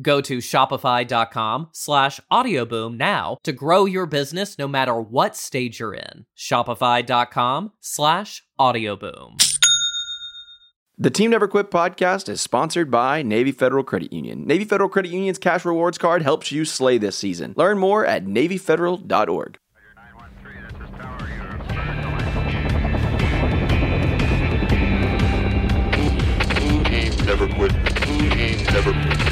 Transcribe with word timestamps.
Go 0.00 0.20
to 0.22 0.38
shopify.com 0.38 1.68
slash 1.72 2.20
audioboom 2.30 2.96
now 2.96 3.36
to 3.42 3.52
grow 3.52 3.84
your 3.84 4.06
business 4.06 4.58
no 4.58 4.66
matter 4.66 4.98
what 4.98 5.36
stage 5.36 5.80
you're 5.80 5.94
in. 5.94 6.26
Shopify.com 6.36 7.72
slash 7.80 8.42
audioboom. 8.58 9.42
The 10.98 11.10
Team 11.10 11.30
Never 11.30 11.48
Quit 11.48 11.70
podcast 11.70 12.28
is 12.28 12.40
sponsored 12.40 12.90
by 12.90 13.22
Navy 13.22 13.50
Federal 13.50 13.82
Credit 13.82 14.12
Union. 14.12 14.46
Navy 14.46 14.64
Federal 14.64 14.88
Credit 14.88 15.10
Union's 15.10 15.38
cash 15.38 15.64
rewards 15.64 15.98
card 15.98 16.22
helps 16.22 16.52
you 16.52 16.64
slay 16.64 16.96
this 16.96 17.18
season. 17.18 17.54
Learn 17.56 17.78
more 17.78 18.06
at 18.06 18.24
NavyFederal.org. 18.24 19.58
Team 26.86 27.26
Never 27.26 27.48
Quit. 27.48 27.72
Team 28.02 28.64
Never 28.66 28.92
Quit. 28.92 29.31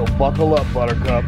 So 0.00 0.06
buckle 0.16 0.54
up, 0.54 0.66
Buttercup. 0.72 1.22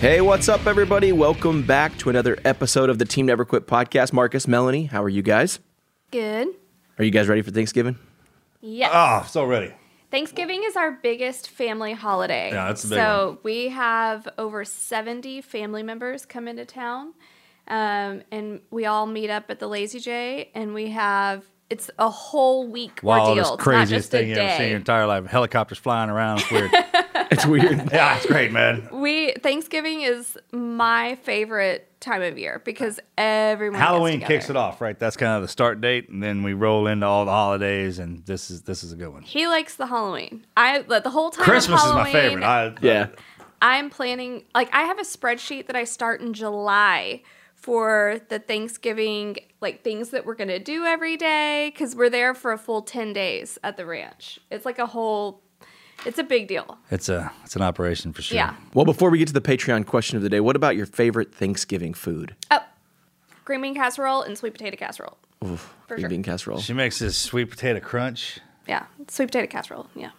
Hey, 0.00 0.22
what's 0.22 0.48
up, 0.48 0.66
everybody? 0.66 1.12
Welcome 1.12 1.64
back 1.64 1.98
to 1.98 2.08
another 2.08 2.38
episode 2.46 2.88
of 2.88 2.98
the 2.98 3.04
Team 3.04 3.26
Never 3.26 3.44
Quit 3.44 3.66
podcast. 3.66 4.14
Marcus, 4.14 4.48
Melanie, 4.48 4.86
how 4.86 5.02
are 5.02 5.10
you 5.10 5.20
guys? 5.20 5.58
Good. 6.10 6.48
Are 6.98 7.04
you 7.04 7.10
guys 7.10 7.28
ready 7.28 7.42
for 7.42 7.50
Thanksgiving? 7.50 7.98
Yes. 8.62 8.90
Oh, 8.94 9.28
so 9.28 9.44
ready. 9.44 9.74
Thanksgiving 10.10 10.62
is 10.64 10.76
our 10.76 10.92
biggest 10.92 11.50
family 11.50 11.92
holiday. 11.92 12.52
Yeah, 12.52 12.68
that's 12.68 12.84
a 12.84 12.88
big 12.88 12.96
So 12.96 13.38
we 13.42 13.68
have 13.68 14.26
over 14.38 14.64
70 14.64 15.42
family 15.42 15.82
members 15.82 16.24
come 16.24 16.48
into 16.48 16.64
town. 16.64 17.12
Um, 17.68 18.22
and 18.30 18.60
we 18.70 18.86
all 18.86 19.06
meet 19.06 19.30
up 19.30 19.50
at 19.50 19.58
the 19.58 19.66
Lazy 19.66 20.00
J 20.00 20.50
and 20.54 20.72
we 20.74 20.90
have 20.90 21.44
it's 21.68 21.90
a 21.98 22.08
whole 22.08 22.68
week 22.68 23.00
ordeal. 23.02 23.24
Wildest, 23.24 23.40
It's 23.40 23.50
not 23.50 23.58
craziest 23.58 24.10
thing 24.10 24.28
you 24.28 24.36
ever 24.36 24.52
seen 24.52 24.62
in 24.62 24.68
your 24.68 24.78
entire 24.78 25.06
life. 25.06 25.26
Helicopters 25.26 25.78
flying 25.78 26.10
around. 26.10 26.40
It's 26.40 26.50
weird. 26.50 26.70
It's 27.28 27.44
weird. 27.44 27.88
yeah, 27.92 28.16
it's 28.16 28.26
great, 28.26 28.52
man. 28.52 28.88
We 28.92 29.32
Thanksgiving 29.42 30.02
is 30.02 30.38
my 30.52 31.16
favorite 31.16 31.90
time 32.00 32.22
of 32.22 32.38
year 32.38 32.62
because 32.64 33.00
everyone 33.18 33.80
Halloween 33.80 34.20
gets 34.20 34.28
kicks 34.28 34.50
it 34.50 34.56
off, 34.56 34.80
right? 34.80 34.96
That's 34.96 35.16
kind 35.16 35.32
of 35.32 35.42
the 35.42 35.48
start 35.48 35.80
date, 35.80 36.08
and 36.08 36.22
then 36.22 36.44
we 36.44 36.52
roll 36.52 36.86
into 36.86 37.04
all 37.04 37.24
the 37.24 37.32
holidays, 37.32 37.98
and 37.98 38.24
this 38.26 38.48
is 38.48 38.62
this 38.62 38.84
is 38.84 38.92
a 38.92 38.96
good 38.96 39.08
one. 39.08 39.22
He 39.22 39.48
likes 39.48 39.74
the 39.74 39.86
Halloween. 39.86 40.46
I 40.56 40.82
the 40.82 41.10
whole 41.10 41.30
time. 41.30 41.44
Christmas 41.44 41.84
is 41.84 41.92
my 41.92 42.12
favorite. 42.12 42.44
I, 42.44 42.74
Yeah. 42.80 43.08
I'm 43.60 43.90
planning 43.90 44.44
like 44.54 44.72
I 44.72 44.82
have 44.82 45.00
a 45.00 45.04
spreadsheet 45.04 45.66
that 45.66 45.74
I 45.74 45.82
start 45.82 46.20
in 46.20 46.32
July 46.32 47.22
for 47.66 48.20
the 48.28 48.38
Thanksgiving 48.38 49.36
like 49.60 49.82
things 49.82 50.10
that 50.10 50.24
we're 50.24 50.36
going 50.36 50.46
to 50.46 50.60
do 50.60 50.84
every 50.84 51.16
day 51.16 51.72
cuz 51.76 51.96
we're 51.96 52.08
there 52.08 52.32
for 52.32 52.52
a 52.52 52.58
full 52.58 52.80
10 52.80 53.12
days 53.12 53.58
at 53.64 53.76
the 53.76 53.84
ranch. 53.84 54.38
It's 54.52 54.64
like 54.64 54.78
a 54.78 54.86
whole 54.86 55.42
it's 56.04 56.18
a 56.18 56.22
big 56.22 56.46
deal. 56.46 56.78
It's 56.92 57.08
a 57.08 57.32
it's 57.42 57.56
an 57.56 57.62
operation 57.62 58.12
for 58.12 58.22
sure. 58.22 58.36
Yeah. 58.36 58.54
Well, 58.72 58.84
before 58.84 59.10
we 59.10 59.18
get 59.18 59.26
to 59.26 59.34
the 59.34 59.40
Patreon 59.40 59.84
question 59.84 60.16
of 60.16 60.22
the 60.22 60.28
day, 60.28 60.38
what 60.38 60.54
about 60.54 60.76
your 60.76 60.86
favorite 60.86 61.34
Thanksgiving 61.34 61.92
food? 61.92 62.36
Oh. 62.52 62.60
Green 63.44 63.62
bean 63.62 63.74
casserole 63.74 64.22
and 64.22 64.38
sweet 64.38 64.52
potato 64.52 64.76
casserole. 64.76 65.18
Oof, 65.44 65.74
For 65.88 65.94
green 65.94 66.02
sure. 66.02 66.08
bean 66.10 66.22
casserole. 66.22 66.60
She 66.60 66.72
makes 66.72 67.00
this 67.00 67.16
sweet 67.18 67.50
potato 67.50 67.80
crunch. 67.80 68.38
Yeah, 68.68 68.86
sweet 69.08 69.26
potato 69.26 69.48
casserole. 69.48 69.88
Yeah. 69.96 70.10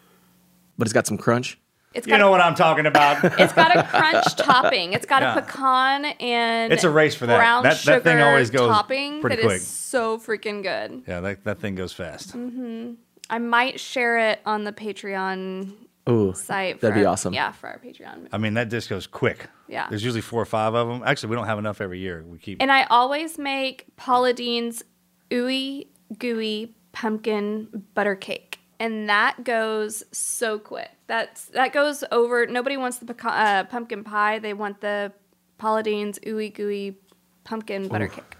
But 0.77 0.87
it's 0.87 0.93
got 0.93 1.07
some 1.07 1.17
crunch. 1.17 1.57
It's 1.93 2.05
You 2.05 2.11
got 2.11 2.17
know 2.19 2.27
a, 2.27 2.31
what 2.31 2.41
I'm 2.41 2.53
talking 2.55 2.85
about. 2.85 3.23
it's 3.39 3.53
got 3.53 3.75
a 3.75 3.83
crunch 3.83 4.35
topping. 4.37 4.93
It's 4.93 5.05
got 5.05 5.21
Yeah. 5.21 5.37
a 5.37 5.41
pecan 5.41 6.05
and 6.05 6.71
It's 6.73 6.83
a 6.83 6.89
race 6.89 7.15
for 7.15 7.25
that. 7.25 7.37
Brown 7.37 7.63
That- 7.63 7.77
that 7.85 8.03
thing 8.03 8.17
sugar 8.17 8.25
always 8.27 8.49
goes 8.49 8.67
topping 8.69 9.21
pretty 9.21 9.37
that 9.37 9.41
is 9.45 9.47
quick. 9.47 9.61
so 9.61 10.17
freaking 10.19 10.61
good. 10.63 11.03
yeah, 11.07 11.21
that, 11.21 11.43
that 11.45 11.59
thing 11.59 11.75
goes 11.75 11.93
fast. 11.93 12.35
Mm-hmm. 12.35 12.93
I 13.29 13.39
might 13.39 13.79
share 13.79 14.19
it 14.19 14.39
on 14.45 14.63
the 14.63 14.71
Patreon 14.71 15.71
Ooh, 16.09 16.33
site. 16.33 16.79
that'd 16.81 16.93
for 16.93 16.99
be 16.99 17.05
our- 17.05 17.13
awesome. 17.13 17.33
Yeah, 17.33 17.51
for 17.51 17.67
our 17.67 17.79
Patreon. 17.79 18.27
I 18.31 18.37
mean, 18.37 18.53
that 18.53 18.69
just 18.69 18.89
goes 18.89 19.07
quick. 19.07 19.47
Yeah. 19.67 19.87
There's 19.89 20.03
usually 20.03 20.21
four 20.21 20.41
or 20.41 20.45
five 20.45 20.73
of 20.75 20.87
them. 20.87 21.03
Actually, 21.05 21.31
we 21.31 21.35
don't 21.35 21.47
have 21.47 21.59
enough 21.59 21.81
every 21.81 21.99
year. 21.99 22.23
We 22.25 22.37
keep. 22.37 22.61
And 22.61 22.71
I 22.71 22.83
always 22.85 23.37
make 23.37 23.85
Paula 23.97 24.31
Deen's 24.33 24.83
ooey 25.29 25.87
gooey 26.17 26.73
pumpkin 26.93 27.83
butter 27.93 28.15
cake. 28.15 28.46
And 28.79 29.09
that 29.09 29.43
goes 29.43 30.03
so 30.11 30.59
quick. 30.59 30.89
That's 31.07 31.45
that 31.45 31.73
goes 31.73 32.03
over. 32.11 32.45
Nobody 32.45 32.77
wants 32.77 32.99
the 32.99 33.05
pecan, 33.05 33.31
uh, 33.31 33.63
pumpkin 33.63 34.03
pie. 34.03 34.39
They 34.39 34.53
want 34.53 34.81
the 34.81 35.11
Paula 35.57 35.81
Deen's 35.83 36.19
ooey 36.19 36.53
gooey 36.53 36.97
pumpkin 37.43 37.87
butter 37.87 38.07
cake. 38.07 38.35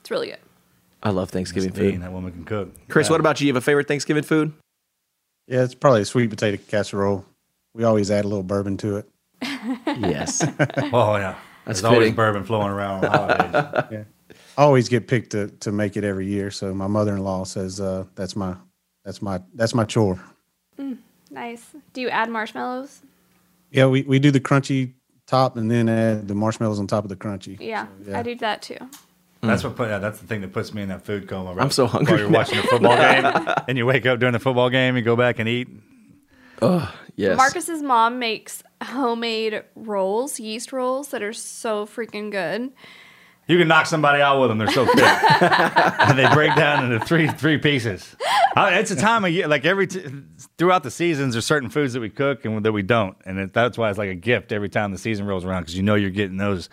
It's 0.00 0.10
really 0.10 0.28
good. 0.28 0.38
I 1.02 1.10
love 1.10 1.30
Thanksgiving 1.30 1.70
Deen, 1.70 1.92
food. 1.92 2.02
that 2.02 2.12
woman 2.12 2.32
can 2.32 2.44
cook. 2.44 2.72
Chris, 2.88 3.10
what 3.10 3.20
about 3.20 3.40
you? 3.40 3.46
You 3.46 3.52
have 3.52 3.62
a 3.62 3.64
favorite 3.64 3.86
Thanksgiving 3.88 4.22
food? 4.24 4.52
Yeah, 5.46 5.62
it's 5.64 5.74
probably 5.74 6.02
a 6.02 6.04
sweet 6.04 6.28
potato 6.30 6.60
casserole. 6.68 7.24
We 7.74 7.84
always 7.84 8.10
add 8.10 8.24
a 8.24 8.28
little 8.28 8.42
bourbon 8.42 8.76
to 8.78 8.96
it. 8.96 9.08
Yes. 9.98 10.42
Oh 10.92 11.16
yeah, 11.16 11.36
That's 11.64 11.80
there's 11.80 11.84
always 11.84 12.12
bourbon 12.12 12.44
flowing 12.44 12.68
around 12.68 12.96
on 12.96 13.00
the 13.02 13.62
holidays. 13.62 14.06
I 14.58 14.62
always 14.62 14.88
get 14.88 15.06
picked 15.06 15.30
to, 15.32 15.48
to 15.60 15.72
make 15.72 15.96
it 15.96 16.04
every 16.04 16.26
year. 16.26 16.50
So 16.50 16.74
my 16.74 16.86
mother 16.86 17.14
in 17.16 17.22
law 17.22 17.44
says 17.44 17.80
uh, 17.80 18.04
that's 18.14 18.34
my 18.34 18.56
that's 19.08 19.22
my 19.22 19.40
that's 19.54 19.74
my 19.74 19.84
chore. 19.84 20.20
Mm, 20.78 20.98
nice. 21.30 21.64
Do 21.94 22.02
you 22.02 22.10
add 22.10 22.28
marshmallows? 22.28 23.00
Yeah, 23.70 23.86
we, 23.86 24.02
we 24.02 24.18
do 24.18 24.30
the 24.30 24.38
crunchy 24.38 24.92
top 25.26 25.56
and 25.56 25.70
then 25.70 25.88
add 25.88 26.28
the 26.28 26.34
marshmallows 26.34 26.78
on 26.78 26.86
top 26.86 27.04
of 27.04 27.08
the 27.08 27.16
crunchy. 27.16 27.58
Yeah, 27.58 27.86
yeah. 28.06 28.18
I 28.18 28.22
do 28.22 28.34
that 28.34 28.60
too. 28.60 28.76
That's 29.40 29.64
what 29.64 29.76
put. 29.76 29.88
Yeah, 29.88 29.98
that's 29.98 30.20
the 30.20 30.26
thing 30.26 30.42
that 30.42 30.52
puts 30.52 30.74
me 30.74 30.82
in 30.82 30.90
that 30.90 31.06
food 31.06 31.26
coma. 31.26 31.54
Right? 31.54 31.64
I'm 31.64 31.70
so 31.70 31.86
hungry 31.86 32.12
While 32.12 32.20
you're 32.20 32.30
now. 32.30 32.38
watching 32.38 32.58
a 32.58 32.62
football 32.64 32.96
game, 33.44 33.54
and 33.66 33.78
you 33.78 33.86
wake 33.86 34.04
up 34.04 34.18
during 34.18 34.34
the 34.34 34.40
football 34.40 34.68
game, 34.68 34.94
you 34.94 35.00
go 35.00 35.16
back 35.16 35.38
and 35.38 35.48
eat. 35.48 35.68
Oh 36.60 36.94
yes. 37.16 37.34
Marcus's 37.34 37.80
mom 37.80 38.18
makes 38.18 38.62
homemade 38.82 39.62
rolls, 39.74 40.38
yeast 40.38 40.70
rolls 40.70 41.08
that 41.12 41.22
are 41.22 41.32
so 41.32 41.86
freaking 41.86 42.30
good. 42.30 42.72
You 43.48 43.56
can 43.58 43.66
knock 43.66 43.86
somebody 43.86 44.20
out 44.22 44.40
with 44.40 44.50
them. 44.50 44.58
They're 44.58 44.70
so 44.70 44.84
thick, 44.94 44.98
and 44.98 46.18
they 46.18 46.28
break 46.34 46.54
down 46.54 46.84
into 46.84 47.04
three 47.04 47.28
three 47.28 47.58
pieces. 47.58 48.14
I- 48.54 48.78
It's 48.78 48.90
a 48.90 48.96
time 48.96 49.24
of 49.24 49.30
year, 49.30 49.48
like 49.48 49.64
every 49.64 49.86
t- 49.86 50.04
throughout 50.58 50.82
the 50.82 50.90
seasons, 50.90 51.34
there's 51.34 51.46
certain 51.46 51.70
foods 51.70 51.94
that 51.94 52.00
we 52.00 52.10
cook 52.10 52.44
and 52.44 52.62
that 52.64 52.72
we 52.72 52.82
don't, 52.82 53.16
and 53.24 53.38
it, 53.38 53.52
that's 53.54 53.78
why 53.78 53.88
it's 53.88 53.98
like 53.98 54.10
a 54.10 54.14
gift 54.14 54.52
every 54.52 54.68
time 54.68 54.92
the 54.92 54.98
season 54.98 55.26
rolls 55.26 55.44
around 55.44 55.62
because 55.62 55.76
you 55.76 55.82
know 55.82 55.94
you're 55.94 56.10
getting 56.10 56.36
those. 56.36 56.68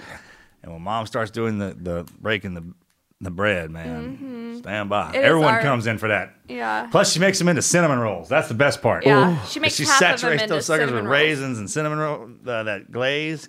And 0.64 0.74
when 0.74 0.82
mom 0.82 1.06
starts 1.08 1.32
doing 1.32 1.58
the 1.60 1.76
the 1.80 2.06
breaking 2.20 2.54
the 2.56 2.74
the 3.22 3.32
bread, 3.32 3.72
man, 3.72 4.58
stand 4.60 4.90
by. 4.90 5.06
Mm-hmm. 5.06 5.16
It 5.16 5.24
Everyone 5.24 5.62
comes 5.62 5.88
in 5.88 5.98
for 5.98 6.10
that. 6.10 6.34
Yeah. 6.50 6.88
Plus, 6.92 7.14
she 7.14 7.20
makes 7.20 7.40
them 7.40 7.48
into 7.48 7.62
cinnamon 7.62 8.00
rolls. 8.00 8.28
That's 8.28 8.50
the 8.50 8.54
best 8.54 8.82
part. 8.82 9.06
Yeah. 9.06 9.42
She 9.46 9.62
makes 9.62 9.76
she 9.76 9.86
half 9.86 9.94
of 9.96 10.00
them 10.00 10.18
saturates 10.18 10.50
those 10.50 10.66
suckers 10.66 10.88
with 10.92 10.96
rolls. 11.06 11.08
raisins 11.12 11.58
and 11.60 11.70
cinnamon 11.70 11.98
roll, 12.00 12.30
uh, 12.46 12.64
that 12.64 12.92
glaze. 12.92 13.48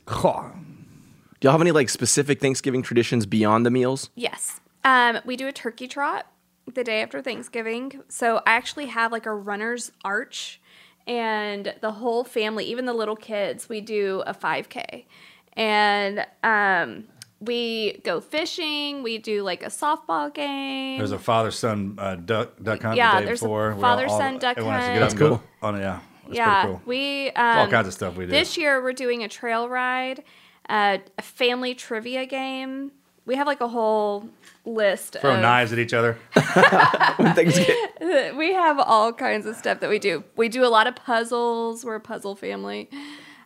Do 1.40 1.46
y'all 1.46 1.52
have 1.52 1.60
any 1.60 1.72
like 1.72 1.88
specific 1.88 2.40
Thanksgiving 2.40 2.82
traditions 2.82 3.26
beyond 3.26 3.66
the 3.66 3.70
meals? 3.70 4.10
Yes. 4.14 4.60
Um, 4.84 5.18
we 5.24 5.36
do 5.36 5.46
a 5.48 5.52
turkey 5.52 5.88
trot 5.88 6.26
the 6.72 6.82
day 6.84 7.02
after 7.02 7.20
Thanksgiving. 7.20 8.02
So 8.08 8.38
I 8.46 8.52
actually 8.52 8.86
have 8.86 9.12
like 9.12 9.26
a 9.26 9.34
runner's 9.34 9.92
arch, 10.04 10.60
and 11.06 11.74
the 11.80 11.92
whole 11.92 12.24
family, 12.24 12.64
even 12.66 12.86
the 12.86 12.92
little 12.94 13.16
kids, 13.16 13.68
we 13.68 13.80
do 13.80 14.22
a 14.26 14.34
5K. 14.34 15.04
And 15.52 16.26
um, 16.42 17.04
we 17.40 18.00
go 18.04 18.20
fishing. 18.20 19.02
We 19.02 19.18
do 19.18 19.42
like 19.42 19.62
a 19.62 19.66
softball 19.68 20.32
game. 20.32 20.98
There's 20.98 21.12
a 21.12 21.18
father 21.18 21.50
son 21.50 21.96
uh, 21.98 22.16
duck 22.16 22.52
duck 22.62 22.82
hunt 22.82 22.96
Yeah, 22.96 23.14
the 23.14 23.20
day 23.20 23.26
there's 23.26 23.42
a 23.42 23.44
before. 23.44 23.70
where 23.72 23.80
father-son 23.80 24.38
duck 24.38 24.56
everyone 24.58 24.80
has 24.80 24.86
to 24.86 24.92
get 24.92 25.02
up 25.02 25.08
That's 25.08 25.12
and 25.12 25.20
go 25.20 25.28
cool. 25.28 25.42
On 25.62 25.78
yeah, 25.78 26.00
that's 26.26 26.36
yeah, 26.36 26.64
cool. 26.64 26.82
we 26.86 27.30
um, 27.30 27.58
all 27.58 27.68
kinds 27.68 27.88
of 27.88 27.94
stuff 27.94 28.16
we 28.16 28.24
do. 28.26 28.30
This 28.30 28.56
year 28.56 28.82
we're 28.82 28.92
doing 28.92 29.22
a 29.22 29.28
trail 29.28 29.68
ride, 29.68 30.24
uh, 30.68 30.98
a 31.18 31.22
family 31.22 31.74
trivia 31.74 32.26
game. 32.26 32.92
We 33.24 33.34
have 33.34 33.46
like 33.46 33.60
a 33.60 33.68
whole 33.68 34.28
list. 34.64 35.16
Throw 35.20 35.34
of, 35.34 35.40
knives 35.40 35.72
at 35.72 35.78
each 35.78 35.92
other. 35.92 36.18
Thanksgiving. 36.34 37.76
We 38.36 38.52
have 38.52 38.78
all 38.78 39.12
kinds 39.12 39.46
of 39.46 39.56
stuff 39.56 39.80
that 39.80 39.90
we 39.90 39.98
do. 39.98 40.22
We 40.36 40.48
do 40.48 40.64
a 40.64 40.68
lot 40.68 40.86
of 40.86 40.94
puzzles. 40.94 41.84
We're 41.84 41.96
a 41.96 42.00
puzzle 42.00 42.36
family, 42.36 42.88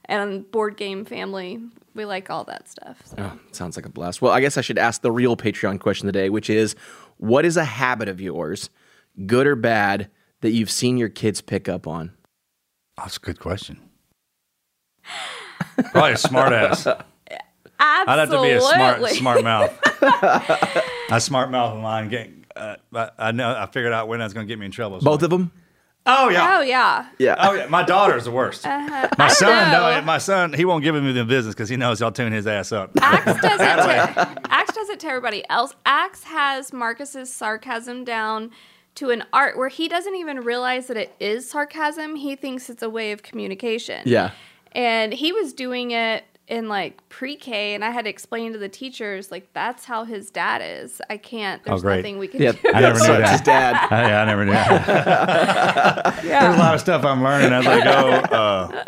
and 0.05 0.51
board 0.51 0.77
game 0.77 1.05
family. 1.05 1.61
We 1.95 2.05
like 2.05 2.29
all 2.31 2.45
that 2.45 2.69
stuff. 2.69 3.01
So. 3.05 3.17
Oh, 3.19 3.39
sounds 3.53 3.77
like 3.77 3.87
a 3.87 3.89
blast. 3.89 4.21
Well, 4.21 4.33
I 4.33 4.41
guess 4.41 4.59
I 4.59 4.61
should 4.61 4.79
ask 4.79 5.01
the 5.03 5.13
real 5.13 5.37
Patreon 5.37 5.81
question 5.81 6.07
today, 6.07 6.29
which 6.29 6.51
is 6.51 6.75
what 7.17 7.45
is 7.45 7.57
a 7.57 7.65
habit 7.65 8.09
of 8.09 8.21
yours, 8.21 8.71
good 9.27 9.47
or 9.47 9.57
bad, 9.57 10.11
that 10.41 10.51
you've 10.51 10.71
seen 10.71 10.97
your 10.97 11.09
kids 11.09 11.41
pick 11.41 11.69
up 11.69 11.87
on? 11.87 12.13
Oh, 12.99 13.03
that's 13.05 13.17
a 13.17 13.21
good 13.21 13.41
question. 13.41 13.81
Probably 15.93 16.13
a 16.13 16.19
smart 16.19 16.53
ass. 16.53 16.87
I'd 17.81 18.19
have 18.19 18.31
to 18.31 18.43
be 18.43 18.51
a 18.51 18.61
smart 18.61 19.07
smart 19.11 19.45
mouth. 19.45 19.79
a 21.11 21.21
smart 21.21 21.51
mouth 21.51 21.75
of 21.77 21.83
mine. 21.83 22.09
Getting, 22.09 22.45
uh, 22.55 22.77
I, 22.95 23.11
I 23.19 23.33
know. 23.33 23.55
I 23.57 23.67
figured 23.67 23.93
out 23.93 24.09
when 24.09 24.19
that's 24.21 24.33
going 24.35 24.47
to 24.47 24.49
get 24.49 24.59
me 24.59 24.67
in 24.67 24.73
trouble. 24.73 25.01
so- 25.01 25.05
Both 25.05 25.23
of 25.23 25.31
them? 25.31 25.53
Oh 26.07 26.29
yeah. 26.31 26.57
Oh 26.59 26.63
yeah. 26.63 27.09
Yeah. 27.19 27.37
Oh 27.39 27.53
yeah, 27.53 27.67
my 27.67 27.83
daughter's 27.83 28.25
the 28.25 28.31
worst. 28.31 28.65
My 28.65 29.29
son, 29.29 29.71
know. 29.71 29.99
no, 29.99 30.03
my 30.03 30.17
son, 30.17 30.55
he 30.55 30.65
won't 30.65 30.83
give 30.83 30.95
me 30.95 31.13
the 31.13 31.25
business 31.27 31.55
because 31.55 31.69
he 31.69 31.77
knows 31.77 32.01
I'll 32.01 32.11
tune 32.11 32.33
his 32.33 32.47
ass 32.47 32.73
up. 32.73 32.91
Axe 33.01 33.41
does 33.43 33.61
it. 33.61 34.15
To, 34.15 34.41
Axe 34.51 34.75
does 34.75 34.89
it 34.89 34.99
to 35.01 35.07
everybody 35.09 35.45
else. 35.51 35.75
Axe 35.85 36.25
has 36.25 36.73
Marcus's 36.73 37.31
sarcasm 37.31 38.05
down 38.05 38.51
to 38.95 39.11
an 39.11 39.25
art 39.35 39.59
where 39.59 39.69
he 39.69 39.89
doesn't 39.89 40.15
even 40.17 40.41
realize 40.41 40.87
that 40.87 40.97
it 40.97 41.15
is 41.21 41.49
sarcasm. 41.49 42.17
He 42.17 42.35
thinks 42.35 42.71
it's 42.71 42.83
a 42.83 42.91
way 42.91 43.13
of 43.13 43.23
communication. 43.23 44.03
Yeah. 44.07 44.31
And 44.73 45.13
he 45.13 45.33
was 45.33 45.53
doing 45.53 45.91
it 45.91 46.25
in 46.51 46.69
like 46.69 47.09
pre-K, 47.09 47.75
and 47.75 47.85
I 47.85 47.91
had 47.91 48.05
to 48.05 48.11
explain 48.11 48.53
to 48.53 48.59
the 48.59 48.69
teachers 48.69 49.31
like 49.31 49.51
that's 49.55 49.85
how 49.85 50.05
his 50.05 50.31
dad 50.31 50.61
is. 50.63 51.01
I 51.09 51.17
can't. 51.17 51.63
There's 51.65 51.81
Oh, 51.81 51.83
great. 51.83 51.97
nothing 51.99 52.19
we 52.19 52.29
can 52.29 52.43
Yeah. 52.43 52.53
do. 52.53 52.59
I 52.75 52.81
never 52.81 52.99
knew 52.99 53.05
So 53.07 53.19
that. 53.19 53.31
his 53.31 53.41
dad. 53.41 53.89
yeah, 53.91 54.23
I 54.23 54.25
never 54.27 54.45
knew. 54.45 54.53
There's 56.29 56.55
a 56.55 56.59
lot 56.59 56.75
of 56.75 56.81
stuff 56.81 57.05
I'm 57.05 57.23
learning 57.23 57.53
as 57.53 57.67
I 57.67 57.85
go. 57.85 58.11
Uh, 58.37 58.85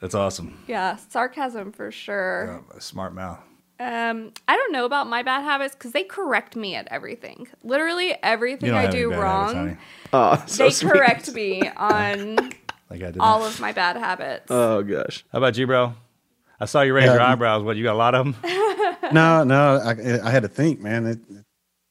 that's 0.00 0.14
awesome. 0.14 0.58
yeah, 0.66 0.96
sarcasm 0.96 1.72
for 1.72 1.90
sure. 1.90 2.62
Uh, 2.74 2.78
smart 2.78 3.14
mouth. 3.14 3.38
Um, 3.80 4.32
I 4.46 4.56
don't 4.56 4.72
know 4.72 4.84
about 4.84 5.06
my 5.08 5.22
bad 5.22 5.42
habits 5.42 5.74
because 5.74 5.92
they 5.92 6.04
correct 6.04 6.56
me 6.56 6.74
at 6.74 6.86
everything. 6.90 7.48
Literally 7.62 8.14
everything 8.22 8.70
I 8.72 8.86
do 8.86 9.12
wrong, 9.12 9.54
habits. 9.54 9.80
Oh, 10.12 10.44
so 10.46 10.64
they 10.64 10.70
sweet. 10.70 10.92
correct 10.92 11.32
me 11.32 11.68
on 11.76 12.36
Like 12.90 13.02
I 13.02 13.10
did. 13.10 13.16
all 13.18 13.44
of 13.44 13.58
my 13.60 13.72
bad 13.72 13.96
habits. 13.96 14.46
Oh 14.50 14.82
gosh. 14.82 15.24
How 15.32 15.38
about 15.38 15.56
you, 15.56 15.66
bro? 15.66 15.94
I 16.60 16.66
saw 16.66 16.82
you 16.82 16.94
raise 16.94 17.06
Yeah. 17.06 17.14
your 17.14 17.22
eyebrows. 17.22 17.62
What 17.64 17.76
you 17.76 17.84
got? 17.84 17.94
A 17.94 17.98
lot 17.98 18.14
of 18.14 18.26
them. 18.26 18.36
No, 19.12 19.44
no, 19.44 19.76
I, 19.84 20.26
I 20.26 20.30
had 20.30 20.44
to 20.44 20.48
think, 20.48 20.80
man. 20.80 21.06
It, 21.06 21.18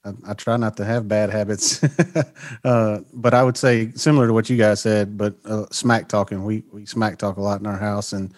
I, 0.04 0.32
I 0.32 0.34
try 0.34 0.58
not 0.58 0.76
to 0.78 0.84
have 0.86 1.08
bad 1.08 1.30
habits, 1.30 1.82
uh, 2.64 3.02
but 3.14 3.36
I 3.36 3.44
would 3.44 3.56
say 3.56 3.92
similar 3.92 4.26
to 4.28 4.34
what 4.34 4.50
you 4.50 4.58
guys 4.58 4.82
said, 4.82 5.16
but 5.16 5.36
uh, 5.46 5.66
smack 5.72 6.08
talking. 6.08 6.44
We 6.44 6.64
we 6.72 6.88
smack 6.88 7.20
talk 7.20 7.38
a 7.38 7.42
lot 7.42 7.60
in 7.60 7.68
our 7.68 7.78
house, 7.78 8.14
and 8.14 8.34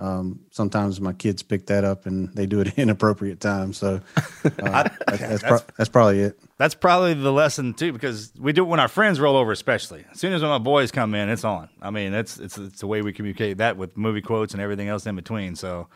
um, 0.00 0.40
sometimes 0.50 1.00
my 1.00 1.12
kids 1.12 1.42
pick 1.44 1.66
that 1.66 1.84
up 1.84 2.06
and 2.06 2.34
they 2.34 2.46
do 2.46 2.60
it 2.60 2.66
at 2.66 2.78
inappropriate 2.78 3.38
times. 3.40 3.78
So 3.78 4.00
uh, 4.44 4.50
that- 4.82 4.92
that's, 5.06 5.42
pro- 5.44 5.60
that's 5.78 5.88
probably 5.88 6.20
it. 6.22 6.38
That's 6.58 6.74
probably 6.74 7.12
the 7.12 7.32
lesson 7.32 7.74
too, 7.74 7.92
because 7.92 8.32
we 8.38 8.52
do 8.52 8.62
it 8.62 8.68
when 8.68 8.80
our 8.80 8.88
friends 8.88 9.20
roll 9.20 9.36
over, 9.36 9.52
especially. 9.52 10.06
As 10.10 10.18
soon 10.18 10.32
as 10.32 10.40
when 10.40 10.50
my 10.50 10.58
boys 10.58 10.90
come 10.90 11.14
in, 11.14 11.28
it's 11.28 11.44
on. 11.44 11.68
I 11.82 11.90
mean, 11.90 12.14
it's 12.14 12.38
it's 12.38 12.56
it's 12.56 12.80
the 12.80 12.86
way 12.86 13.02
we 13.02 13.12
communicate 13.12 13.58
that 13.58 13.76
with 13.76 13.96
movie 13.96 14.22
quotes 14.22 14.54
and 14.54 14.62
everything 14.62 14.88
else 14.88 15.04
in 15.06 15.16
between. 15.16 15.54
So, 15.54 15.88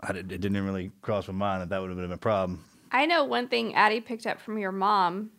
I 0.00 0.12
did, 0.12 0.30
it 0.30 0.40
didn't 0.40 0.64
really 0.64 0.92
cross 1.02 1.26
my 1.26 1.34
mind 1.34 1.62
that 1.62 1.70
that 1.70 1.80
would 1.80 1.90
have 1.90 1.98
been 1.98 2.12
a 2.12 2.16
problem. 2.16 2.64
I 2.92 3.06
know 3.06 3.24
one 3.24 3.48
thing 3.48 3.74
Addie 3.74 4.00
picked 4.00 4.26
up 4.26 4.40
from 4.40 4.58
your 4.58 4.70
mom 4.72 5.30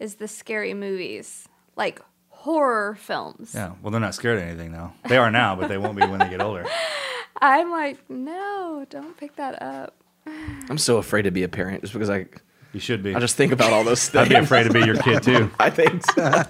is 0.00 0.14
the 0.14 0.28
scary 0.28 0.72
movies, 0.72 1.46
like 1.76 2.00
horror 2.30 2.94
films. 2.94 3.52
Yeah. 3.54 3.72
Well, 3.82 3.90
they're 3.90 4.00
not 4.00 4.14
scared 4.14 4.38
of 4.38 4.44
anything 4.44 4.72
now. 4.72 4.94
They 5.08 5.18
are 5.18 5.30
now, 5.30 5.56
but 5.56 5.68
they 5.68 5.76
won't 5.78 5.96
be 5.96 6.06
when 6.06 6.20
they 6.20 6.28
get 6.30 6.40
older. 6.40 6.64
I'm 7.42 7.70
like, 7.70 7.98
no, 8.08 8.86
don't 8.88 9.16
pick 9.16 9.36
that 9.36 9.60
up. 9.60 9.94
I'm 10.26 10.78
so 10.78 10.96
afraid 10.96 11.22
to 11.22 11.30
be 11.30 11.42
a 11.42 11.48
parent 11.48 11.82
just 11.82 11.92
because 11.92 12.08
I 12.08 12.26
You 12.76 12.80
should 12.80 13.02
be. 13.02 13.14
I 13.14 13.20
just 13.20 13.36
think 13.36 13.52
about 13.52 13.72
all 13.72 13.84
those 13.84 14.06
things. 14.06 14.22
I'd 14.26 14.28
be 14.28 14.34
afraid 14.34 14.64
to 14.64 14.70
be 14.70 14.80
your 14.80 14.98
kid 14.98 15.22
too. 15.22 15.50
I 15.58 15.70
think 15.70 16.04
so. 16.04 16.42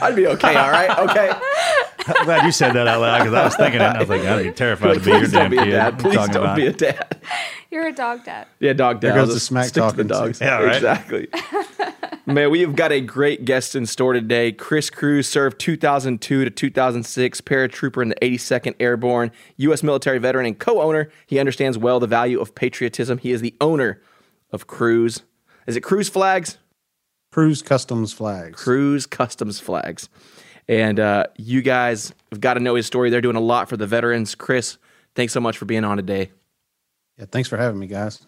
I'd 0.00 0.16
be 0.16 0.26
okay, 0.28 0.56
all 0.56 0.70
right? 0.70 0.98
Okay. 1.10 1.30
I'm 2.06 2.24
glad 2.24 2.46
you 2.46 2.52
said 2.52 2.72
that 2.72 2.86
out 2.88 3.02
loud 3.02 3.18
because 3.18 3.34
I 3.34 3.44
was 3.44 3.54
thinking 3.54 3.82
it. 3.82 3.84
And 3.84 3.98
I 3.98 4.00
was 4.00 4.08
like, 4.08 4.22
I'd 4.22 4.44
be 4.44 4.52
terrified 4.52 4.94
to 4.94 5.00
be 5.00 5.10
your 5.10 5.20
Please 5.20 5.32
damn 5.32 5.42
don't 5.42 5.50
be 5.50 5.58
a 5.58 5.64
kid. 5.64 5.70
dad. 5.72 5.92
What 5.92 6.02
you 6.04 6.08
Please 6.08 6.16
talking 6.16 6.32
don't 6.32 6.42
about? 6.44 6.56
be 6.56 6.66
a 6.68 6.72
dad. 6.72 7.20
You're 7.70 7.86
a 7.88 7.92
dog 7.92 8.24
dad. 8.24 8.46
Yeah, 8.60 8.72
dog 8.72 9.00
dad. 9.00 9.08
There 9.08 9.18
I'll 9.18 9.26
goes 9.26 9.28
the 9.28 9.34
just 9.34 9.46
smack 9.46 9.66
stick 9.66 9.82
to 9.90 9.92
the 9.94 10.04
talking, 10.04 10.06
dogs. 10.06 10.40
Yeah, 10.40 10.62
right. 10.62 10.76
Exactly. 10.76 11.28
Man, 12.24 12.50
we 12.50 12.62
have 12.62 12.74
got 12.74 12.90
a 12.90 13.02
great 13.02 13.44
guest 13.44 13.76
in 13.76 13.84
store 13.84 14.14
today. 14.14 14.52
Chris 14.52 14.88
Cruz 14.88 15.28
served 15.28 15.58
2002 15.58 16.44
to 16.46 16.50
2006, 16.50 17.42
paratrooper 17.42 18.00
in 18.00 18.08
the 18.08 18.14
82nd 18.22 18.74
Airborne, 18.80 19.32
U.S. 19.58 19.82
military 19.82 20.18
veteran 20.18 20.46
and 20.46 20.58
co-owner. 20.58 21.10
He 21.26 21.38
understands 21.38 21.76
well 21.76 22.00
the 22.00 22.06
value 22.06 22.40
of 22.40 22.54
patriotism. 22.54 23.18
He 23.18 23.32
is 23.32 23.42
the 23.42 23.54
owner 23.60 24.00
of 24.50 24.66
Cruz. 24.66 25.22
Is 25.66 25.76
it 25.76 25.80
Cruz 25.80 26.08
Flags? 26.08 26.58
Cruz 27.32 27.62
Customs 27.62 28.12
flags. 28.12 28.62
Cruz 28.62 29.06
Customs 29.06 29.58
Flags. 29.58 30.08
And 30.68 31.00
uh, 31.00 31.26
you 31.36 31.62
guys 31.62 32.14
have 32.30 32.40
got 32.40 32.54
to 32.54 32.60
know 32.60 32.76
his 32.76 32.86
story. 32.86 33.10
They're 33.10 33.20
doing 33.20 33.34
a 33.34 33.40
lot 33.40 33.68
for 33.68 33.76
the 33.76 33.88
veterans. 33.88 34.36
Chris, 34.36 34.78
thanks 35.16 35.32
so 35.32 35.40
much 35.40 35.58
for 35.58 35.64
being 35.64 35.82
on 35.82 35.96
today. 35.96 36.30
Yeah, 37.18 37.26
thanks 37.30 37.48
for 37.48 37.56
having 37.56 37.78
me, 37.78 37.86
guys. 37.88 38.24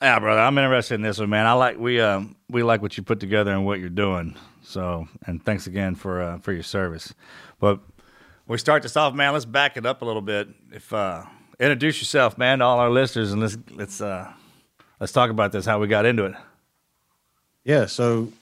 Yeah, 0.00 0.18
brother, 0.18 0.40
I'm 0.40 0.58
interested 0.58 0.96
in 0.96 1.02
this 1.02 1.20
one, 1.20 1.30
man. 1.30 1.46
I 1.46 1.52
like 1.52 1.78
we 1.78 2.00
um 2.00 2.34
we 2.50 2.64
like 2.64 2.82
what 2.82 2.96
you 2.96 3.04
put 3.04 3.20
together 3.20 3.52
and 3.52 3.64
what 3.64 3.78
you're 3.78 3.88
doing. 3.88 4.36
So, 4.62 5.06
and 5.26 5.42
thanks 5.44 5.68
again 5.68 5.94
for 5.94 6.20
uh, 6.20 6.38
for 6.38 6.52
your 6.52 6.64
service. 6.64 7.14
But 7.60 7.78
we 8.48 8.58
start 8.58 8.82
this 8.82 8.96
off, 8.96 9.14
man. 9.14 9.32
Let's 9.32 9.44
back 9.44 9.76
it 9.76 9.86
up 9.86 10.02
a 10.02 10.04
little 10.04 10.22
bit. 10.22 10.48
If 10.72 10.92
uh, 10.92 11.22
introduce 11.60 12.00
yourself, 12.00 12.36
man, 12.36 12.58
to 12.58 12.64
all 12.64 12.80
our 12.80 12.90
listeners, 12.90 13.30
and 13.30 13.40
let's 13.40 13.56
let's 13.70 14.00
uh 14.00 14.32
let's 15.02 15.10
talk 15.10 15.30
about 15.30 15.50
this. 15.50 15.66
How 15.66 15.80
we 15.80 15.88
got 15.88 16.06
into 16.06 16.26
it. 16.26 16.34
Yeah, 17.64 17.86
so 17.86 18.32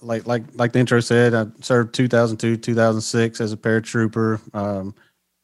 like 0.00 0.26
like 0.26 0.42
like 0.54 0.72
the 0.72 0.78
intro 0.78 1.00
said, 1.00 1.34
I 1.34 1.46
served 1.60 1.94
2002, 1.94 2.56
2006 2.56 3.40
as 3.40 3.52
a 3.52 3.56
paratrooper 3.56 4.40
um, 4.54 4.94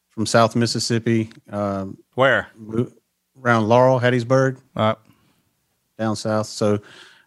from 0.09 0.25
South 0.25 0.55
Mississippi, 0.55 1.29
um, 1.51 1.95
Where? 2.15 2.47
around 3.39 3.67
Laurel, 3.69 3.99
Hattiesburg, 3.99 4.57
Uh, 4.75 4.95
down 5.99 6.15
south. 6.15 6.47
So 6.47 6.79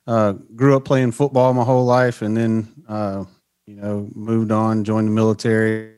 uh, 0.08 0.32
grew 0.56 0.76
up 0.76 0.84
playing 0.84 1.12
football 1.12 1.54
my 1.54 1.62
whole 1.62 1.84
life, 1.84 2.22
and 2.22 2.37
then 2.37 2.68
uh, 2.88 3.25
you 3.66 3.76
know 3.76 4.08
moved 4.12 4.50
on, 4.50 4.82
joined 4.82 5.06
the 5.06 5.12
military, 5.12 5.94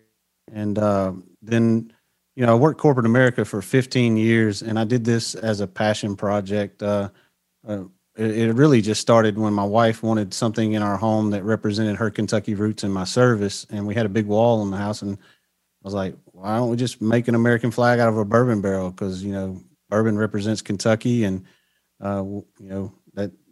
and 0.52 0.78
uh, 0.78 1.12
then 1.40 1.94
you 2.36 2.46
know 2.46 2.52
I 2.52 2.54
worked 2.58 2.80
corporate 2.80 3.06
America 3.06 3.44
for 3.44 3.62
15 3.62 4.16
years, 4.16 4.62
and 4.62 4.78
I 4.78 4.84
did 4.84 5.04
this 5.04 5.34
as 5.34 5.60
a 5.60 5.66
passion 5.66 6.16
project. 6.16 6.82
Uh, 6.82 7.10
uh, 7.66 7.84
it, 8.16 8.38
it 8.38 8.52
really 8.54 8.82
just 8.82 9.00
started 9.00 9.38
when 9.38 9.52
my 9.52 9.64
wife 9.64 10.02
wanted 10.02 10.34
something 10.34 10.72
in 10.72 10.82
our 10.82 10.96
home 10.96 11.30
that 11.30 11.44
represented 11.44 11.96
her 11.96 12.10
Kentucky 12.10 12.54
roots 12.54 12.84
in 12.84 12.90
my 12.90 13.04
service, 13.04 13.66
and 13.70 13.86
we 13.86 13.94
had 13.94 14.06
a 14.06 14.10
big 14.10 14.26
wall 14.26 14.62
in 14.62 14.70
the 14.70 14.76
house, 14.76 15.02
and 15.02 15.16
I 15.16 15.84
was 15.84 15.94
like, 15.94 16.16
why 16.26 16.56
don't 16.56 16.70
we 16.70 16.76
just 16.76 17.00
make 17.00 17.28
an 17.28 17.34
American 17.34 17.70
flag 17.70 17.98
out 17.98 18.08
of 18.08 18.16
a 18.16 18.24
bourbon 18.24 18.60
barrel? 18.60 18.90
Because 18.90 19.22
you 19.22 19.32
know, 19.32 19.60
bourbon 19.88 20.16
represents 20.16 20.62
Kentucky, 20.62 21.24
and 21.24 21.44
uh, 22.00 22.22
you 22.24 22.44
know 22.60 22.92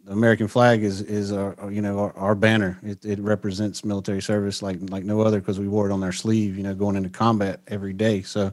the 0.05 0.11
American 0.11 0.47
flag 0.47 0.83
is 0.83 1.01
is 1.01 1.31
our 1.31 1.55
you 1.71 1.81
know 1.81 1.99
our, 1.99 2.17
our 2.17 2.35
banner. 2.35 2.79
It, 2.83 3.05
it 3.05 3.19
represents 3.19 3.85
military 3.85 4.21
service 4.21 4.61
like 4.61 4.77
like 4.89 5.03
no 5.03 5.21
other 5.21 5.39
because 5.39 5.59
we 5.59 5.67
wore 5.67 5.89
it 5.89 5.93
on 5.93 6.03
our 6.03 6.11
sleeve. 6.11 6.57
You 6.57 6.63
know, 6.63 6.73
going 6.73 6.95
into 6.95 7.09
combat 7.09 7.61
every 7.67 7.93
day. 7.93 8.21
So, 8.21 8.51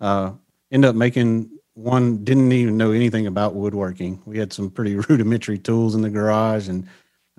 uh, 0.00 0.32
end 0.70 0.84
up 0.84 0.94
making 0.94 1.50
one. 1.74 2.24
Didn't 2.24 2.52
even 2.52 2.76
know 2.76 2.92
anything 2.92 3.26
about 3.26 3.54
woodworking. 3.54 4.22
We 4.26 4.38
had 4.38 4.52
some 4.52 4.70
pretty 4.70 4.96
rudimentary 5.08 5.58
tools 5.58 5.94
in 5.94 6.02
the 6.02 6.10
garage, 6.10 6.68
and 6.68 6.86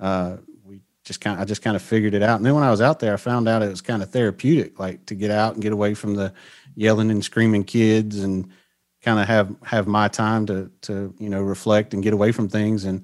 uh, 0.01 0.37
we 0.65 0.81
just 1.03 1.21
kind. 1.21 1.39
I 1.39 1.45
just 1.45 1.61
kind 1.61 1.75
of 1.75 1.81
figured 1.81 2.15
it 2.15 2.23
out. 2.23 2.37
And 2.37 2.45
then 2.45 2.55
when 2.55 2.63
I 2.63 2.71
was 2.71 2.81
out 2.81 2.99
there, 2.99 3.13
I 3.13 3.17
found 3.17 3.47
out 3.47 3.61
it 3.61 3.69
was 3.69 3.81
kind 3.81 4.01
of 4.01 4.09
therapeutic, 4.09 4.79
like 4.79 5.05
to 5.07 5.15
get 5.15 5.29
out 5.29 5.53
and 5.53 5.61
get 5.61 5.73
away 5.73 5.93
from 5.93 6.15
the 6.15 6.33
yelling 6.75 7.11
and 7.11 7.23
screaming 7.23 7.63
kids 7.63 8.19
and 8.23 8.49
kind 9.03 9.19
of 9.19 9.27
have 9.27 9.55
have 9.63 9.85
my 9.85 10.07
time 10.07 10.47
to 10.47 10.71
to 10.81 11.13
you 11.19 11.29
know 11.29 11.41
reflect 11.41 11.93
and 11.93 12.01
get 12.01 12.13
away 12.13 12.31
from 12.31 12.49
things 12.49 12.85
and 12.85 13.03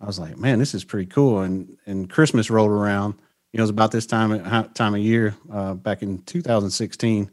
I 0.00 0.06
was 0.06 0.18
like 0.18 0.36
man 0.38 0.58
this 0.58 0.74
is 0.74 0.84
pretty 0.84 1.06
cool. 1.06 1.40
And 1.40 1.76
and 1.86 2.08
Christmas 2.08 2.50
rolled 2.50 2.70
around 2.70 3.14
you 3.52 3.58
know 3.58 3.62
it 3.62 3.64
was 3.64 3.70
about 3.70 3.92
this 3.92 4.06
time 4.06 4.70
time 4.74 4.94
of 4.94 5.00
year 5.00 5.34
uh, 5.52 5.74
back 5.74 6.02
in 6.02 6.22
2016 6.22 7.30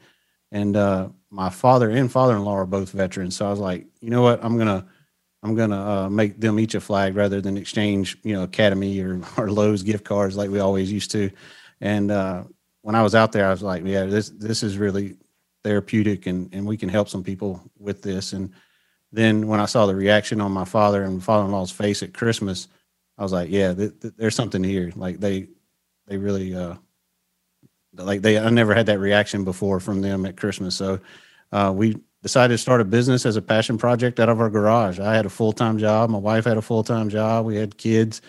and 0.52 0.78
uh, 0.78 1.10
my 1.30 1.50
father 1.50 1.90
and 1.90 2.12
father-in-law 2.12 2.56
are 2.56 2.66
both 2.66 2.92
veterans. 2.92 3.36
So 3.36 3.46
I 3.46 3.50
was 3.50 3.60
like 3.60 3.86
you 4.02 4.10
know 4.10 4.22
what? 4.22 4.44
I'm 4.44 4.58
gonna 4.58 4.86
I'm 5.44 5.56
gonna 5.56 6.06
uh, 6.06 6.10
make 6.10 6.40
them 6.40 6.60
each 6.60 6.76
a 6.76 6.82
flag 6.82 7.16
rather 7.16 7.42
than 7.42 7.58
exchange 7.58 8.18
you 8.24 8.34
know 8.34 8.44
Academy 8.44 9.00
or 9.02 9.22
or 9.38 9.52
Lowe's 9.52 9.84
gift 9.84 10.04
cards 10.04 10.36
like 10.38 10.50
we 10.50 10.60
always 10.60 10.92
used 10.92 11.12
to. 11.12 11.30
And 11.82 12.12
uh, 12.12 12.44
when 12.82 12.96
I 12.96 13.04
was 13.04 13.16
out 13.16 13.32
there 13.32 13.48
I 13.48 13.52
was 13.52 13.62
like 13.62 13.86
yeah 13.86 14.06
this 14.06 14.30
this 14.30 14.64
is 14.64 14.78
really 14.78 15.18
therapeutic 15.64 16.28
and, 16.28 16.54
and 16.54 16.66
we 16.66 16.78
can 16.78 16.90
help 16.90 17.10
some 17.10 17.24
people 17.24 17.62
with 17.78 18.02
this. 18.02 18.34
And 18.34 18.54
then 19.12 19.48
when 19.48 19.60
I 19.60 19.66
saw 19.66 19.86
the 19.86 19.96
reaction 19.96 20.42
on 20.42 20.52
my 20.52 20.66
father 20.66 21.04
and 21.04 21.24
father-in-law's 21.24 21.72
face 21.72 22.04
at 22.04 22.14
Christmas, 22.14 22.68
I 23.18 23.24
was 23.24 23.32
like, 23.32 23.50
yeah, 23.50 23.74
th- 23.74 24.00
th- 24.02 24.14
there's 24.18 24.36
something 24.36 24.64
here. 24.64 24.92
Like 24.96 25.20
they, 25.20 25.48
they 26.08 26.18
really, 26.18 26.54
uh, 26.54 26.76
like 27.96 28.22
they, 28.22 28.38
I 28.38 28.50
never 28.50 28.74
had 28.76 28.88
that 28.88 29.00
reaction 29.00 29.44
before 29.44 29.80
from 29.80 30.02
them 30.02 30.26
at 30.26 30.38
Christmas. 30.38 30.76
So, 30.76 31.00
uh, 31.52 31.74
we 31.76 31.98
decided 32.22 32.54
to 32.54 32.58
start 32.58 32.82
a 32.82 32.86
business 32.86 33.26
as 33.26 33.38
a 33.38 33.42
passion 33.42 33.78
project 33.78 34.20
out 34.20 34.30
of 34.30 34.42
our 34.42 34.50
garage. 34.50 35.00
I 35.00 35.16
had 35.16 35.26
a 35.26 35.30
full-time 35.30 35.78
job. 35.78 36.10
My 36.10 36.18
wife 36.18 36.46
had 36.46 36.58
a 36.58 36.62
full-time 36.62 37.10
job. 37.10 37.46
We 37.46 37.56
had 37.56 37.78
kids, 37.78 38.22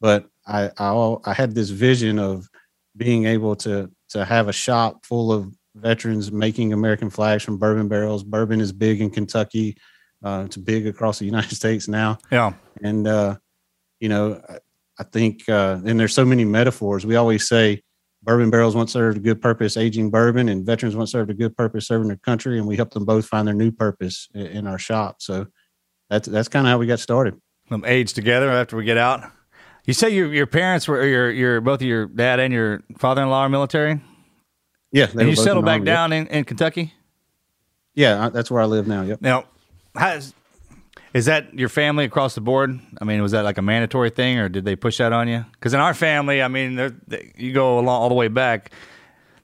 but 0.00 0.28
I, 0.46 0.70
I, 0.76 1.16
I 1.24 1.32
had 1.32 1.54
this 1.54 1.70
vision 1.70 2.18
of 2.18 2.48
being 2.96 3.26
able 3.26 3.54
to, 3.56 3.90
to 4.10 4.24
have 4.24 4.48
a 4.48 4.52
shop 4.52 5.06
full 5.06 5.32
of 5.32 5.54
veterans 5.76 6.32
making 6.32 6.72
American 6.72 7.10
flags 7.10 7.42
from 7.42 7.58
bourbon 7.58 7.88
barrels. 7.88 8.24
Bourbon 8.24 8.60
is 8.60 8.72
big 8.72 9.00
in 9.00 9.10
Kentucky. 9.10 9.76
Uh, 10.24 10.44
it's 10.46 10.56
big 10.56 10.86
across 10.86 11.18
the 11.18 11.26
United 11.26 11.54
States 11.56 11.86
now. 11.86 12.18
Yeah. 12.32 12.54
And, 12.82 13.06
uh, 13.06 13.36
you 14.00 14.08
know, 14.08 14.40
I, 14.48 14.58
I 14.98 15.04
think, 15.04 15.48
uh, 15.48 15.80
and 15.84 16.00
there's 16.00 16.14
so 16.14 16.24
many 16.24 16.44
metaphors. 16.44 17.04
We 17.04 17.16
always 17.16 17.46
say 17.46 17.82
bourbon 18.22 18.50
barrels 18.50 18.74
once 18.74 18.92
served 18.92 19.18
a 19.18 19.20
good 19.20 19.42
purpose, 19.42 19.76
aging 19.76 20.10
bourbon, 20.10 20.48
and 20.48 20.64
veterans 20.64 20.96
once 20.96 21.12
served 21.12 21.30
a 21.30 21.34
good 21.34 21.56
purpose, 21.56 21.86
serving 21.86 22.08
their 22.08 22.16
country. 22.16 22.58
And 22.58 22.66
we 22.66 22.76
help 22.76 22.92
them 22.92 23.04
both 23.04 23.26
find 23.26 23.46
their 23.46 23.54
new 23.54 23.70
purpose 23.70 24.28
in, 24.34 24.46
in 24.46 24.66
our 24.66 24.78
shop. 24.78 25.20
So 25.20 25.46
that's, 26.08 26.26
that's 26.26 26.48
kind 26.48 26.66
of 26.66 26.70
how 26.70 26.78
we 26.78 26.86
got 26.86 27.00
started. 27.00 27.40
Them 27.68 27.84
age 27.86 28.12
together 28.12 28.50
after 28.50 28.76
we 28.76 28.84
get 28.84 28.98
out. 28.98 29.30
You 29.86 29.92
say 29.92 30.10
your 30.10 30.32
your 30.32 30.46
parents 30.46 30.88
were 30.88 31.04
your 31.06 31.30
your 31.30 31.60
both 31.60 31.82
your 31.82 32.06
dad 32.06 32.40
and 32.40 32.52
your 32.52 32.82
father 32.98 33.22
in 33.22 33.28
law 33.28 33.40
are 33.40 33.48
military. 33.48 34.00
Yeah. 34.92 35.08
And 35.12 35.28
you 35.28 35.36
settled 35.36 35.64
back 35.64 35.82
down 35.82 36.12
in, 36.12 36.26
in 36.28 36.44
Kentucky. 36.44 36.94
Yeah, 37.94 38.28
that's 38.30 38.50
where 38.50 38.62
I 38.62 38.64
live 38.64 38.86
now. 38.86 39.02
Yep. 39.02 39.20
Now, 39.20 39.44
has 39.94 40.34
is 41.14 41.26
that 41.26 41.54
your 41.54 41.68
family 41.68 42.04
across 42.04 42.34
the 42.34 42.40
board? 42.40 42.78
I 43.00 43.04
mean, 43.04 43.22
was 43.22 43.30
that 43.32 43.44
like 43.44 43.56
a 43.56 43.62
mandatory 43.62 44.10
thing, 44.10 44.38
or 44.38 44.48
did 44.48 44.64
they 44.64 44.74
push 44.74 44.98
that 44.98 45.12
on 45.12 45.28
you? 45.28 45.44
Because 45.52 45.72
in 45.72 45.78
our 45.78 45.94
family, 45.94 46.42
I 46.42 46.48
mean, 46.48 46.74
there, 46.74 46.92
you 47.36 47.52
go 47.52 47.78
along 47.78 48.02
all 48.02 48.08
the 48.08 48.16
way 48.16 48.26
back. 48.26 48.72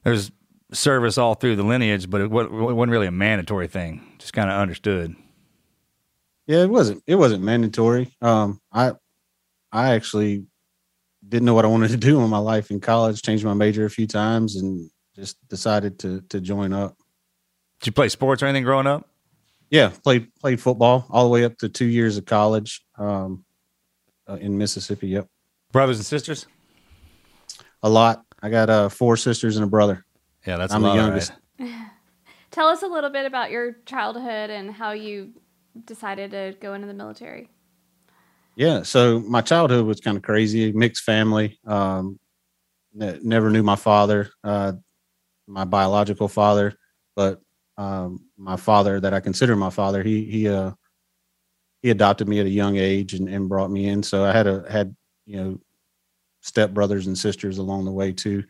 There's 0.02 0.32
service 0.72 1.16
all 1.16 1.34
through 1.34 1.56
the 1.56 1.62
lineage, 1.62 2.10
but 2.10 2.20
it 2.20 2.30
wasn't 2.30 2.90
really 2.90 3.06
a 3.06 3.12
mandatory 3.12 3.68
thing. 3.68 4.02
Just 4.18 4.32
kind 4.32 4.50
of 4.50 4.58
understood. 4.58 5.14
Yeah, 6.48 6.64
it 6.64 6.70
wasn't. 6.70 7.04
It 7.06 7.14
wasn't 7.14 7.44
mandatory. 7.44 8.10
Um, 8.20 8.60
I, 8.72 8.94
I 9.70 9.94
actually 9.94 10.46
didn't 11.26 11.44
know 11.44 11.54
what 11.54 11.64
I 11.64 11.68
wanted 11.68 11.92
to 11.92 11.96
do 11.96 12.20
in 12.20 12.30
my 12.30 12.38
life 12.38 12.72
in 12.72 12.80
college. 12.80 13.22
Changed 13.22 13.44
my 13.44 13.54
major 13.54 13.84
a 13.84 13.90
few 13.90 14.08
times, 14.08 14.56
and 14.56 14.90
just 15.14 15.36
decided 15.48 16.00
to 16.00 16.22
to 16.30 16.40
join 16.40 16.72
up. 16.72 16.96
Did 17.78 17.86
you 17.86 17.92
play 17.92 18.08
sports 18.08 18.42
or 18.42 18.46
anything 18.46 18.64
growing 18.64 18.88
up? 18.88 19.09
Yeah, 19.70 19.92
played 20.02 20.34
played 20.34 20.60
football 20.60 21.06
all 21.10 21.24
the 21.24 21.30
way 21.30 21.44
up 21.44 21.56
to 21.58 21.68
two 21.68 21.86
years 21.86 22.16
of 22.16 22.24
college 22.24 22.84
um, 22.98 23.44
uh, 24.28 24.34
in 24.34 24.58
Mississippi. 24.58 25.08
Yep. 25.08 25.28
Brothers 25.72 25.98
and 25.98 26.06
sisters? 26.06 26.46
A 27.82 27.88
lot. 27.88 28.24
I 28.42 28.50
got 28.50 28.68
uh, 28.68 28.88
four 28.88 29.16
sisters 29.16 29.56
and 29.56 29.64
a 29.64 29.68
brother. 29.68 30.04
Yeah, 30.46 30.56
that's 30.56 30.72
I'm 30.72 30.82
the 30.82 30.94
youngest. 30.94 31.32
Right? 31.58 31.70
Tell 32.50 32.66
us 32.66 32.82
a 32.82 32.88
little 32.88 33.10
bit 33.10 33.26
about 33.26 33.52
your 33.52 33.76
childhood 33.86 34.50
and 34.50 34.72
how 34.72 34.90
you 34.90 35.32
decided 35.84 36.32
to 36.32 36.56
go 36.60 36.74
into 36.74 36.88
the 36.88 36.94
military. 36.94 37.48
Yeah, 38.56 38.82
so 38.82 39.20
my 39.20 39.40
childhood 39.40 39.86
was 39.86 40.00
kind 40.00 40.16
of 40.16 40.24
crazy, 40.24 40.72
mixed 40.72 41.04
family. 41.04 41.60
Um, 41.64 42.18
ne- 42.92 43.20
never 43.22 43.50
knew 43.50 43.62
my 43.62 43.76
father. 43.76 44.30
Uh, 44.42 44.72
my 45.46 45.64
biological 45.64 46.28
father, 46.28 46.74
but 47.14 47.40
um, 47.80 48.26
my 48.36 48.56
father 48.56 49.00
that 49.00 49.14
I 49.14 49.20
consider 49.20 49.56
my 49.56 49.70
father, 49.70 50.02
he 50.02 50.24
he 50.26 50.48
uh, 50.48 50.72
he 51.80 51.88
adopted 51.88 52.28
me 52.28 52.38
at 52.38 52.44
a 52.44 52.50
young 52.50 52.76
age 52.76 53.14
and, 53.14 53.26
and 53.26 53.48
brought 53.48 53.70
me 53.70 53.88
in. 53.88 54.02
So 54.02 54.22
I 54.22 54.32
had 54.32 54.46
a 54.46 54.70
had 54.70 54.94
you 55.24 55.36
know 55.42 55.60
step 56.42 56.72
brothers 56.72 57.06
and 57.06 57.16
sisters 57.16 57.56
along 57.56 57.86
the 57.86 57.90
way 57.90 58.12
too. 58.12 58.44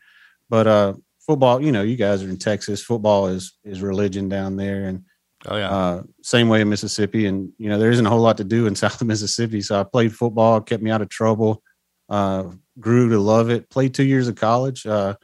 But 0.48 0.66
uh, 0.66 0.94
football, 1.20 1.62
you 1.62 1.70
know, 1.70 1.82
you 1.82 1.96
guys 1.96 2.24
are 2.24 2.28
in 2.28 2.38
Texas. 2.38 2.82
Football 2.82 3.28
is 3.28 3.56
is 3.62 3.82
religion 3.82 4.28
down 4.28 4.56
there, 4.56 4.86
and 4.86 5.04
oh 5.46 5.56
yeah, 5.56 5.70
uh, 5.70 6.02
same 6.22 6.48
way 6.48 6.60
in 6.60 6.68
Mississippi. 6.68 7.26
And 7.26 7.52
you 7.56 7.68
know, 7.68 7.78
there 7.78 7.92
isn't 7.92 8.06
a 8.06 8.10
whole 8.10 8.18
lot 8.18 8.36
to 8.38 8.44
do 8.44 8.66
in 8.66 8.74
South 8.84 9.00
Mississippi. 9.00 9.60
So 9.60 9.78
I 9.78 9.84
played 9.84 10.12
football, 10.12 10.60
kept 10.60 10.82
me 10.82 10.90
out 10.90 11.02
of 11.02 11.08
trouble. 11.08 11.62
Uh, 12.08 12.50
grew 12.80 13.08
to 13.10 13.20
love 13.20 13.48
it. 13.48 13.70
Played 13.70 13.94
two 13.94 14.02
years 14.02 14.26
of 14.26 14.34
college. 14.34 14.84
Uh, 14.84 15.14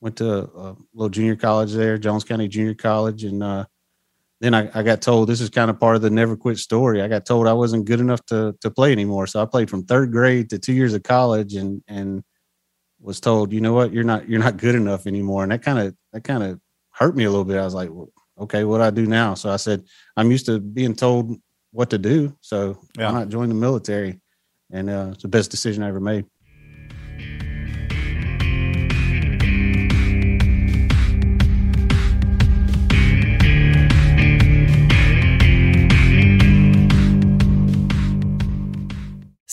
went 0.00 0.16
to 0.16 0.42
a 0.42 0.76
little 0.94 1.10
junior 1.10 1.36
college 1.36 1.72
there, 1.72 1.98
Jones 1.98 2.24
County 2.24 2.48
Junior 2.48 2.74
College, 2.74 3.24
and 3.24 3.42
uh, 3.42 3.64
then 4.40 4.54
I, 4.54 4.70
I, 4.74 4.82
got 4.82 5.02
told 5.02 5.28
this 5.28 5.42
is 5.42 5.50
kind 5.50 5.70
of 5.70 5.78
part 5.78 5.96
of 5.96 6.02
the 6.02 6.10
never 6.10 6.36
quit 6.36 6.56
story. 6.58 7.02
I 7.02 7.08
got 7.08 7.26
told 7.26 7.46
I 7.46 7.52
wasn't 7.52 7.84
good 7.84 8.00
enough 8.00 8.24
to 8.26 8.56
to 8.60 8.70
play 8.70 8.92
anymore, 8.92 9.26
so 9.26 9.42
I 9.42 9.44
played 9.44 9.68
from 9.68 9.84
third 9.84 10.10
grade 10.12 10.50
to 10.50 10.58
two 10.58 10.72
years 10.72 10.94
of 10.94 11.02
college, 11.02 11.54
and 11.54 11.82
and 11.86 12.24
was 13.00 13.20
told, 13.20 13.52
you 13.52 13.60
know 13.60 13.72
what, 13.72 13.92
you're 13.92 14.04
not 14.04 14.28
you're 14.28 14.40
not 14.40 14.56
good 14.56 14.74
enough 14.74 15.06
anymore, 15.06 15.42
and 15.42 15.52
that 15.52 15.62
kind 15.62 15.78
of 15.78 15.94
that 16.12 16.24
kind 16.24 16.42
of 16.42 16.60
hurt 16.90 17.16
me 17.16 17.24
a 17.24 17.30
little 17.30 17.44
bit. 17.44 17.58
I 17.58 17.64
was 17.64 17.74
like, 17.74 17.90
well, 17.90 18.10
okay, 18.38 18.64
what 18.64 18.78
do 18.78 18.84
I 18.84 18.90
do 18.90 19.06
now? 19.06 19.34
So 19.34 19.50
I 19.50 19.56
said, 19.56 19.84
I'm 20.16 20.30
used 20.30 20.46
to 20.46 20.58
being 20.58 20.94
told 20.94 21.36
what 21.72 21.90
to 21.90 21.98
do, 21.98 22.36
so 22.40 22.78
yeah. 22.98 23.12
why 23.12 23.20
not 23.20 23.28
join 23.28 23.48
the 23.48 23.54
military? 23.54 24.20
And 24.72 24.88
uh, 24.88 25.10
it's 25.12 25.22
the 25.22 25.28
best 25.28 25.50
decision 25.50 25.82
I 25.82 25.88
ever 25.88 26.00
made. 26.00 26.24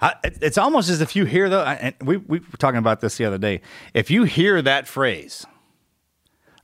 I, 0.00 0.14
it's 0.22 0.56
almost 0.56 0.88
as 0.88 1.00
if 1.00 1.14
you 1.14 1.26
hear 1.26 1.48
the, 1.48 1.60
and 1.60 1.94
we, 2.02 2.16
we 2.16 2.38
were 2.38 2.56
talking 2.58 2.78
about 2.78 3.00
this 3.00 3.16
the 3.18 3.24
other 3.26 3.38
day. 3.38 3.60
If 3.92 4.10
you 4.10 4.24
hear 4.24 4.62
that 4.62 4.88
phrase, 4.88 5.44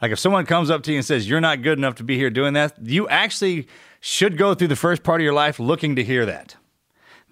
like 0.00 0.10
if 0.10 0.18
someone 0.18 0.46
comes 0.46 0.70
up 0.70 0.82
to 0.84 0.92
you 0.92 0.98
and 0.98 1.04
says, 1.06 1.28
You're 1.28 1.40
not 1.40 1.62
good 1.62 1.78
enough 1.78 1.96
to 1.96 2.04
be 2.04 2.16
here 2.16 2.30
doing 2.30 2.54
that, 2.54 2.74
you 2.82 3.08
actually 3.08 3.68
should 4.00 4.38
go 4.38 4.54
through 4.54 4.68
the 4.68 4.76
first 4.76 5.02
part 5.02 5.20
of 5.20 5.24
your 5.24 5.34
life 5.34 5.58
looking 5.58 5.96
to 5.96 6.04
hear 6.04 6.24
that. 6.26 6.56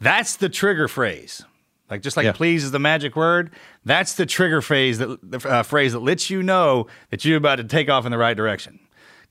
That's 0.00 0.36
the 0.36 0.48
trigger 0.48 0.88
phrase. 0.88 1.44
Like 1.90 2.02
just 2.02 2.16
like 2.16 2.24
Yeah. 2.24 2.32
please 2.32 2.64
is 2.64 2.70
the 2.70 2.78
magic 2.78 3.14
word, 3.16 3.50
that's 3.84 4.14
the 4.14 4.26
trigger 4.26 4.60
phrase 4.60 4.98
that 4.98 5.18
the 5.22 5.48
uh, 5.48 5.62
phrase 5.62 5.92
that 5.92 6.00
lets 6.00 6.30
you 6.30 6.42
know 6.42 6.86
that 7.10 7.24
you're 7.24 7.36
about 7.36 7.56
to 7.56 7.64
take 7.64 7.88
off 7.88 8.04
in 8.04 8.10
the 8.10 8.18
right 8.18 8.36
direction. 8.36 8.80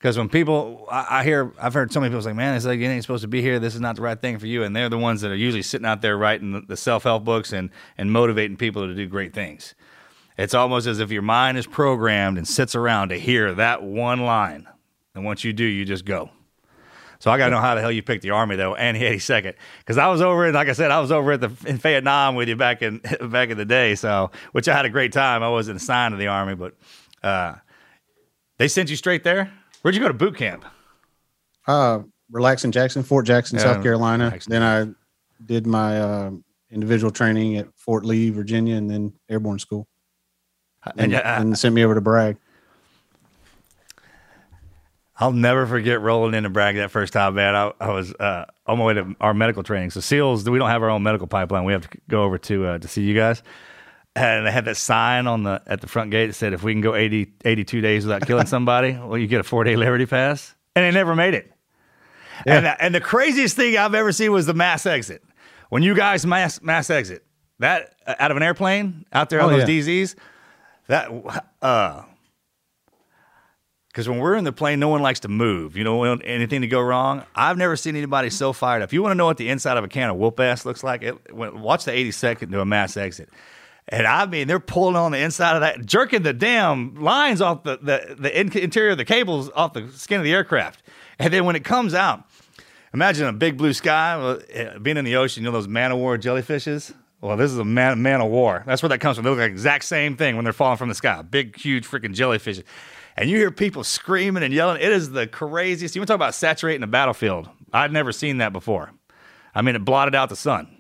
Because 0.04 0.18
when 0.18 0.28
people, 0.28 0.86
I, 0.92 1.20
I 1.20 1.24
hear, 1.24 1.54
I've 1.58 1.74
heard 1.74 1.94
so 1.94 2.02
many 2.02 2.10
people 2.10 2.24
say, 2.24 2.34
"Man, 2.34 2.58
it's 2.58 2.66
like 2.66 2.78
you 2.78 2.90
ain't 2.90 3.02
supposed 3.04 3.22
to 3.22 3.30
be 3.30 3.42
here. 3.42 3.58
This 3.58 3.74
is 3.74 3.80
not 3.80 3.96
the 3.96 4.02
right 4.02 4.20
thing 4.20 4.38
for 4.38 4.48
you." 4.48 4.64
And 4.64 4.76
they're 4.76 4.90
the 4.90 4.98
ones 4.98 5.22
that 5.22 5.32
are 5.32 5.36
usually 5.36 5.62
sitting 5.62 5.88
out 5.88 6.02
there 6.02 6.18
writing 6.18 6.52
the, 6.52 6.60
the 6.60 6.76
self 6.76 7.04
help 7.04 7.24
books 7.24 7.54
and 7.54 7.70
and 7.98 8.12
motivating 8.12 8.58
people 8.58 8.86
to 8.86 8.94
do 8.94 9.08
great 9.08 9.34
things. 9.34 9.76
It's 10.38 10.54
almost 10.54 10.88
as 10.88 11.00
if 11.00 11.10
your 11.10 11.22
mind 11.22 11.58
is 11.58 11.66
programmed 11.66 12.38
and 12.38 12.46
sits 12.46 12.76
around 12.76 13.10
to 13.10 13.18
hear 13.18 13.54
that 13.54 13.82
one 13.82 14.26
line, 14.26 14.68
and 15.16 15.24
once 15.24 15.46
you 15.46 15.54
do, 15.54 15.64
you 15.64 15.86
just 15.86 16.04
go. 16.04 16.32
So 17.20 17.32
I 17.32 17.38
got 17.38 17.46
to 17.46 17.52
know 17.52 17.62
how 17.62 17.74
the 17.74 17.80
hell 17.80 17.90
you 17.90 18.04
picked 18.04 18.24
the 18.24 18.32
Army 18.32 18.58
though, 18.58 18.76
and 18.76 18.98
the 18.98 19.06
82nd, 19.06 19.54
because 19.80 19.98
I 19.98 20.08
was 20.08 20.22
over 20.22 20.46
in, 20.46 20.54
like 20.54 20.68
I 20.68 20.74
said, 20.74 20.92
I 20.92 21.00
was 21.00 21.14
over 21.14 21.32
at 21.32 21.40
the 21.40 21.52
in 21.66 21.78
Vietnam 21.78 22.36
with 22.36 22.50
you 22.50 22.58
back 22.58 22.82
in 22.82 23.00
back 23.30 23.52
in 23.52 23.58
the 23.58 23.64
day. 23.64 23.96
So, 23.96 24.32
which 24.52 24.68
I 24.68 24.76
had 24.76 24.84
a 24.84 24.90
great 24.90 25.14
time. 25.14 25.44
I 25.44 25.50
wasn't 25.50 25.78
assigned 25.78 26.12
to 26.12 26.18
the 26.18 26.28
Army, 26.28 26.56
but 26.56 26.76
uh, 27.24 27.56
they 28.58 28.68
sent 28.68 28.90
you 28.90 28.98
straight 28.98 29.24
there. 29.24 29.50
Where'd 29.84 29.96
you 29.96 30.02
go 30.02 30.08
to 30.08 30.14
boot 30.14 30.38
camp? 30.38 30.64
Uh, 31.68 32.00
relaxing 32.32 32.72
Jackson, 32.72 33.04
Fort 33.04 33.26
Jackson, 33.26 33.58
Yeah, 33.58 33.66
South 33.66 33.84
Carolina. 33.84 34.26
relaxing 34.26 34.52
Then 34.52 34.64
I 34.64 34.88
did 35.46 35.68
my 35.68 36.00
uh, 36.00 36.32
individual 36.72 37.12
training 37.12 37.58
at 37.58 37.68
Fort 37.76 38.06
Lee, 38.06 38.30
Virginia, 38.30 38.78
and 38.78 38.90
then 38.90 39.14
airborne 39.30 39.60
school. 39.60 39.86
And, 40.86 40.94
And, 41.02 41.12
yeah, 41.12 41.42
and 41.42 41.58
sent 41.60 41.76
me 41.76 41.84
over 41.84 41.96
to 41.96 42.02
Bragg. 42.02 42.38
I'll 45.18 45.34
never 45.34 45.68
forget 45.68 46.00
rolling 46.00 46.34
in 46.34 46.44
to 46.44 46.50
Bragg 46.50 46.78
that 46.78 46.90
first 46.90 47.12
time, 47.12 47.36
man. 47.36 47.54
I, 47.54 47.74
I 47.80 47.92
was 47.92 48.14
uh, 48.14 48.46
on 48.66 48.80
my 48.80 48.86
way 48.86 48.94
to 48.94 49.16
our 49.20 49.34
medical 49.34 49.64
training. 49.64 49.92
So 49.92 50.00
SEALs, 50.00 50.50
we 50.50 50.58
don't 50.58 50.70
have 50.70 50.82
our 50.82 50.90
own 50.90 51.04
medical 51.04 51.28
pipeline. 51.28 51.66
We 51.66 51.74
have 51.74 51.90
to 51.90 51.98
go 52.10 52.24
over 52.24 52.38
to 52.38 52.66
uh, 52.68 52.78
to 52.80 52.88
see 52.88 53.04
you 53.04 53.14
guys. 53.16 53.44
And 54.16 54.46
they 54.46 54.52
had 54.52 54.66
that 54.66 54.78
sign 54.78 55.26
on 55.26 55.42
the 55.44 55.62
at 55.66 55.82
the 55.82 55.88
front 55.88 56.12
gate 56.12 56.28
that 56.28 56.34
said, 56.34 56.54
"If 56.54 56.62
we 56.62 56.72
can 56.74 56.82
go 56.82 56.94
80, 56.94 57.34
82 57.46 57.82
days 57.82 58.06
without 58.06 58.28
killing 58.28 58.46
somebody, 58.46 58.92
well, 59.02 59.18
you 59.18 59.26
get 59.28 59.40
a 59.40 59.44
four 59.44 59.64
day 59.64 59.76
Liberty 59.76 60.06
Pass." 60.06 60.54
And 60.76 60.86
they 60.86 60.92
never 60.92 61.16
made 61.16 61.34
it. 61.34 61.52
And 62.46 62.66
and 62.66 62.94
the 62.94 63.02
craziest 63.02 63.56
thing 63.56 63.78
I've 63.78 63.96
ever 63.96 64.12
seen 64.12 64.32
was 64.32 64.46
the 64.46 64.54
mass 64.54 64.86
exit. 64.86 65.24
When 65.70 65.82
you 65.82 65.96
guys 65.96 66.26
mass 66.26 66.62
mass 66.62 66.90
exit 66.90 67.26
that 67.60 67.96
out 68.08 68.30
of 68.32 68.38
an 68.38 68.44
airplane 68.44 69.06
out 69.14 69.30
there 69.30 69.42
on 69.42 69.52
Oh, 69.54 69.58
those 69.58 69.68
yeah. 69.68 70.04
DZs, 70.04 70.16
that 70.88 71.10
uh 71.62 72.04
because 73.88 74.10
when 74.10 74.18
we're 74.18 74.36
in 74.36 74.44
the 74.44 74.52
plane, 74.52 74.80
no 74.80 74.88
one 74.90 75.04
likes 75.04 75.20
to 75.22 75.28
move. 75.28 75.78
You 75.78 75.84
don't 75.84 76.00
want 76.00 76.24
anything 76.26 76.62
to 76.62 76.68
go 76.68 76.82
wrong. 76.82 77.24
I've 77.36 77.58
never 77.60 77.76
seen 77.76 77.96
anybody 77.96 78.32
so 78.32 78.52
fired 78.52 78.82
up. 78.82 78.90
If 78.90 78.94
you 78.94 79.04
want 79.04 79.12
to 79.12 79.16
know 79.16 79.26
what 79.28 79.38
the 79.38 79.50
inside 79.50 79.78
of 79.78 79.84
a 79.84 79.88
can 79.88 80.10
of 80.10 80.16
whoop 80.16 80.40
ass 80.40 80.66
looks 80.66 80.84
like, 80.84 81.04
it, 81.04 81.32
watch 81.32 81.86
the 81.86 81.92
82nd 81.92 82.50
do 82.52 82.60
a 82.60 82.66
mass 82.66 82.98
exit. 82.98 83.30
And 83.90 84.08
I 84.08 84.26
mean, 84.26 84.48
they're 84.48 84.60
pulling 84.60 84.96
on 84.96 85.12
the 85.12 85.20
inside 85.20 85.56
of 85.56 85.62
that, 85.62 85.86
jerking 85.86 86.24
the 86.24 86.34
damn 86.34 86.96
lines 86.96 87.42
off 87.42 87.64
the, 87.64 87.78
the, 87.78 88.16
the 88.18 88.40
in- 88.40 88.58
interior 88.58 88.92
of 88.92 88.98
the 88.98 89.06
cables 89.06 89.50
off 89.56 89.74
the 89.74 89.90
skin 89.90 90.20
of 90.20 90.24
the 90.24 90.34
aircraft. 90.34 90.84
And 91.20 91.34
then 91.34 91.46
when 91.46 91.56
it 91.56 91.66
comes 91.66 91.94
out, 91.94 92.24
imagine 92.94 93.28
a 93.28 93.34
big 93.34 93.58
blue 93.58 93.74
sky, 93.74 94.38
eh, 94.50 94.78
being 94.78 94.98
in 94.98 95.06
the 95.06 95.18
ocean, 95.18 95.44
you 95.44 95.50
know 95.50 95.52
those 95.52 95.68
man 95.68 95.92
of 95.92 95.98
war 95.98 96.18
jellyfishes? 96.18 96.94
Well, 97.20 97.38
this 97.38 97.52
is 97.52 97.58
a 97.58 97.66
man, 97.66 98.02
man 98.02 98.20
of 98.22 98.30
war. 98.30 98.64
That's 98.66 98.82
where 98.82 98.90
that 98.90 99.00
comes 99.00 99.16
from. 99.16 99.24
They 99.24 99.30
look 99.30 99.40
like 99.40 99.50
the 99.50 99.54
exact 99.54 99.86
same 99.86 100.18
thing 100.18 100.36
when 100.36 100.44
they're 100.44 100.54
falling 100.54 100.78
from 100.78 100.90
the 100.90 100.96
sky. 100.96 101.22
Big, 101.22 101.58
huge 101.58 101.88
freaking 101.88 102.14
jellyfish. 102.14 102.62
And 103.16 103.30
you 103.30 103.38
hear 103.38 103.52
people 103.52 103.84
screaming 103.84 104.44
and 104.44 104.54
yelling. 104.54 104.82
It 104.82 104.92
is 104.92 105.12
the 105.12 105.28
craziest. 105.28 105.96
You 105.96 106.02
want 106.02 106.08
to 106.08 106.12
talk 106.14 106.18
about 106.18 106.36
saturating 106.36 106.82
the 106.82 106.88
battlefield? 106.88 107.50
I'd 107.72 107.94
never 107.94 108.12
seen 108.12 108.40
that 108.40 108.52
before. 108.52 108.92
I 109.56 109.62
mean, 109.62 109.76
it 109.76 109.86
blotted 109.86 110.16
out 110.16 110.30
the 110.30 110.36
sun. 110.36 110.73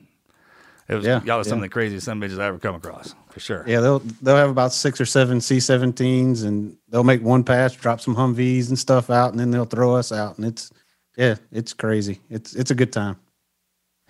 It 0.90 0.96
was 0.96 1.06
Yeah, 1.06 1.24
y'all 1.24 1.38
was 1.38 1.48
some 1.48 1.60
of 1.60 1.62
the 1.62 1.70
craziest 1.70 2.06
some 2.06 2.20
bitches 2.20 2.40
I 2.40 2.46
ever 2.46 2.60
come 2.60 2.76
across, 2.76 3.16
for 3.30 3.40
sure. 3.40 3.64
Yeah, 3.68 3.80
they'll 3.80 4.00
they'll 4.22 4.36
have 4.36 4.50
about 4.50 4.74
six 4.74 5.00
or 5.00 5.06
seven 5.06 5.40
C-17s, 5.40 6.44
and 6.44 6.76
they'll 6.90 7.04
make 7.04 7.22
one 7.22 7.44
pass, 7.44 7.74
drop 7.74 8.02
some 8.02 8.16
Humvees 8.16 8.68
and 8.70 8.78
stuff 8.78 9.10
out, 9.10 9.32
and 9.32 9.40
then 9.40 9.52
they'll 9.52 9.66
throw 9.66 9.96
us 9.96 10.12
out, 10.12 10.38
and 10.38 10.46
it's 10.46 10.72
yeah, 11.18 11.36
it's 11.52 11.74
crazy. 11.74 12.20
It's 12.30 12.54
it's 12.54 12.72
a 12.72 12.76
good 12.76 12.92
time. 12.92 13.18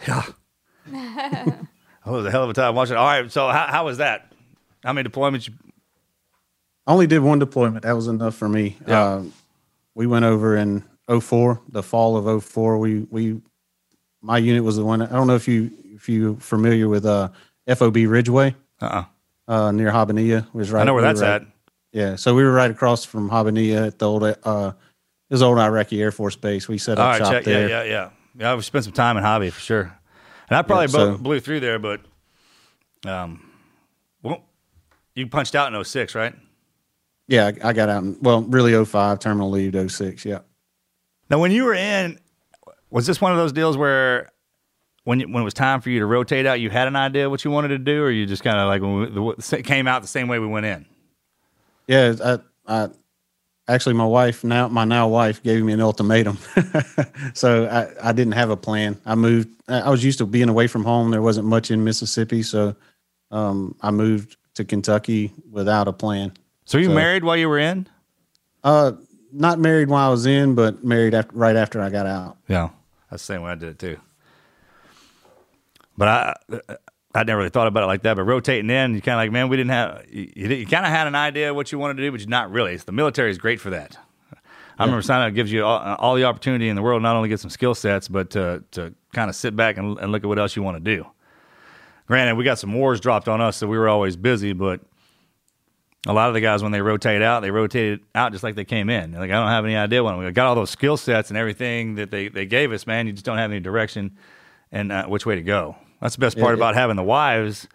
Yeah. 0.08 0.24
it 0.92 1.66
was 2.06 2.26
a 2.26 2.32
hell 2.32 2.44
of 2.44 2.50
a 2.50 2.54
time 2.54 2.76
watching. 2.76 2.98
All 2.98 3.06
right, 3.06 3.32
so 3.32 3.50
how, 3.50 3.68
how 3.68 3.86
was 3.86 4.00
that? 4.00 4.34
How 4.84 4.94
many 4.94 5.08
deployments? 5.08 5.48
You, 5.48 5.54
only 6.88 7.08
did 7.08 7.20
one 7.20 7.40
deployment. 7.40 7.84
That 7.84 7.96
was 7.96 8.08
enough 8.08 8.36
for 8.36 8.50
me. 8.50 8.78
Yeah. 8.88 9.02
Uh, 9.02 9.24
we 9.96 10.08
went 10.08 10.26
over 10.26 10.58
in 10.58 10.84
04, 11.08 11.62
the 11.70 11.84
fall 11.84 12.18
of 12.18 12.44
04. 12.44 12.78
We 12.78 13.00
we 13.10 13.42
my 14.22 14.38
unit 14.38 14.64
was 14.64 14.78
the 14.78 14.86
one. 14.86 15.02
I 15.02 15.08
don't 15.08 15.28
know 15.28 15.36
if 15.36 15.48
you 15.48 15.72
if 16.04 16.10
you 16.10 16.36
familiar 16.36 16.89
with 16.89 17.06
uh 17.06 17.30
FOB 17.66 17.96
Ridgeway 17.96 18.54
uh-uh. 18.82 19.06
uh 19.48 19.72
near 19.72 19.89
Habbaniyah. 19.89 20.54
Was 20.54 20.70
right. 20.70 20.82
I 20.82 20.84
know 20.84 20.94
where 20.94 21.02
we 21.02 21.08
that's 21.08 21.22
right- 21.22 21.42
at. 21.42 21.48
Yeah, 21.94 22.16
so 22.16 22.34
we 22.36 22.44
were 22.44 22.52
right 22.52 22.72
across 22.72 23.06
from 23.06 23.30
Habbaniyah 23.30 23.88
at 23.88 24.00
the 24.00 24.08
old 24.10 24.24
uh 24.24 24.74
this 25.30 25.42
old 25.42 25.58
Iraqi 25.60 26.02
Air 26.02 26.12
Force 26.12 26.36
Base. 26.36 26.68
We 26.68 26.78
set 26.78 27.00
up 27.00 27.08
right, 27.08 27.18
shop 27.20 27.32
check. 27.32 27.46
Yeah, 27.46 27.54
there. 27.54 27.70
yeah, 27.70 27.84
yeah. 27.84 28.10
Yeah, 28.38 28.52
I've 28.54 28.66
spent 28.66 28.84
some 28.84 28.94
time 28.94 29.16
in 29.16 29.24
hobby 29.24 29.50
for 29.50 29.62
sure. 29.62 29.98
And 30.50 30.58
I 30.58 30.62
probably 30.63 30.86
Yeah, 30.88 31.13
so- 31.13 31.18
blew 31.18 31.39
through 31.39 31.62
there, 31.62 31.80
but 31.80 32.02
um, 33.06 33.50
well, 34.22 34.44
you 35.16 35.28
punched 35.28 35.56
out 35.56 35.74
in 35.74 35.84
06, 35.84 36.16
right? 36.16 36.34
Yeah, 37.28 37.52
I, 37.63 37.70
I 37.70 37.74
got 37.74 37.88
out. 37.89 38.04
In, 38.04 38.18
well, 38.22 38.42
really 38.42 38.84
05, 38.84 39.20
terminal 39.20 39.50
leave 39.52 39.74
06. 39.92 40.26
Yeah. 40.26 40.39
Now, 41.30 41.39
when 41.39 41.52
you 41.52 41.63
were 41.63 41.74
in, 41.74 42.20
was 42.89 43.06
this 43.08 43.22
one 43.22 43.32
of 43.32 43.38
those 43.38 43.54
deals 43.54 43.78
where 43.78 44.32
when 45.04 45.20
when 45.32 45.42
it 45.42 45.46
was 45.46 45.54
time 45.54 45.82
for 45.82 45.89
you 45.89 46.00
to 46.00 46.06
rotate 46.06 46.46
out, 46.46 46.60
you 46.60 46.70
had 46.70 46.88
an 46.88 46.96
idea 46.96 47.30
what 47.30 47.44
you 47.44 47.52
wanted 47.52 47.70
to 47.70 47.78
do, 47.78 48.04
or 48.04 48.12
you 48.12 48.26
just 48.26 48.44
kind 48.44 48.58
of 48.58 48.68
like 48.68 48.82
when 48.82 49.26
we, 49.26 49.34
the, 49.36 49.63
came 49.63 49.88
out 49.88 50.02
the 50.02 50.08
same 50.08 50.28
way 50.28 50.39
we 50.39 50.48
went 50.48 50.66
in? 50.66 50.86
Yeah, 51.88 52.16
I, 52.24 52.39
I 52.68 52.89
actually 53.68 53.96
my 53.96 54.06
wife 54.06 54.44
now 54.44 54.68
my 54.68 54.86
now 54.86 55.08
wife 55.08 55.44
gave 55.44 55.63
me 55.63 55.74
an 55.74 55.82
ultimatum, 55.82 56.38
so 57.34 57.66
I, 57.66 58.10
I 58.10 58.13
didn't 58.13 58.34
have 58.34 58.50
a 58.50 58.58
plan. 58.58 59.00
I 59.06 59.16
moved. 59.16 59.50
I 59.68 59.89
was 59.89 60.04
used 60.04 60.20
to 60.20 60.26
being 60.26 60.50
away 60.50 60.68
from 60.68 60.84
home. 60.84 61.12
There 61.12 61.22
wasn't 61.22 61.48
much 61.48 61.70
in 61.70 61.84
Mississippi, 61.84 62.42
so 62.44 62.76
um, 63.32 63.76
I 63.82 63.92
moved 63.92 64.38
to 64.56 64.63
Kentucky 64.63 65.34
without 65.52 65.88
a 65.88 65.94
plan. 65.94 66.32
So 66.66 66.78
you 66.78 66.89
married 66.89 67.26
while 67.26 67.36
you 67.36 67.50
were 67.50 67.60
in? 67.60 67.88
Uh, 68.63 68.94
not 69.34 69.60
married 69.60 69.89
while 69.89 70.08
I 70.08 70.12
was 70.12 70.26
in, 70.26 70.56
but 70.56 70.84
married 70.84 71.13
after 71.13 71.36
right 71.36 71.58
after 71.58 71.82
I 71.82 71.89
got 71.89 72.06
out. 72.06 72.38
Yeah, 72.48 72.70
that's 73.10 73.24
the 73.24 73.34
same 73.34 73.42
way 73.42 73.52
I 73.52 73.56
did 73.56 73.70
it 73.70 73.80
too. 73.80 74.00
But 75.98 76.08
I, 76.08 76.34
I 77.16 77.24
never 77.24 77.40
really 77.40 77.50
thought 77.50 77.68
about 77.68 77.84
it 77.84 77.88
like 77.88 78.04
that. 78.04 78.16
But 78.16 78.24
rotating 78.24 78.70
in, 78.70 78.96
you 78.96 79.02
kind 79.02 79.16
of 79.16 79.20
like, 79.20 79.32
man, 79.32 79.50
we 79.50 79.58
didn't 79.58 79.72
have. 79.72 80.06
You, 80.10 80.32
you 80.36 80.66
kind 80.66 80.86
of 80.86 80.92
had 80.92 81.08
an 81.08 81.16
idea 81.16 81.54
what 81.54 81.72
you 81.72 81.80
wanted 81.80 81.98
to 81.98 82.04
do, 82.04 82.12
but 82.12 82.20
you're 82.20 82.30
not 82.30 82.52
really. 82.52 82.74
It's, 82.74 82.84
the 82.84 82.92
military 82.92 83.30
is 83.30 83.38
great 83.38 83.60
for 83.60 83.70
that. 83.70 83.98
I 84.80 84.86
remember 84.86 85.04
signing 85.04 85.28
up 85.28 85.36
gives 85.36 85.52
you 85.52 85.64
all, 85.64 85.96
all, 86.00 86.16
the 86.16 86.24
opportunity 86.24 86.68
in 86.68 86.76
the 86.76 86.82
world, 86.82 87.04
not 87.04 87.16
only 87.16 87.30
get 87.30 87.40
some 87.40 87.52
skill 87.52 87.76
sets, 87.76 88.08
but 88.08 88.32
to 88.32 88.64
to 88.72 88.94
kind 89.14 89.30
of 89.30 89.36
sit 89.36 89.56
back 89.56 89.78
and, 89.78 90.00
and 90.00 90.12
look 90.12 90.24
at 90.24 90.28
what 90.28 90.40
else 90.40 90.56
you 90.56 90.64
want 90.64 90.84
to 90.84 90.96
do. 90.96 91.06
Granted, 92.08 92.36
we 92.36 92.44
got 92.44 92.58
some 92.58 92.74
wars 92.74 93.00
dropped 93.00 93.28
on 93.28 93.40
us, 93.40 93.58
so 93.58 93.68
we 93.68 93.78
were 93.78 93.88
always 93.88 94.18
busy, 94.18 94.52
but 94.52 94.82
a 96.06 96.14
lot 96.14 96.28
of 96.28 96.34
the 96.34 96.42
guys 96.42 96.62
when 96.62 96.72
they 96.72 96.82
rotate 96.82 97.22
out, 97.22 97.42
they 97.42 97.52
rotated 97.52 98.02
out 98.14 98.32
just 98.32 98.44
like 98.44 98.56
they 98.56 98.66
came 98.66 98.90
in. 98.90 99.14
Like 99.14 99.30
I 99.30 99.36
don't 99.36 99.48
have 99.48 99.64
any 99.64 99.76
idea 99.76 100.04
when 100.04 100.18
we 100.18 100.30
got 100.32 100.48
all 100.48 100.56
those 100.56 100.72
skill 100.72 100.98
sets 100.98 101.30
and 101.30 101.38
everything 101.38 101.96
that 101.96 102.12
they, 102.12 102.28
they 102.28 102.46
gave 102.46 102.72
us, 102.72 102.86
man. 102.86 103.08
You 103.08 103.14
just 103.14 103.26
don't 103.26 103.38
have 103.38 103.52
any 103.52 103.62
direction 103.62 104.18
and 104.72 104.92
uh, 104.92 105.06
which 105.06 105.26
way 105.26 105.36
to 105.36 105.42
go. 105.42 105.78
That's 106.04 106.16
the 106.16 106.20
best 106.20 106.38
part 106.38 106.52
yeah, 106.52 106.56
about 106.56 106.76
having 106.76 106.98
the 106.98 107.04
wives. 107.04 107.66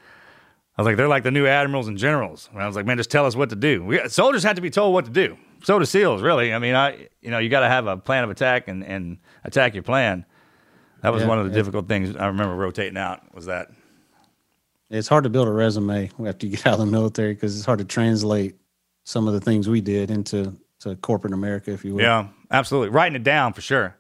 I 0.77 0.83
was 0.83 0.87
like, 0.87 0.99
they're 0.99 1.09
like 1.09 1.23
the 1.23 1.31
new 1.31 1.47
admirals 1.47 1.89
and 1.89 1.97
generals. 1.97 2.51
And 2.53 2.63
I 2.63 2.67
was 2.67 2.77
like, 2.77 2.85
man, 2.85 2.99
just 2.99 3.11
tell 3.11 3.25
us 3.25 3.35
what 3.35 3.49
to 3.51 3.57
do. 3.57 3.83
We, 3.83 4.07
soldiers 4.09 4.43
have 4.43 4.57
to 4.57 4.61
be 4.61 4.69
told 4.69 4.93
what 4.93 5.07
to 5.07 5.11
do. 5.11 5.39
So 5.65 5.79
do 5.79 5.87
SEALs, 5.87 6.21
really. 6.21 6.53
I 6.53 6.59
mean, 6.59 6.75
I 6.75 7.09
you 7.23 7.31
know 7.31 7.39
you 7.39 7.49
got 7.49 7.61
to 7.61 7.69
have 7.69 7.87
a 7.87 7.97
plan 7.97 8.25
of 8.25 8.31
attack 8.31 8.69
and, 8.69 8.85
and 8.85 9.17
attack 9.45 9.73
your 9.73 9.83
plan. 9.83 10.27
That 11.01 11.13
was 11.13 11.23
yeah, 11.23 11.29
one 11.29 11.39
of 11.39 11.47
the 11.47 11.53
difficult 11.53 11.89
things 11.89 12.15
I 12.17 12.27
remember 12.27 12.55
rotating 12.55 12.99
out 12.99 13.35
was 13.35 13.47
that. 13.47 13.71
It's 14.91 15.09
hard 15.09 15.25
to 15.25 15.31
build 15.31 15.49
a 15.49 15.53
resume 15.53 16.11
after 16.25 16.47
you 16.47 16.57
get 16.57 16.67
out 16.67 16.75
of 16.75 16.81
the 16.81 16.87
military 16.87 17.35
because 17.35 17.57
it's 17.57 17.67
hard 17.67 17.79
to 17.79 17.85
translate 17.85 18.57
some 19.05 19.27
of 19.27 19.35
the 19.35 19.41
things 19.41 19.69
we 19.69 19.81
did 19.81 20.11
into 20.11 20.55
to 20.81 20.97
corporate 20.97 21.33
America, 21.33 21.73
if 21.73 21.85
you 21.85 21.95
will. 21.95 22.03
Yeah, 22.03 22.29
absolutely. 22.51 22.91
Writing 22.91 23.17
it 23.17 23.25
down 23.25 23.55
for 23.55 23.63
sure. 23.63 23.98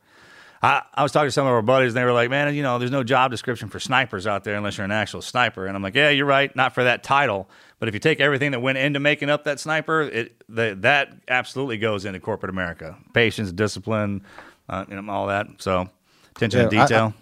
I, 0.63 0.83
I 0.93 1.03
was 1.03 1.13
talking 1.13 1.29
to 1.29 1.33
some 1.33 1.47
of 1.47 1.53
our 1.53 1.63
buddies, 1.63 1.93
and 1.93 1.97
they 1.97 2.05
were 2.05 2.13
like, 2.13 2.31
"Man, 2.31 2.53
you 2.55 2.63
know, 2.63 2.79
there's 2.79 2.91
no 2.91 3.05
job 3.05 3.31
description 3.31 3.69
for 3.69 3.79
snipers 3.79 4.27
out 4.27 4.45
there 4.45 4.57
unless 4.57 4.77
you're 4.77 4.85
an 4.85 4.91
actual 4.91 5.23
sniper." 5.23 5.67
And 5.67 5.77
I'm 5.77 5.83
like, 5.83 5.95
"Yeah, 5.95 6.11
you're 6.11 6.27
right, 6.27 6.55
not 6.57 6.75
for 6.75 6.85
that 6.85 7.03
title, 7.03 7.49
but 7.79 7.89
if 7.89 7.95
you 7.95 8.01
take 8.01 8.21
everything 8.21 8.51
that 8.53 8.61
went 8.61 8.79
into 8.79 8.99
making 8.99 9.31
up 9.31 9.45
that 9.45 9.61
sniper, 9.61 10.03
it 10.03 10.43
the, 10.49 10.77
that 10.81 11.13
absolutely 11.29 11.79
goes 11.79 12.05
into 12.05 12.19
corporate 12.19 12.51
America: 12.51 12.97
patience, 13.15 13.53
discipline, 13.53 14.23
uh, 14.69 14.85
you 14.89 15.01
know, 15.01 15.13
all 15.13 15.29
that. 15.29 15.47
So 15.59 15.89
attention 16.35 16.61
yeah, 16.61 16.69
to 16.69 16.71
detail." 16.71 17.15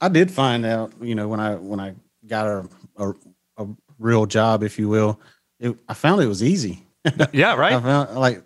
I, 0.00 0.04
I, 0.04 0.06
I, 0.06 0.08
did 0.10 0.30
find 0.30 0.66
out, 0.66 0.92
you 1.00 1.14
know, 1.14 1.28
when 1.28 1.40
I 1.40 1.54
when 1.54 1.80
I 1.80 1.94
got 2.26 2.46
a 2.46 2.68
a, 2.98 3.14
a 3.58 3.66
real 3.98 4.26
job, 4.26 4.62
if 4.62 4.78
you 4.78 4.90
will, 4.90 5.20
it, 5.58 5.74
I 5.88 5.94
found 5.94 6.20
it 6.20 6.26
was 6.26 6.42
easy. 6.42 6.86
yeah, 7.32 7.54
right. 7.54 7.72
I 7.74 7.80
found 7.80 8.14
like 8.14 8.42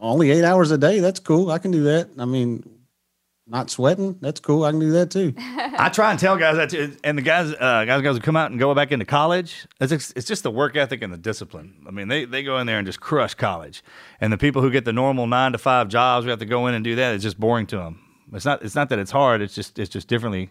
only 0.00 0.32
eight 0.32 0.44
hours 0.44 0.72
a 0.72 0.78
day. 0.78 0.98
That's 0.98 1.20
cool. 1.20 1.52
I 1.52 1.58
can 1.58 1.70
do 1.70 1.84
that. 1.84 2.08
I 2.18 2.24
mean, 2.24 2.68
not 3.52 3.70
sweating. 3.70 4.16
That's 4.20 4.40
cool. 4.40 4.64
I 4.64 4.70
can 4.70 4.80
do 4.80 4.90
that 4.92 5.10
too. 5.10 5.34
I 5.38 5.90
try 5.90 6.10
and 6.10 6.18
tell 6.18 6.38
guys 6.38 6.56
that 6.56 6.70
too. 6.70 6.96
And 7.04 7.18
the 7.18 7.22
guys, 7.22 7.52
uh, 7.52 7.84
guys, 7.84 8.00
guys 8.02 8.16
who 8.16 8.20
come 8.20 8.34
out 8.34 8.50
and 8.50 8.58
go 8.58 8.74
back 8.74 8.90
into 8.90 9.04
college, 9.04 9.66
it's, 9.78 9.92
it's 10.16 10.26
just 10.26 10.42
the 10.42 10.50
work 10.50 10.74
ethic 10.74 11.02
and 11.02 11.12
the 11.12 11.18
discipline. 11.18 11.74
I 11.86 11.90
mean, 11.90 12.08
they, 12.08 12.24
they 12.24 12.42
go 12.42 12.58
in 12.58 12.66
there 12.66 12.78
and 12.78 12.86
just 12.86 13.00
crush 13.00 13.34
college. 13.34 13.84
And 14.20 14.32
the 14.32 14.38
people 14.38 14.62
who 14.62 14.70
get 14.70 14.86
the 14.86 14.92
normal 14.92 15.26
nine 15.26 15.52
to 15.52 15.58
five 15.58 15.88
jobs, 15.88 16.24
we 16.24 16.30
have 16.30 16.38
to 16.38 16.46
go 16.46 16.66
in 16.66 16.74
and 16.74 16.82
do 16.82 16.96
that. 16.96 17.14
It's 17.14 17.22
just 17.22 17.38
boring 17.38 17.66
to 17.68 17.76
them. 17.76 18.00
It's 18.32 18.46
not, 18.46 18.62
it's 18.62 18.74
not 18.74 18.88
that 18.88 18.98
it's 18.98 19.10
hard. 19.10 19.42
It's 19.42 19.54
just, 19.54 19.78
it's 19.78 19.90
just 19.90 20.08
differently 20.08 20.50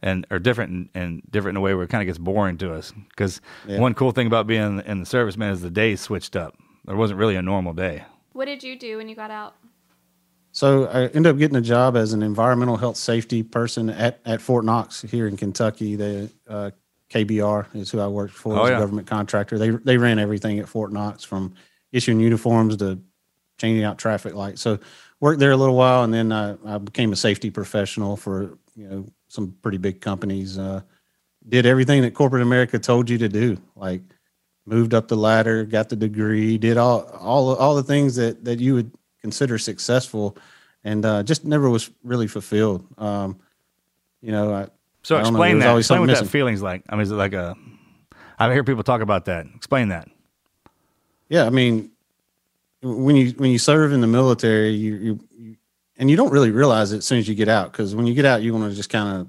and, 0.00 0.24
or 0.30 0.38
different 0.38 0.70
and, 0.70 0.88
and 0.94 1.22
different 1.28 1.56
in 1.56 1.60
a 1.60 1.62
way 1.62 1.74
where 1.74 1.84
it 1.84 1.90
kind 1.90 2.00
of 2.02 2.06
gets 2.06 2.18
boring 2.18 2.58
to 2.58 2.72
us. 2.72 2.92
Cause 3.16 3.40
yeah. 3.66 3.80
one 3.80 3.92
cool 3.92 4.12
thing 4.12 4.28
about 4.28 4.46
being 4.46 4.80
in 4.86 5.00
the 5.00 5.06
service, 5.06 5.36
man, 5.36 5.52
is 5.52 5.62
the 5.62 5.70
days 5.70 6.00
switched 6.00 6.36
up. 6.36 6.56
There 6.84 6.94
wasn't 6.94 7.18
really 7.18 7.34
a 7.34 7.42
normal 7.42 7.72
day. 7.72 8.04
What 8.34 8.44
did 8.44 8.62
you 8.62 8.78
do 8.78 8.98
when 8.98 9.08
you 9.08 9.16
got 9.16 9.32
out? 9.32 9.56
So 10.56 10.86
I 10.86 11.02
ended 11.08 11.26
up 11.26 11.36
getting 11.36 11.58
a 11.58 11.60
job 11.60 11.98
as 11.98 12.14
an 12.14 12.22
environmental 12.22 12.78
health 12.78 12.96
safety 12.96 13.42
person 13.42 13.90
at, 13.90 14.20
at 14.24 14.40
Fort 14.40 14.64
Knox 14.64 15.02
here 15.02 15.28
in 15.28 15.36
Kentucky. 15.36 15.96
The 15.96 16.30
uh, 16.48 16.70
KBR 17.10 17.76
is 17.76 17.90
who 17.90 18.00
I 18.00 18.06
worked 18.06 18.32
for 18.32 18.58
oh, 18.58 18.64
as 18.64 18.70
yeah. 18.70 18.76
a 18.78 18.80
government 18.80 19.06
contractor. 19.06 19.58
They 19.58 19.68
they 19.68 19.98
ran 19.98 20.18
everything 20.18 20.58
at 20.58 20.66
Fort 20.66 20.94
Knox 20.94 21.24
from 21.24 21.52
issuing 21.92 22.20
uniforms 22.20 22.78
to 22.78 22.98
changing 23.58 23.84
out 23.84 23.98
traffic 23.98 24.32
lights. 24.34 24.62
So 24.62 24.78
worked 25.20 25.40
there 25.40 25.50
a 25.50 25.58
little 25.58 25.76
while, 25.76 26.04
and 26.04 26.14
then 26.14 26.32
I, 26.32 26.56
I 26.64 26.78
became 26.78 27.12
a 27.12 27.16
safety 27.16 27.50
professional 27.50 28.16
for 28.16 28.56
you 28.74 28.88
know 28.88 29.06
some 29.28 29.54
pretty 29.60 29.76
big 29.76 30.00
companies. 30.00 30.56
Uh, 30.56 30.80
did 31.46 31.66
everything 31.66 32.00
that 32.00 32.14
corporate 32.14 32.40
America 32.40 32.78
told 32.78 33.10
you 33.10 33.18
to 33.18 33.28
do, 33.28 33.58
like 33.74 34.00
moved 34.64 34.94
up 34.94 35.08
the 35.08 35.16
ladder, 35.16 35.66
got 35.66 35.90
the 35.90 35.96
degree, 35.96 36.56
did 36.56 36.78
all 36.78 37.02
all 37.20 37.54
all 37.56 37.74
the 37.74 37.82
things 37.82 38.16
that 38.16 38.42
that 38.46 38.58
you 38.58 38.72
would 38.72 38.90
consider 39.26 39.58
successful, 39.58 40.36
and 40.84 41.04
uh, 41.04 41.20
just 41.24 41.44
never 41.44 41.68
was 41.68 41.90
really 42.04 42.28
fulfilled. 42.28 42.86
Um, 42.96 43.40
you 44.22 44.30
know, 44.30 44.54
I, 44.54 44.68
so 45.02 45.16
I 45.16 45.20
explain 45.20 45.58
know, 45.58 45.72
that. 45.72 45.78
Explain 45.78 46.00
what 46.00 46.06
missing. 46.06 46.26
that 46.26 46.30
feeling's 46.30 46.62
like. 46.62 46.84
I 46.88 46.94
mean, 46.94 47.02
is 47.02 47.10
it 47.10 47.16
like 47.16 47.32
a? 47.32 47.56
I 48.38 48.52
hear 48.52 48.62
people 48.62 48.84
talk 48.84 49.00
about 49.00 49.24
that. 49.24 49.46
Explain 49.56 49.88
that. 49.88 50.08
Yeah, 51.28 51.44
I 51.44 51.50
mean, 51.50 51.90
when 52.82 53.16
you 53.16 53.30
when 53.30 53.50
you 53.50 53.58
serve 53.58 53.92
in 53.92 54.00
the 54.00 54.06
military, 54.06 54.70
you, 54.70 54.94
you, 54.94 55.20
you 55.36 55.56
and 55.96 56.08
you 56.08 56.16
don't 56.16 56.30
really 56.30 56.52
realize 56.52 56.92
it 56.92 56.98
as 56.98 57.04
soon 57.04 57.18
as 57.18 57.28
you 57.28 57.34
get 57.34 57.48
out 57.48 57.72
because 57.72 57.96
when 57.96 58.06
you 58.06 58.14
get 58.14 58.24
out, 58.24 58.42
you 58.42 58.54
want 58.54 58.70
to 58.70 58.76
just 58.76 58.90
kind 58.90 59.20
of 59.20 59.28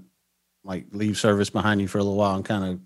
like 0.64 0.86
leave 0.92 1.18
service 1.18 1.50
behind 1.50 1.82
you 1.82 1.88
for 1.88 1.98
a 1.98 2.04
little 2.04 2.18
while 2.18 2.36
and 2.36 2.46
kind 2.46 2.64
of 2.64 2.80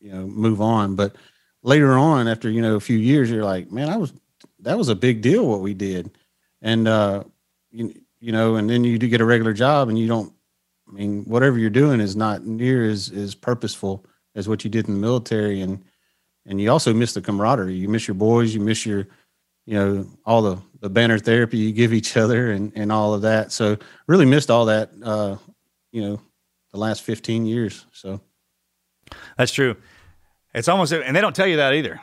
you 0.00 0.12
know 0.12 0.26
move 0.26 0.60
on. 0.60 0.96
But 0.96 1.14
later 1.62 1.92
on, 1.92 2.26
after 2.26 2.50
you 2.50 2.60
know 2.60 2.74
a 2.74 2.80
few 2.80 2.98
years, 2.98 3.30
you're 3.30 3.44
like, 3.44 3.70
man, 3.70 3.88
I 3.88 3.98
was 3.98 4.12
that 4.58 4.76
was 4.76 4.88
a 4.88 4.96
big 4.96 5.20
deal 5.20 5.46
what 5.46 5.60
we 5.60 5.74
did 5.74 6.10
and 6.62 6.88
uh, 6.88 7.24
you, 7.70 7.94
you 8.20 8.32
know, 8.32 8.56
and 8.56 8.68
then 8.68 8.84
you 8.84 8.98
do 8.98 9.08
get 9.08 9.20
a 9.20 9.24
regular 9.24 9.52
job, 9.52 9.88
and 9.88 9.98
you 9.98 10.06
don't. 10.06 10.32
I 10.88 10.92
mean, 10.92 11.24
whatever 11.24 11.58
you're 11.58 11.70
doing 11.70 12.00
is 12.00 12.16
not 12.16 12.44
near 12.44 12.88
as 12.88 13.10
as 13.10 13.34
purposeful 13.34 14.04
as 14.34 14.48
what 14.48 14.64
you 14.64 14.70
did 14.70 14.88
in 14.88 14.94
the 14.94 15.00
military, 15.00 15.60
and 15.60 15.84
and 16.46 16.60
you 16.60 16.70
also 16.70 16.92
miss 16.92 17.14
the 17.14 17.22
camaraderie. 17.22 17.74
You 17.74 17.88
miss 17.88 18.08
your 18.08 18.14
boys. 18.14 18.54
You 18.54 18.60
miss 18.60 18.84
your, 18.84 19.06
you 19.66 19.74
know, 19.74 20.06
all 20.24 20.42
the 20.42 20.58
the 20.80 20.90
banner 20.90 21.18
therapy 21.18 21.58
you 21.58 21.72
give 21.72 21.92
each 21.92 22.16
other, 22.16 22.50
and 22.50 22.72
and 22.74 22.90
all 22.90 23.14
of 23.14 23.22
that. 23.22 23.52
So 23.52 23.76
really 24.06 24.26
missed 24.26 24.50
all 24.50 24.66
that. 24.66 24.90
Uh, 25.02 25.36
you 25.92 26.02
know, 26.02 26.20
the 26.72 26.78
last 26.78 27.02
15 27.02 27.46
years. 27.46 27.84
So 27.92 28.20
that's 29.36 29.52
true. 29.52 29.76
It's 30.54 30.68
almost, 30.68 30.92
and 30.92 31.14
they 31.14 31.20
don't 31.20 31.34
tell 31.34 31.46
you 31.46 31.56
that 31.58 31.74
either. 31.74 32.00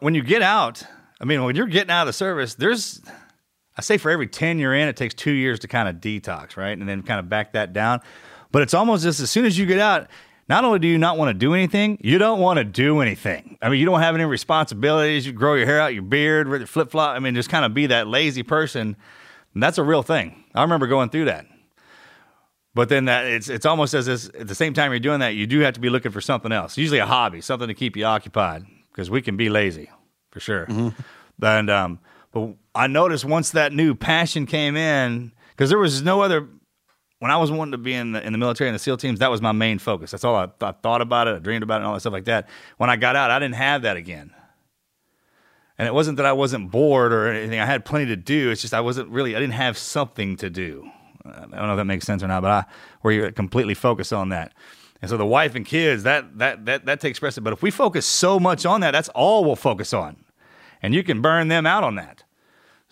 When 0.00 0.14
you 0.14 0.22
get 0.22 0.42
out, 0.42 0.82
I 1.20 1.24
mean, 1.24 1.44
when 1.44 1.54
you're 1.54 1.66
getting 1.66 1.90
out 1.90 2.02
of 2.02 2.06
the 2.06 2.12
service, 2.12 2.54
there's 2.54 3.00
I 3.76 3.82
say 3.82 3.98
for 3.98 4.10
every 4.10 4.26
10 4.26 4.58
you're 4.58 4.74
in, 4.74 4.88
it 4.88 4.96
takes 4.96 5.14
two 5.14 5.32
years 5.32 5.58
to 5.60 5.68
kind 5.68 5.88
of 5.88 5.96
detox, 5.96 6.56
right? 6.56 6.76
And 6.76 6.88
then 6.88 7.02
kind 7.02 7.20
of 7.20 7.28
back 7.28 7.52
that 7.52 7.72
down. 7.72 8.00
But 8.50 8.62
it's 8.62 8.74
almost 8.74 9.02
just 9.02 9.20
as 9.20 9.30
soon 9.30 9.44
as 9.44 9.58
you 9.58 9.66
get 9.66 9.78
out, 9.78 10.08
not 10.48 10.64
only 10.64 10.78
do 10.78 10.88
you 10.88 10.98
not 10.98 11.18
want 11.18 11.28
to 11.28 11.34
do 11.34 11.54
anything, 11.54 11.98
you 12.00 12.18
don't 12.18 12.40
want 12.40 12.58
to 12.58 12.64
do 12.64 13.00
anything. 13.00 13.58
I 13.60 13.68
mean, 13.68 13.80
you 13.80 13.86
don't 13.86 14.00
have 14.00 14.14
any 14.14 14.24
responsibilities. 14.24 15.26
You 15.26 15.32
grow 15.32 15.54
your 15.54 15.66
hair 15.66 15.80
out, 15.80 15.92
your 15.92 16.04
beard, 16.04 16.68
flip 16.68 16.90
flop. 16.90 17.16
I 17.16 17.18
mean, 17.18 17.34
just 17.34 17.50
kind 17.50 17.64
of 17.64 17.74
be 17.74 17.86
that 17.88 18.06
lazy 18.06 18.42
person. 18.42 18.96
And 19.54 19.62
that's 19.62 19.78
a 19.78 19.82
real 19.82 20.02
thing. 20.02 20.44
I 20.54 20.62
remember 20.62 20.86
going 20.86 21.10
through 21.10 21.26
that. 21.26 21.46
But 22.74 22.90
then 22.90 23.06
that 23.06 23.24
it's 23.24 23.48
it's 23.48 23.64
almost 23.64 23.94
as 23.94 24.04
this 24.04 24.28
at 24.38 24.48
the 24.48 24.54
same 24.54 24.74
time 24.74 24.92
you're 24.92 25.00
doing 25.00 25.20
that, 25.20 25.34
you 25.34 25.46
do 25.46 25.60
have 25.60 25.72
to 25.74 25.80
be 25.80 25.88
looking 25.88 26.12
for 26.12 26.20
something 26.20 26.52
else. 26.52 26.76
Usually 26.76 26.98
a 26.98 27.06
hobby, 27.06 27.40
something 27.40 27.68
to 27.68 27.74
keep 27.74 27.96
you 27.96 28.04
occupied, 28.04 28.66
because 28.90 29.08
we 29.08 29.22
can 29.22 29.38
be 29.38 29.48
lazy 29.48 29.90
for 30.30 30.40
sure. 30.40 30.66
Mm-hmm. 30.66 31.44
And 31.44 31.70
um, 31.70 32.00
but 32.36 32.54
I 32.74 32.86
noticed 32.86 33.24
once 33.24 33.50
that 33.52 33.72
new 33.72 33.94
passion 33.94 34.44
came 34.44 34.76
in, 34.76 35.32
because 35.50 35.70
there 35.70 35.78
was 35.78 36.02
no 36.02 36.20
other. 36.20 36.46
When 37.18 37.30
I 37.30 37.38
was 37.38 37.50
wanting 37.50 37.72
to 37.72 37.78
be 37.78 37.94
in 37.94 38.12
the, 38.12 38.22
in 38.22 38.32
the 38.32 38.38
military 38.38 38.68
and 38.68 38.74
the 38.74 38.78
SEAL 38.78 38.98
teams, 38.98 39.20
that 39.20 39.30
was 39.30 39.40
my 39.40 39.52
main 39.52 39.78
focus. 39.78 40.10
That's 40.10 40.22
all 40.22 40.36
I, 40.36 40.48
I 40.60 40.72
thought 40.72 41.00
about 41.00 41.28
it. 41.28 41.36
I 41.36 41.38
dreamed 41.38 41.62
about 41.62 41.76
it 41.76 41.78
and 41.78 41.86
all 41.86 41.94
that 41.94 42.00
stuff 42.00 42.12
like 42.12 42.26
that. 42.26 42.46
When 42.76 42.90
I 42.90 42.96
got 42.96 43.16
out, 43.16 43.30
I 43.30 43.38
didn't 43.38 43.54
have 43.54 43.80
that 43.82 43.96
again. 43.96 44.34
And 45.78 45.88
it 45.88 45.94
wasn't 45.94 46.18
that 46.18 46.26
I 46.26 46.34
wasn't 46.34 46.70
bored 46.70 47.14
or 47.14 47.28
anything. 47.28 47.58
I 47.58 47.64
had 47.64 47.86
plenty 47.86 48.06
to 48.06 48.16
do. 48.16 48.50
It's 48.50 48.60
just 48.60 48.74
I 48.74 48.82
wasn't 48.82 49.08
really. 49.08 49.34
I 49.34 49.40
didn't 49.40 49.54
have 49.54 49.78
something 49.78 50.36
to 50.36 50.50
do. 50.50 50.90
I 51.24 51.40
don't 51.40 51.50
know 51.52 51.72
if 51.72 51.78
that 51.78 51.86
makes 51.86 52.04
sense 52.04 52.22
or 52.22 52.28
not, 52.28 52.42
but 52.42 52.50
I 52.50 52.64
where 53.00 53.14
you're 53.14 53.32
completely 53.32 53.74
focused 53.74 54.12
on 54.12 54.28
that. 54.28 54.52
And 55.00 55.08
so 55.10 55.16
the 55.16 55.26
wife 55.26 55.54
and 55.54 55.64
kids, 55.64 56.02
that 56.02 56.38
that 56.38 56.66
that 56.66 56.84
that 56.84 57.00
takes 57.00 57.18
precedent. 57.18 57.44
But 57.44 57.54
if 57.54 57.62
we 57.62 57.70
focus 57.70 58.04
so 58.04 58.38
much 58.38 58.66
on 58.66 58.82
that, 58.82 58.90
that's 58.90 59.08
all 59.10 59.42
we'll 59.44 59.56
focus 59.56 59.94
on. 59.94 60.16
and 60.82 60.94
you 60.94 61.02
can 61.02 61.20
burn 61.20 61.48
them 61.48 61.66
out 61.66 61.84
on 61.84 61.94
that. 61.96 62.22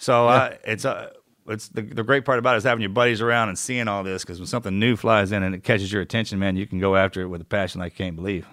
So 0.04 0.28
uh, 0.28 0.56
it's 0.64 0.84
a 0.84 1.12
it's 1.48 1.68
the, 1.68 1.80
the 1.80 2.02
great 2.02 2.26
part 2.26 2.38
about 2.38 2.56
it 2.56 2.58
is 2.58 2.64
having 2.64 2.82
your 2.82 2.90
buddies 2.90 3.22
around 3.22 3.48
and 3.48 3.58
seeing 3.58 3.88
all 3.88 4.04
this 4.04 4.22
because 4.22 4.38
when 4.38 4.46
something 4.46 4.78
new 4.78 4.96
flies 4.96 5.32
in 5.32 5.42
and 5.42 5.54
it 5.54 5.64
catches 5.64 5.90
your 5.90 6.02
attention, 6.02 6.38
man, 6.38 6.56
you 6.56 6.66
can 6.66 6.78
go 6.78 6.94
after 6.94 7.22
it 7.22 7.28
with 7.28 7.40
a 7.40 7.44
passion 7.46 7.80
like 7.80 7.98
you 7.98 8.04
can't 8.04 8.14
believe. 8.14 8.46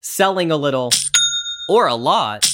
Selling 0.00 0.50
a 0.50 0.56
little 0.56 0.90
or 1.68 1.86
a 1.86 1.94
lot, 1.94 2.53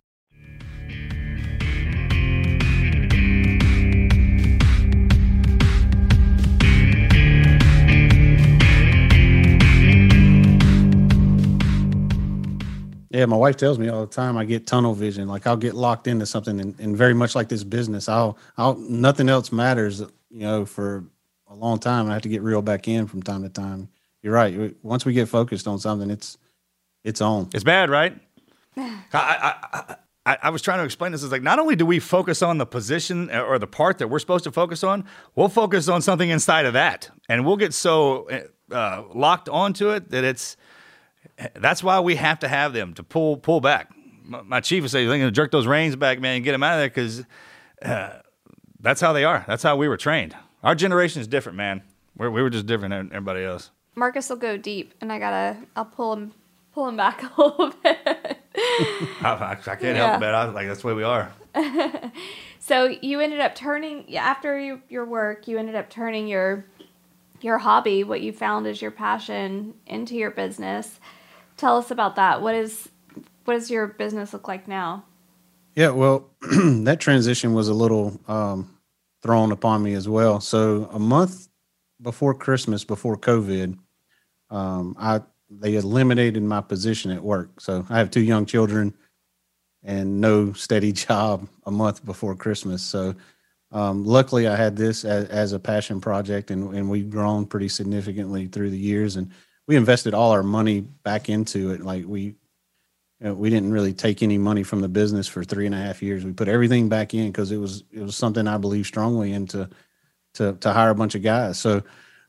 Yeah, 13.11 13.25
my 13.25 13.35
wife 13.35 13.57
tells 13.57 13.77
me 13.77 13.89
all 13.89 14.05
the 14.05 14.11
time 14.11 14.37
I 14.37 14.45
get 14.45 14.65
tunnel 14.65 14.93
vision. 14.93 15.27
Like 15.27 15.45
I'll 15.45 15.57
get 15.57 15.73
locked 15.73 16.07
into 16.07 16.25
something, 16.25 16.61
and, 16.61 16.79
and 16.79 16.95
very 16.95 17.13
much 17.13 17.35
like 17.35 17.49
this 17.49 17.65
business, 17.65 18.07
I'll, 18.07 18.37
I'll, 18.57 18.75
nothing 18.77 19.27
else 19.27 19.51
matters. 19.51 19.99
You 20.29 20.39
know, 20.39 20.65
for 20.65 21.03
a 21.49 21.53
long 21.53 21.77
time, 21.77 22.09
I 22.09 22.13
have 22.13 22.21
to 22.21 22.29
get 22.29 22.41
reeled 22.41 22.63
back 22.63 22.87
in 22.87 23.07
from 23.07 23.21
time 23.21 23.43
to 23.43 23.49
time. 23.49 23.89
You're 24.21 24.33
right. 24.33 24.73
Once 24.81 25.03
we 25.03 25.11
get 25.11 25.27
focused 25.27 25.67
on 25.67 25.77
something, 25.77 26.09
it's, 26.09 26.37
it's 27.03 27.19
on. 27.19 27.49
It's 27.53 27.65
bad, 27.65 27.89
right? 27.89 28.17
I, 28.77 28.95
I, 29.13 29.95
I, 30.25 30.37
I 30.43 30.49
was 30.49 30.61
trying 30.61 30.79
to 30.79 30.85
explain 30.85 31.11
this. 31.11 31.21
Is 31.21 31.33
like 31.33 31.43
not 31.43 31.59
only 31.59 31.75
do 31.75 31.85
we 31.85 31.99
focus 31.99 32.41
on 32.41 32.59
the 32.59 32.65
position 32.65 33.29
or 33.29 33.59
the 33.59 33.67
part 33.67 33.97
that 33.97 34.07
we're 34.07 34.19
supposed 34.19 34.45
to 34.45 34.51
focus 34.53 34.85
on, 34.85 35.03
we'll 35.35 35.49
focus 35.49 35.89
on 35.89 36.01
something 36.01 36.29
inside 36.29 36.65
of 36.65 36.73
that, 36.73 37.09
and 37.27 37.45
we'll 37.45 37.57
get 37.57 37.73
so 37.73 38.29
uh, 38.71 39.03
locked 39.13 39.49
onto 39.49 39.89
it 39.89 40.11
that 40.11 40.23
it's 40.23 40.55
that's 41.55 41.83
why 41.83 41.99
we 41.99 42.15
have 42.15 42.39
to 42.39 42.47
have 42.47 42.73
them 42.73 42.93
to 42.95 43.03
pull 43.03 43.37
pull 43.37 43.61
back. 43.61 43.89
My, 44.23 44.41
my 44.41 44.59
chief 44.61 44.83
would 44.83 44.91
say, 44.91 45.03
"You're 45.03 45.11
going 45.17 45.21
to 45.21 45.31
jerk 45.31 45.51
those 45.51 45.67
reins 45.67 45.95
back, 45.95 46.19
man, 46.19 46.35
and 46.37 46.43
get 46.43 46.51
them 46.53 46.63
out 46.63 46.73
of 46.73 46.79
there," 46.79 46.89
because 46.89 47.23
uh, 47.83 48.19
that's 48.79 49.01
how 49.01 49.13
they 49.13 49.23
are. 49.23 49.43
That's 49.47 49.63
how 49.63 49.75
we 49.75 49.87
were 49.87 49.97
trained. 49.97 50.35
Our 50.63 50.75
generation 50.75 51.21
is 51.21 51.27
different, 51.27 51.57
man. 51.57 51.81
We're, 52.15 52.29
we 52.29 52.41
were 52.41 52.49
just 52.49 52.65
different 52.67 52.91
than 52.91 53.07
everybody 53.15 53.43
else. 53.43 53.71
Marcus 53.95 54.29
will 54.29 54.37
go 54.37 54.57
deep, 54.57 54.93
and 55.01 55.11
I 55.11 55.19
gotta, 55.19 55.57
I'll 55.75 55.85
pull 55.85 56.13
him, 56.13 56.33
pull 56.73 56.87
him 56.87 56.95
back 56.97 57.23
a 57.37 57.41
little 57.41 57.73
bit. 57.83 57.97
I, 58.05 59.51
I, 59.51 59.55
can't 59.55 59.81
Yeah. 59.81 59.93
help 59.93 60.15
it, 60.17 60.19
man. 60.19 60.35
I, 60.35 60.45
like 60.45 60.67
that's 60.67 60.81
the 60.81 60.87
way 60.87 60.93
we 60.93 61.03
are. 61.03 61.31
so 62.59 62.85
you 63.01 63.19
ended 63.19 63.39
up 63.39 63.55
turning 63.55 64.15
after 64.15 64.59
you, 64.59 64.81
your 64.89 65.05
work. 65.05 65.47
You 65.47 65.57
ended 65.57 65.75
up 65.75 65.89
turning 65.89 66.27
your 66.27 66.65
your 67.41 67.57
hobby, 67.57 68.03
what 68.03 68.21
you 68.21 68.31
found 68.31 68.67
as 68.67 68.81
your 68.83 68.91
passion, 68.91 69.73
into 69.87 70.13
your 70.15 70.29
business. 70.29 70.99
Tell 71.61 71.77
us 71.77 71.91
about 71.91 72.15
that. 72.15 72.41
What 72.41 72.55
is 72.55 72.89
what 73.45 73.53
does 73.53 73.69
your 73.69 73.85
business 73.85 74.33
look 74.33 74.47
like 74.47 74.67
now? 74.67 75.05
Yeah, 75.75 75.89
well, 75.89 76.31
that 76.41 76.99
transition 76.99 77.53
was 77.53 77.67
a 77.67 77.73
little 77.75 78.19
um, 78.27 78.75
thrown 79.21 79.51
upon 79.51 79.83
me 79.83 79.93
as 79.93 80.09
well. 80.09 80.39
So 80.41 80.89
a 80.91 80.97
month 80.97 81.49
before 82.01 82.33
Christmas, 82.33 82.83
before 82.83 83.15
COVID, 83.15 83.77
um, 84.49 84.95
I 84.97 85.21
they 85.51 85.75
eliminated 85.75 86.41
my 86.41 86.61
position 86.61 87.11
at 87.11 87.21
work. 87.21 87.61
So 87.61 87.85
I 87.91 87.99
have 87.99 88.09
two 88.09 88.21
young 88.21 88.47
children 88.47 88.95
and 89.83 90.19
no 90.19 90.53
steady 90.53 90.91
job 91.07 91.47
a 91.67 91.71
month 91.71 92.03
before 92.03 92.33
Christmas. 92.33 92.81
So 92.81 93.13
um, 93.71 94.03
luckily, 94.03 94.47
I 94.47 94.55
had 94.55 94.75
this 94.75 95.05
as, 95.05 95.25
as 95.29 95.53
a 95.53 95.59
passion 95.59 96.01
project, 96.01 96.49
and, 96.49 96.73
and 96.73 96.89
we've 96.89 97.11
grown 97.11 97.45
pretty 97.45 97.69
significantly 97.69 98.47
through 98.47 98.71
the 98.71 98.79
years. 98.79 99.15
And 99.15 99.31
we 99.71 99.77
invested 99.77 100.13
all 100.13 100.31
our 100.31 100.43
money 100.43 100.81
back 100.81 101.29
into 101.29 101.71
it. 101.71 101.79
Like 101.79 102.03
we, 102.05 102.21
you 102.23 102.35
know, 103.21 103.33
we 103.33 103.49
didn't 103.49 103.71
really 103.71 103.93
take 103.93 104.21
any 104.21 104.37
money 104.37 104.63
from 104.63 104.81
the 104.81 104.89
business 104.89 105.29
for 105.29 105.45
three 105.45 105.65
and 105.65 105.73
a 105.73 105.77
half 105.77 106.03
years. 106.03 106.25
We 106.25 106.33
put 106.33 106.49
everything 106.49 106.89
back 106.89 107.13
in 107.13 107.27
because 107.27 107.53
it 107.53 107.57
was 107.57 107.85
it 107.89 108.01
was 108.01 108.17
something 108.17 108.49
I 108.49 108.57
believe 108.57 108.85
strongly 108.85 109.31
in 109.31 109.47
to 109.47 109.69
to 110.33 110.57
to 110.59 110.73
hire 110.73 110.89
a 110.89 110.95
bunch 110.95 111.15
of 111.15 111.23
guys. 111.23 111.57
So 111.57 111.83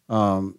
um, 0.09 0.57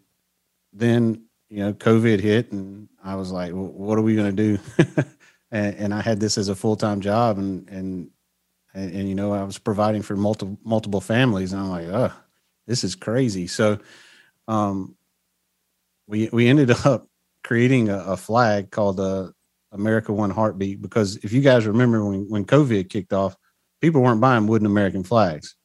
then 0.73 1.23
you 1.49 1.59
know 1.59 1.71
COVID 1.71 2.19
hit, 2.19 2.51
and 2.51 2.89
I 3.01 3.15
was 3.15 3.31
like, 3.31 3.53
well, 3.53 3.67
what 3.67 3.97
are 3.97 4.01
we 4.01 4.17
going 4.17 4.35
to 4.35 4.57
do? 4.57 4.59
and, 5.51 5.75
and 5.77 5.93
I 5.93 6.01
had 6.01 6.19
this 6.19 6.37
as 6.37 6.49
a 6.49 6.55
full 6.55 6.75
time 6.75 6.99
job, 6.99 7.37
and 7.37 7.69
and 7.69 8.09
and, 8.73 8.93
and 8.93 9.07
you 9.07 9.15
know 9.15 9.31
I 9.31 9.43
was 9.43 9.57
providing 9.57 10.01
for 10.01 10.17
multiple 10.17 10.57
multiple 10.65 10.99
families, 10.99 11.53
and 11.53 11.61
I'm 11.61 11.69
like, 11.69 11.87
oh, 11.87 12.11
this 12.67 12.83
is 12.83 12.93
crazy. 12.93 13.47
So, 13.47 13.79
um, 14.49 14.97
we 16.07 16.29
we 16.31 16.47
ended 16.47 16.71
up 16.85 17.07
creating 17.43 17.89
a, 17.89 17.99
a 17.99 18.17
flag 18.17 18.71
called 18.71 18.97
the 18.97 19.33
America 19.71 20.13
One 20.13 20.29
Heartbeat 20.29 20.81
because 20.81 21.17
if 21.17 21.33
you 21.33 21.41
guys 21.41 21.65
remember 21.65 22.05
when 22.05 22.29
when 22.29 22.45
COVID 22.45 22.89
kicked 22.89 23.13
off, 23.13 23.35
people 23.81 24.01
weren't 24.01 24.21
buying 24.21 24.47
wooden 24.47 24.67
American 24.67 25.03
flags; 25.03 25.55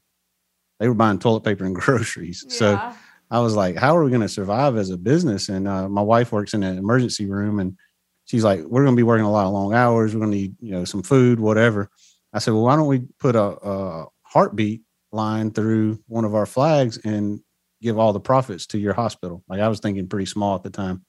they 0.80 0.88
were 0.88 0.94
buying 0.94 1.18
toilet 1.18 1.44
paper 1.44 1.64
and 1.64 1.74
groceries. 1.76 2.44
So 2.48 2.92
I 3.30 3.40
was 3.40 3.54
like, 3.54 3.76
how 3.76 3.96
are 3.96 4.04
we 4.04 4.10
going 4.10 4.22
to 4.22 4.28
survive 4.28 4.76
as 4.76 4.90
a 4.90 4.96
business? 4.96 5.48
And 5.48 5.68
uh, 5.68 5.88
my 5.88 6.00
wife 6.00 6.32
works 6.32 6.54
in 6.54 6.62
an 6.62 6.78
emergency 6.78 7.26
room 7.26 7.60
and 7.60 7.76
she's 8.24 8.44
like, 8.44 8.60
we're 8.60 8.84
going 8.84 8.96
to 8.96 9.00
be 9.00 9.04
working 9.04 9.26
a 9.26 9.30
lot 9.30 9.46
of 9.46 9.52
long 9.52 9.74
hours. 9.74 10.14
We're 10.14 10.20
going 10.20 10.32
to 10.32 10.36
need, 10.36 10.56
you 10.60 10.72
know, 10.72 10.84
some 10.84 11.02
food, 11.02 11.38
whatever. 11.38 11.90
I 12.32 12.38
said, 12.38 12.54
well, 12.54 12.64
why 12.64 12.76
don't 12.76 12.86
we 12.86 13.00
put 13.18 13.36
a, 13.36 13.42
a 13.42 14.06
heartbeat 14.22 14.82
line 15.12 15.50
through 15.50 15.98
one 16.06 16.24
of 16.24 16.34
our 16.34 16.46
flags 16.46 16.98
and 16.98 17.40
give 17.80 17.98
all 17.98 18.12
the 18.12 18.20
profits 18.20 18.66
to 18.68 18.78
your 18.78 18.94
hospital? 18.94 19.42
Like 19.48 19.60
I 19.60 19.68
was 19.68 19.80
thinking 19.80 20.08
pretty 20.08 20.26
small 20.26 20.54
at 20.54 20.62
the 20.62 20.70
time. 20.70 21.04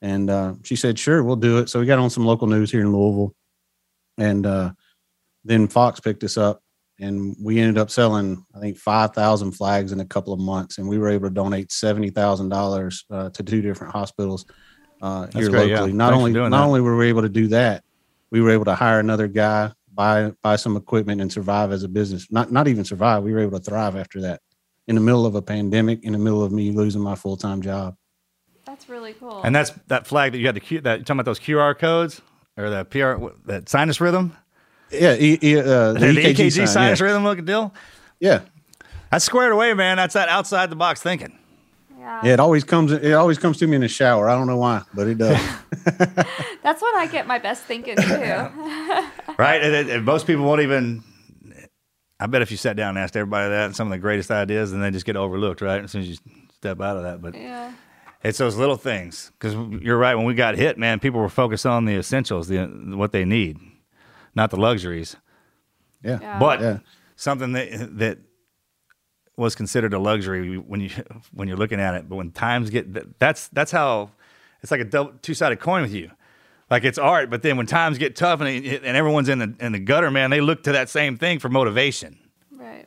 And 0.00 0.30
uh, 0.30 0.54
she 0.62 0.76
said, 0.76 0.98
sure, 0.98 1.22
we'll 1.24 1.36
do 1.36 1.58
it. 1.58 1.68
So 1.68 1.80
we 1.80 1.86
got 1.86 1.98
on 1.98 2.10
some 2.10 2.24
local 2.24 2.46
news 2.46 2.70
here 2.70 2.82
in 2.82 2.92
Louisville. 2.92 3.34
And 4.16 4.46
uh, 4.46 4.72
then 5.44 5.66
Fox 5.66 6.00
picked 6.00 6.22
us 6.22 6.36
up 6.36 6.62
and 7.00 7.36
we 7.40 7.58
ended 7.58 7.78
up 7.78 7.90
selling 7.90 8.44
i 8.54 8.60
think 8.60 8.76
5000 8.76 9.52
flags 9.52 9.92
in 9.92 10.00
a 10.00 10.04
couple 10.04 10.32
of 10.32 10.40
months 10.40 10.78
and 10.78 10.88
we 10.88 10.98
were 10.98 11.08
able 11.08 11.28
to 11.28 11.34
donate 11.34 11.68
$70000 11.68 13.04
uh, 13.10 13.30
to 13.30 13.42
two 13.42 13.62
different 13.62 13.92
hospitals 13.92 14.46
uh, 15.00 15.28
here 15.32 15.48
great, 15.48 15.70
yeah. 15.70 15.76
locally 15.76 15.92
not 15.92 16.10
Thanks 16.10 16.18
only 16.18 16.32
not 16.32 16.50
that. 16.50 16.64
only 16.64 16.80
were 16.80 16.96
we 16.96 17.08
able 17.08 17.22
to 17.22 17.28
do 17.28 17.48
that 17.48 17.84
we 18.30 18.40
were 18.40 18.50
able 18.50 18.64
to 18.64 18.74
hire 18.74 19.00
another 19.00 19.28
guy 19.28 19.70
buy 19.92 20.32
buy 20.42 20.56
some 20.56 20.76
equipment 20.76 21.20
and 21.20 21.32
survive 21.32 21.72
as 21.72 21.84
a 21.84 21.88
business 21.88 22.30
not 22.30 22.50
not 22.50 22.68
even 22.68 22.84
survive 22.84 23.22
we 23.22 23.32
were 23.32 23.40
able 23.40 23.58
to 23.58 23.64
thrive 23.64 23.96
after 23.96 24.20
that 24.22 24.40
in 24.88 24.94
the 24.96 25.00
middle 25.00 25.24
of 25.26 25.34
a 25.36 25.42
pandemic 25.42 26.02
in 26.02 26.12
the 26.12 26.18
middle 26.18 26.42
of 26.42 26.50
me 26.50 26.72
losing 26.72 27.00
my 27.02 27.14
full-time 27.14 27.62
job 27.62 27.94
That's 28.66 28.88
really 28.88 29.12
cool. 29.14 29.40
And 29.44 29.54
that's 29.54 29.70
that 29.86 30.06
flag 30.06 30.32
that 30.32 30.38
you 30.38 30.46
had 30.46 30.56
the 30.56 30.60
Q, 30.60 30.80
that 30.80 30.98
you 30.98 31.04
talking 31.04 31.20
about 31.20 31.26
those 31.26 31.38
QR 31.40 31.78
codes 31.78 32.20
or 32.56 32.68
the 32.70 32.84
PR 32.84 33.12
that 33.46 33.68
sinus 33.68 34.00
rhythm, 34.00 34.36
yeah 34.90 35.14
e, 35.14 35.38
e, 35.42 35.56
uh, 35.58 35.92
the, 35.92 36.06
EKG, 36.06 36.50
sign, 36.52 36.66
sinus 36.66 36.98
yeah. 37.00 37.06
rhythm 37.06 37.22
looking 37.24 37.44
deal. 37.44 37.72
yeah 38.20 38.40
That's 39.10 39.24
squared 39.24 39.52
away, 39.52 39.74
man. 39.74 39.96
That's 39.98 40.14
that 40.14 40.28
outside 40.28 40.70
the 40.70 40.76
box 40.76 41.00
thinking. 41.02 41.38
yeah. 41.98 42.20
yeah 42.24 42.32
it 42.34 42.40
always 42.40 42.64
comes 42.64 42.90
it 42.92 43.12
always 43.12 43.38
comes 43.38 43.58
to 43.58 43.66
me 43.66 43.74
in 43.76 43.82
the 43.82 43.88
shower 43.88 44.28
i 44.30 44.34
don't 44.34 44.46
know 44.46 44.56
why 44.56 44.82
but 44.94 45.06
it 45.08 45.18
does 45.18 45.38
That's 46.62 46.82
when 46.82 46.94
I 46.96 47.08
get 47.10 47.26
my 47.26 47.38
best 47.38 47.62
thinking 47.64 47.96
too. 47.96 48.02
right? 49.38 49.62
And, 49.62 49.74
and- 49.74 49.90
and 49.90 50.04
most 50.04 50.26
people 50.26 50.44
won't 50.44 50.60
even. 50.60 51.02
I 52.20 52.26
bet 52.26 52.42
if 52.42 52.50
you 52.50 52.56
sat 52.56 52.76
down 52.76 52.90
and 52.90 52.98
asked 52.98 53.16
everybody 53.16 53.48
that, 53.50 53.66
and 53.66 53.76
some 53.76 53.86
of 53.88 53.92
the 53.92 53.98
greatest 53.98 54.30
ideas, 54.30 54.72
and 54.72 54.82
they 54.82 54.90
just 54.90 55.06
get 55.06 55.16
overlooked, 55.16 55.60
right? 55.60 55.84
As 55.84 55.92
soon 55.92 56.02
as 56.02 56.08
you 56.08 56.16
step 56.52 56.80
out 56.80 56.96
of 56.96 57.04
that, 57.04 57.22
but 57.22 57.34
yeah. 57.34 57.72
it's 58.24 58.38
those 58.38 58.56
little 58.56 58.76
things. 58.76 59.30
Because 59.38 59.54
you're 59.80 59.98
right, 59.98 60.14
when 60.16 60.24
we 60.26 60.34
got 60.34 60.56
hit, 60.56 60.78
man, 60.78 60.98
people 60.98 61.20
were 61.20 61.28
focused 61.28 61.64
on 61.66 61.84
the 61.84 61.94
essentials, 61.94 62.48
the 62.48 62.66
what 62.66 63.12
they 63.12 63.24
need, 63.24 63.58
not 64.34 64.50
the 64.50 64.56
luxuries. 64.56 65.16
yeah 66.02 66.18
Yeah. 66.20 66.38
But 66.38 66.60
Yeah. 66.60 66.78
something 67.14 67.52
that 67.52 67.98
that 67.98 68.18
was 69.36 69.54
considered 69.54 69.94
a 69.94 70.00
luxury 70.00 70.58
when 70.58 70.80
you 70.80 70.90
when 71.32 71.46
you're 71.46 71.56
looking 71.56 71.80
at 71.80 71.94
it, 71.94 72.08
but 72.08 72.16
when 72.16 72.32
times 72.32 72.70
get 72.70 73.18
that's 73.20 73.46
that's 73.48 73.70
how 73.70 74.10
it's 74.60 74.72
like 74.72 74.80
a 74.80 74.84
double, 74.84 75.12
two-sided 75.22 75.60
coin 75.60 75.82
with 75.82 75.94
you. 75.94 76.10
Like 76.70 76.84
it's 76.84 76.98
art, 76.98 77.30
but 77.30 77.42
then 77.42 77.56
when 77.56 77.66
times 77.66 77.96
get 77.96 78.14
tough 78.14 78.40
and 78.40 78.48
it, 78.48 78.82
and 78.84 78.96
everyone's 78.96 79.28
in 79.28 79.38
the 79.38 79.54
in 79.58 79.72
the 79.72 79.78
gutter, 79.78 80.10
man, 80.10 80.30
they 80.30 80.40
look 80.40 80.64
to 80.64 80.72
that 80.72 80.88
same 80.90 81.16
thing 81.16 81.38
for 81.38 81.48
motivation. 81.48 82.18
Right. 82.52 82.86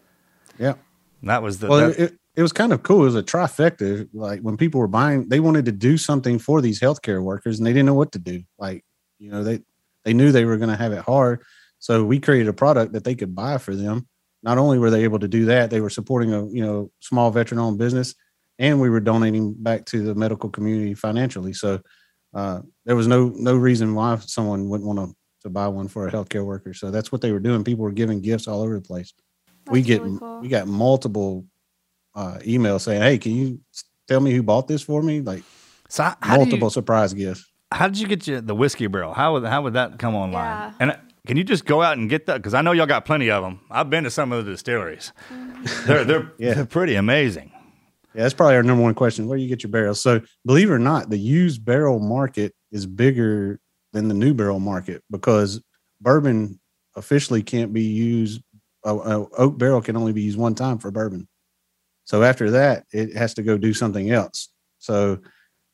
yeah 0.60 0.74
And 1.22 1.30
that 1.30 1.42
was 1.42 1.60
the 1.60 1.68
Well, 1.68 1.90
that- 1.90 2.00
it, 2.00 2.18
it 2.36 2.42
was 2.44 2.54
kind 2.54 2.72
of 2.74 2.84
cool. 2.84 3.02
It 3.02 3.06
was 3.06 3.16
a 3.16 3.24
trifecta. 3.24 4.08
Like 4.14 4.42
when 4.42 4.56
people 4.56 4.80
were 4.80 4.88
buying, 4.88 5.28
they 5.30 5.40
wanted 5.40 5.66
to 5.66 5.72
do 5.72 5.98
something 5.98 6.40
for 6.40 6.62
these 6.62 6.80
healthcare 6.80 7.22
workers, 7.24 7.58
and 7.58 7.66
they 7.66 7.74
didn't 7.74 7.88
know 7.88 7.94
what 7.96 8.12
to 8.14 8.20
do. 8.20 8.44
Like 8.60 8.86
you 9.20 9.32
know, 9.32 9.44
they 9.44 9.62
they 10.06 10.14
knew 10.14 10.32
they 10.32 10.46
were 10.46 10.58
going 10.58 10.70
to 10.70 10.76
have 10.78 10.92
it 10.94 11.04
hard, 11.04 11.42
so 11.80 12.04
we 12.06 12.20
created 12.20 12.48
a 12.48 12.54
product 12.54 12.94
that 12.94 13.04
they 13.04 13.16
could 13.16 13.34
buy 13.36 13.58
for 13.58 13.76
them. 13.76 14.08
Not 14.44 14.58
only 14.58 14.80
were 14.80 14.90
they 14.90 15.04
able 15.04 15.20
to 15.20 15.28
do 15.28 15.46
that, 15.46 15.70
they 15.72 15.82
were 15.82 15.90
supporting 15.90 16.34
a 16.34 16.46
you 16.48 16.64
know 16.64 16.92
small 17.00 17.32
veteran-owned 17.32 17.78
business, 17.80 18.14
and 18.60 18.80
we 18.80 18.90
were 18.90 19.00
donating 19.00 19.54
back 19.56 19.86
to 19.86 20.04
the 20.04 20.16
medical 20.16 20.50
community 20.50 20.94
financially. 20.94 21.54
So 21.54 21.82
uh, 22.34 22.62
there 22.86 22.96
was 22.96 23.08
no 23.08 23.30
no 23.36 23.56
reason 23.56 23.94
why 23.96 24.18
someone 24.18 24.70
wouldn't 24.70 24.88
want 24.88 25.00
to 25.00 25.16
to 25.44 25.50
buy 25.50 25.68
one 25.68 25.88
for 25.88 26.08
a 26.08 26.12
healthcare 26.12 26.46
worker. 26.46 26.74
So 26.74 26.92
that's 26.92 27.12
what 27.12 27.22
they 27.22 27.32
were 27.32 27.40
doing. 27.40 27.64
People 27.64 27.84
were 27.84 27.92
giving 27.92 28.22
gifts 28.22 28.48
all 28.48 28.62
over 28.62 28.76
the 28.76 28.82
place 28.82 29.14
we 29.70 29.82
get 29.82 30.02
really 30.02 30.18
cool. 30.18 30.40
we 30.42 30.48
got 30.48 30.68
multiple 30.68 31.46
uh, 32.16 32.38
emails 32.42 32.82
saying, 32.82 33.02
"Hey, 33.02 33.18
can 33.18 33.34
you 33.34 33.60
tell 34.08 34.20
me 34.20 34.34
who 34.34 34.44
bought 34.44 34.68
this 34.68 34.82
for 34.82 35.02
me?" 35.02 35.22
Like 35.22 35.44
so 35.90 36.04
how, 36.04 36.16
how 36.22 36.36
multiple 36.38 36.68
you, 36.68 36.72
surprise 36.72 37.14
gifts. 37.14 37.50
how 37.72 37.88
did 37.88 38.00
you 38.00 38.08
get 38.08 38.28
your, 38.28 38.42
the 38.42 38.56
whiskey 38.56 38.88
barrel? 38.88 39.14
How 39.14 39.34
would 39.34 39.46
how 39.46 39.62
would 39.62 39.74
that 39.74 40.00
come 40.00 40.16
online? 40.16 40.34
Yeah. 40.46 40.74
And 40.80 40.92
uh, 40.92 40.96
can 41.28 41.38
you 41.38 41.44
just 41.44 41.66
go 41.66 41.82
out 41.82 41.98
and 41.98 42.10
get 42.10 42.26
that? 42.26 42.38
Because 42.38 42.54
I 42.54 42.62
know 42.62 42.72
y'all 42.72 42.86
got 42.88 43.06
plenty 43.06 43.30
of 43.30 43.44
them. 43.44 43.60
I've 43.70 43.90
been 43.90 44.04
to 44.06 44.10
some 44.12 44.32
of 44.32 44.46
the 44.46 44.52
distilleries. 44.52 45.14
Mm-hmm. 45.32 45.88
they're 45.88 46.04
they're 46.04 46.32
Yeah. 46.38 46.54
they're 46.56 46.66
pretty 46.66 46.96
amazing. 46.96 47.52
Yeah, 48.14 48.24
that's 48.24 48.34
probably 48.34 48.56
our 48.56 48.64
number 48.64 48.84
one 48.84 48.94
question. 48.94 49.28
Where 49.28 49.38
do 49.38 49.44
you 49.44 49.50
get 49.50 49.64
your 49.64 49.72
barrels? 49.72 50.02
So, 50.02 50.22
believe 50.46 50.70
it 50.70 50.74
or 50.74 50.80
not, 50.80 51.10
the 51.10 51.18
used 51.18 51.64
barrel 51.64 52.00
market 52.00 52.54
is 52.72 52.86
bigger 52.86 53.60
than 53.94 54.08
the 54.08 54.14
new 54.14 54.34
barrel 54.34 54.60
market 54.60 55.04
because 55.10 55.62
bourbon 56.02 56.60
officially 56.96 57.42
can't 57.44 57.74
be 57.74 57.84
used. 57.84 58.42
A, 58.84 58.96
a 58.96 59.30
oak 59.38 59.58
barrel 59.58 59.82
can 59.82 59.96
only 59.96 60.12
be 60.12 60.24
used 60.24 60.38
one 60.38 60.56
time 60.56 60.80
for 60.80 60.92
bourbon. 60.92 61.28
So 62.06 62.24
after 62.24 62.52
that, 62.52 62.86
it 62.92 63.16
has 63.16 63.36
to 63.36 63.44
go 63.44 63.58
do 63.58 63.74
something 63.74 64.12
else. 64.12 64.50
So, 64.80 65.20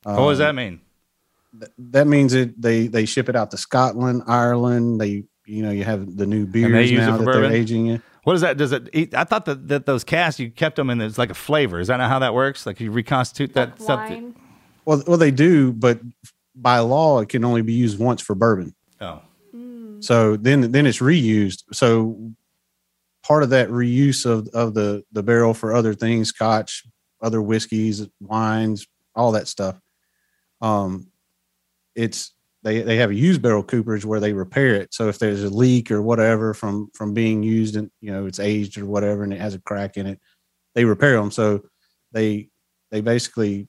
what 0.04 0.16
does 0.30 0.40
um, 0.42 0.46
that 0.46 0.56
mean? 0.56 0.82
th- 1.60 1.72
that 1.78 2.08
means 2.08 2.34
it 2.34 2.60
they 2.62 2.88
they 2.88 3.06
ship 3.06 3.30
it 3.30 3.36
out 3.36 3.52
to 3.52 3.58
Scotland, 3.58 4.24
Ireland. 4.28 5.00
They 5.00 5.24
you 5.46 5.64
know 5.64 5.72
you 5.72 5.84
have 5.84 6.16
the 6.16 6.26
new 6.26 6.46
beers 6.46 6.92
it 6.92 6.96
now 6.96 7.18
that 7.18 7.26
bourbon? 7.26 7.44
they're 7.44 7.52
aging 7.52 7.88
in. 7.88 8.04
What 8.28 8.36
is 8.36 8.42
that? 8.42 8.58
Does 8.58 8.74
it? 8.74 8.90
Eat? 8.92 9.16
I 9.16 9.24
thought 9.24 9.46
that, 9.46 9.70
that 9.70 9.86
those 9.86 10.04
casks 10.04 10.38
you 10.38 10.52
kept 10.52 10.76
them 10.76 10.90
in. 10.90 11.00
It's 11.00 11.18
like 11.18 11.30
a 11.30 11.34
flavor. 11.34 11.80
Is 11.80 11.88
that 11.88 11.96
not 11.96 12.10
how 12.10 12.20
that 12.20 12.34
works? 12.34 12.66
Like 12.66 12.82
you 12.82 12.92
reconstitute 12.92 13.54
that 13.54 13.70
Like 13.70 13.80
stuff. 13.80 14.10
wine. 14.10 14.36
Well, 14.84 15.02
well 15.08 15.18
they 15.18 15.32
do, 15.32 15.72
but 15.72 16.02
by 16.54 16.80
law 16.80 17.22
it 17.22 17.30
can 17.30 17.46
only 17.46 17.62
be 17.62 17.72
used 17.72 17.98
once 17.98 18.22
for 18.22 18.36
bourbon. 18.36 18.76
oh, 19.00 19.22
So 20.02 20.36
then 20.36 20.74
then 20.74 20.86
it's 20.86 21.00
reused. 21.00 21.64
So 21.72 22.34
part 23.24 23.44
of 23.44 23.52
that 23.52 23.70
reuse 23.70 24.26
of 24.26 24.50
of 24.50 24.74
the 24.74 25.06
the 25.14 25.24
barrel 25.24 25.54
for 25.54 25.74
other 25.74 25.94
things, 25.94 26.28
scotch, 26.28 26.84
other 27.22 27.42
whiskeys, 27.42 28.06
wines, 28.20 28.88
all 29.16 29.32
that 29.32 29.48
stuff. 29.48 29.80
Um, 30.60 31.08
it's 31.96 32.34
they 32.64 32.82
they 32.82 32.98
have 32.98 33.12
a 33.12 33.16
used 33.16 33.42
barrel 33.42 33.64
cooperage 33.64 34.06
where 34.06 34.20
they 34.20 34.34
repair 34.34 34.76
it. 34.76 34.94
So 34.94 35.08
if 35.08 35.20
there's 35.20 35.44
a 35.44 35.50
leak 35.50 35.92
or 35.92 36.02
whatever 36.02 36.54
from 36.54 36.90
from 36.94 37.14
being 37.14 37.44
used 37.44 37.76
and 37.76 37.90
you 38.02 38.12
know 38.12 38.26
it's 38.26 38.40
aged 38.40 38.78
or 38.78 38.86
whatever 38.86 39.24
and 39.24 39.34
it 39.34 39.42
has 39.42 39.54
a 39.54 39.60
crack 39.60 39.98
in 39.98 40.08
it, 40.08 40.20
they 40.74 40.86
repair 40.86 41.18
them. 41.18 41.32
So 41.32 41.64
they 42.12 42.50
they 42.90 43.02
basically 43.02 43.68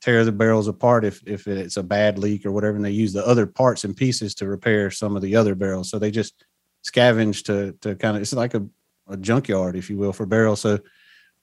tear 0.00 0.24
the 0.24 0.32
barrels 0.32 0.68
apart 0.68 1.04
if 1.04 1.22
if 1.26 1.46
it's 1.48 1.76
a 1.76 1.82
bad 1.82 2.18
leak 2.18 2.46
or 2.46 2.52
whatever, 2.52 2.76
and 2.76 2.84
they 2.84 2.90
use 2.90 3.12
the 3.12 3.26
other 3.26 3.46
parts 3.46 3.84
and 3.84 3.96
pieces 3.96 4.34
to 4.36 4.46
repair 4.46 4.90
some 4.90 5.16
of 5.16 5.22
the 5.22 5.34
other 5.34 5.54
barrels. 5.54 5.90
So 5.90 5.98
they 5.98 6.10
just 6.10 6.44
scavenge 6.84 7.44
to 7.46 7.72
to 7.80 7.96
kind 7.96 8.16
of 8.16 8.22
it's 8.22 8.32
like 8.32 8.54
a, 8.54 8.64
a 9.08 9.16
junkyard, 9.16 9.76
if 9.76 9.90
you 9.90 9.96
will, 9.96 10.12
for 10.12 10.26
barrels. 10.26 10.60
So 10.60 10.78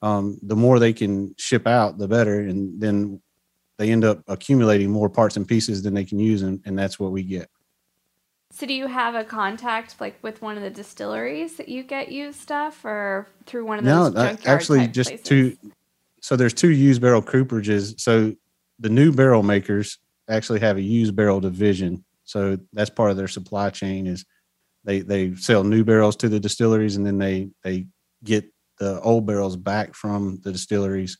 um, 0.02 0.38
the 0.42 0.56
more 0.56 0.78
they 0.78 0.92
can 0.92 1.34
ship 1.38 1.66
out, 1.66 1.98
the 1.98 2.08
better, 2.08 2.40
and 2.40 2.80
then 2.80 3.20
they 3.78 3.90
end 3.90 4.04
up 4.04 4.22
accumulating 4.28 4.90
more 4.90 5.08
parts 5.08 5.36
and 5.36 5.46
pieces 5.46 5.82
than 5.82 5.94
they 5.94 6.04
can 6.04 6.18
use, 6.18 6.42
and, 6.42 6.60
and 6.64 6.78
that's 6.78 6.98
what 6.98 7.12
we 7.12 7.22
get. 7.22 7.48
So 8.52 8.66
do 8.66 8.74
you 8.74 8.86
have 8.86 9.16
a 9.16 9.24
contact 9.24 10.00
like 10.00 10.16
with 10.22 10.40
one 10.40 10.56
of 10.56 10.62
the 10.62 10.70
distilleries 10.70 11.56
that 11.56 11.68
you 11.68 11.82
get 11.82 12.12
used 12.12 12.38
stuff 12.40 12.84
or 12.84 13.26
through 13.46 13.64
one 13.64 13.80
of 13.80 13.84
No, 13.84 14.10
those 14.10 14.16
uh, 14.16 14.36
actually, 14.46 14.86
just 14.86 15.10
places? 15.10 15.26
two. 15.26 15.56
So 16.20 16.36
there's 16.36 16.54
two 16.54 16.70
used 16.70 17.00
barrel 17.00 17.20
cooperages. 17.20 18.00
So 18.00 18.32
the 18.78 18.88
new 18.88 19.12
barrel 19.12 19.42
makers 19.42 19.98
actually 20.28 20.60
have 20.60 20.76
a 20.76 20.82
used 20.82 21.16
barrel 21.16 21.40
division. 21.40 22.04
So 22.22 22.56
that's 22.72 22.90
part 22.90 23.10
of 23.10 23.16
their 23.16 23.28
supply 23.28 23.70
chain. 23.70 24.06
Is 24.06 24.24
they 24.84 25.00
they 25.00 25.34
sell 25.34 25.64
new 25.64 25.82
barrels 25.82 26.14
to 26.16 26.28
the 26.28 26.38
distilleries, 26.38 26.94
and 26.94 27.04
then 27.04 27.18
they 27.18 27.50
they 27.64 27.86
get 28.22 28.44
the 28.78 29.00
old 29.00 29.26
barrels 29.26 29.56
back 29.56 29.94
from 29.94 30.38
the 30.44 30.52
distilleries 30.52 31.18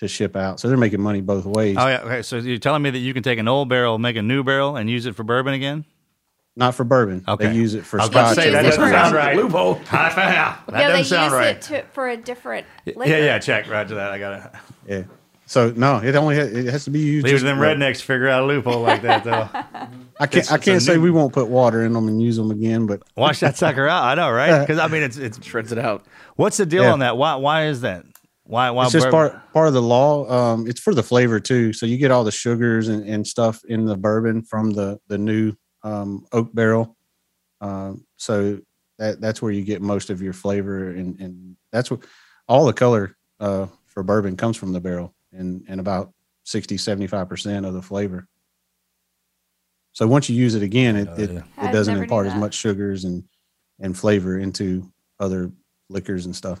to 0.00 0.08
ship 0.08 0.36
out. 0.36 0.60
So 0.60 0.68
they're 0.68 0.76
making 0.76 1.00
money 1.00 1.20
both 1.20 1.44
ways. 1.46 1.76
oh 1.78 1.86
yeah. 1.86 2.00
Okay, 2.02 2.22
so 2.22 2.36
you're 2.36 2.58
telling 2.58 2.82
me 2.82 2.90
that 2.90 2.98
you 2.98 3.14
can 3.14 3.22
take 3.22 3.38
an 3.38 3.48
old 3.48 3.68
barrel, 3.68 3.98
make 3.98 4.16
a 4.16 4.22
new 4.22 4.42
barrel, 4.42 4.76
and 4.76 4.90
use 4.90 5.06
it 5.06 5.14
for 5.14 5.22
bourbon 5.24 5.54
again? 5.54 5.84
Not 6.56 6.74
for 6.74 6.84
bourbon. 6.84 7.24
Okay. 7.28 7.46
They 7.46 7.54
use 7.54 7.74
it 7.74 7.86
for 7.86 8.00
I 8.00 8.02
was 8.02 8.08
about 8.10 8.32
scotch. 8.32 8.34
to 8.36 8.40
say 8.42 8.46
Use 8.48 8.52
that 8.54 8.64
it 8.64 8.68
doesn't 8.70 8.82
for- 8.84 8.90
sound 8.90 9.14
right. 9.14 9.36
Loophole. 9.36 9.74
High 9.86 10.08
that 10.14 10.18
yeah, 10.26 10.56
they 10.66 10.82
doesn't 10.82 10.98
use 10.98 11.08
sound 11.08 11.32
right. 11.32 11.56
it 11.56 11.62
to, 11.62 11.82
for 11.92 12.08
a 12.08 12.16
different 12.16 12.66
liquor. 12.86 13.04
Yeah, 13.08 13.18
yeah. 13.18 13.38
Check 13.38 13.70
right 13.70 13.86
to 13.86 13.94
that. 13.94 14.10
I 14.10 14.18
got 14.18 14.32
it. 14.44 14.60
Yeah. 14.88 15.02
So 15.46 15.70
no, 15.70 15.98
it 15.98 16.14
only 16.16 16.36
ha- 16.36 16.42
it 16.42 16.66
has 16.66 16.84
to 16.84 16.90
be 16.90 17.00
used. 17.00 17.26
Leave 17.26 17.36
it 17.36 17.44
them 17.44 17.58
right. 17.58 17.76
rednecks 17.76 17.98
to 17.98 18.04
figure 18.04 18.28
out 18.28 18.42
a 18.42 18.46
loophole 18.46 18.82
like 18.82 19.02
that, 19.02 19.24
though. 19.24 19.48
I 20.20 20.26
can't. 20.26 20.34
It's- 20.36 20.52
I 20.52 20.58
can't 20.58 20.80
say 20.82 20.94
new- 20.96 21.02
we 21.02 21.10
won't 21.10 21.32
put 21.32 21.48
water 21.48 21.84
in 21.84 21.92
them 21.92 22.08
and 22.08 22.20
use 22.22 22.36
them 22.36 22.50
again, 22.50 22.86
but 22.86 23.02
Wash 23.16 23.40
that 23.40 23.56
sucker 23.56 23.88
out. 23.88 24.02
I 24.04 24.14
know, 24.14 24.30
right? 24.30 24.60
Because 24.66 24.78
I 24.78 24.88
mean, 24.88 25.02
it's 25.02 25.16
it's. 25.16 25.44
Shreds 25.44 25.72
it 25.72 25.78
out. 25.78 26.04
What's 26.36 26.56
the 26.56 26.66
deal 26.66 26.82
Yeah. 26.84 26.92
on 26.92 26.98
that? 27.00 27.16
Why 27.16 27.34
why 27.36 27.66
is 27.66 27.80
that? 27.82 28.04
Why 28.50 28.68
why? 28.70 28.84
it's 28.84 28.92
just 28.92 29.10
bourbon- 29.10 29.30
part 29.30 29.52
part 29.52 29.68
of 29.68 29.74
the 29.74 29.82
law. 29.82 30.28
Um, 30.28 30.66
it's 30.66 30.80
for 30.80 30.92
the 30.92 31.04
flavor 31.04 31.38
too. 31.38 31.72
So 31.72 31.86
you 31.86 31.96
get 31.96 32.10
all 32.10 32.24
the 32.24 32.32
sugars 32.32 32.88
and, 32.88 33.08
and 33.08 33.24
stuff 33.24 33.64
in 33.64 33.84
the 33.84 33.96
bourbon 33.96 34.42
from 34.42 34.72
the 34.72 34.98
the 35.06 35.18
new 35.18 35.54
um, 35.84 36.26
oak 36.32 36.52
barrel. 36.52 36.96
Um, 37.60 38.04
so 38.16 38.60
that 38.98 39.20
that's 39.20 39.40
where 39.40 39.52
you 39.52 39.62
get 39.62 39.80
most 39.80 40.10
of 40.10 40.20
your 40.20 40.32
flavor, 40.32 40.90
and 40.90 41.18
and 41.20 41.56
that's 41.70 41.92
what 41.92 42.00
all 42.48 42.66
the 42.66 42.72
color 42.72 43.16
uh, 43.38 43.66
for 43.86 44.02
bourbon 44.02 44.36
comes 44.36 44.56
from 44.56 44.72
the 44.72 44.80
barrel, 44.80 45.14
and 45.32 45.64
and 45.68 45.78
about 45.78 46.12
60 46.44 46.76
75 46.76 47.28
percent 47.28 47.64
of 47.64 47.74
the 47.74 47.82
flavor. 47.82 48.26
So 49.92 50.08
once 50.08 50.28
you 50.28 50.34
use 50.34 50.56
it 50.56 50.64
again, 50.64 50.96
it 50.96 51.08
it, 51.16 51.30
it 51.30 51.72
doesn't 51.72 51.96
impart 51.96 52.26
as 52.26 52.34
much 52.34 52.54
sugars 52.54 53.04
and 53.04 53.22
and 53.78 53.96
flavor 53.96 54.40
into 54.40 54.90
other 55.20 55.52
liquors 55.88 56.26
and 56.26 56.34
stuff. 56.34 56.60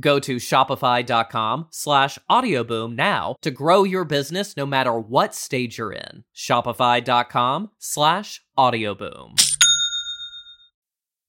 Go 0.00 0.18
to 0.20 0.36
shopify.com 0.36 1.68
slash 1.70 2.18
audioboom 2.30 2.96
now 2.96 3.36
to 3.42 3.50
grow 3.50 3.84
your 3.84 4.04
business 4.04 4.56
no 4.56 4.66
matter 4.66 4.98
what 4.98 5.34
stage 5.34 5.78
you're 5.78 5.92
in. 5.92 6.24
Shopify.com 6.34 7.70
slash 7.78 8.40
audioboom. 8.58 9.34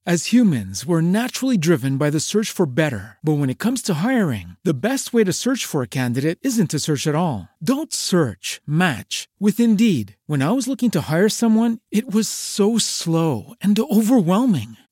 As 0.06 0.28
humans, 0.28 0.88
we're 0.88 1.02
naturally 1.02 1.56
driven 1.56 1.98
by 1.98 2.10
the 2.10 2.20
search 2.20 2.50
for 2.50 2.66
better. 2.66 3.20
But 3.22 3.34
when 3.34 3.52
it 3.52 3.60
comes 3.60 3.82
to 3.84 3.96
hiring, 3.96 4.56
the 4.64 4.74
best 4.74 5.14
way 5.14 5.24
to 5.24 5.34
search 5.34 5.66
for 5.66 5.84
a 5.84 5.88
candidate 5.88 6.40
isn't 6.42 6.72
to 6.72 6.80
search 6.80 7.06
at 7.06 7.14
all. 7.14 7.50
Don't 7.62 7.94
search, 7.94 8.60
match 8.66 9.28
with 9.40 9.60
Indeed. 9.60 10.16
When 10.26 10.42
I 10.42 10.52
was 10.54 10.68
looking 10.68 10.90
to 10.92 11.02
hire 11.02 11.30
someone, 11.30 11.78
it 11.92 12.10
was 12.10 12.28
so 12.28 12.80
slow 12.80 13.54
and 13.62 13.78
overwhelming. 13.78 14.78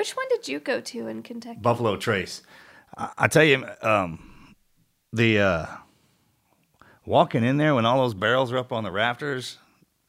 Which 0.00 0.16
one 0.16 0.24
did 0.30 0.48
you 0.48 0.60
go 0.60 0.80
to 0.80 1.08
in 1.08 1.22
Kentucky? 1.22 1.58
Buffalo 1.60 1.94
Trace. 1.94 2.40
I, 2.96 3.10
I 3.18 3.28
tell 3.28 3.44
you, 3.44 3.66
um, 3.82 4.54
the 5.12 5.38
uh, 5.40 5.66
walking 7.04 7.44
in 7.44 7.58
there 7.58 7.74
when 7.74 7.84
all 7.84 7.98
those 8.00 8.14
barrels 8.14 8.50
are 8.50 8.56
up 8.56 8.72
on 8.72 8.82
the 8.82 8.90
rafters 8.90 9.58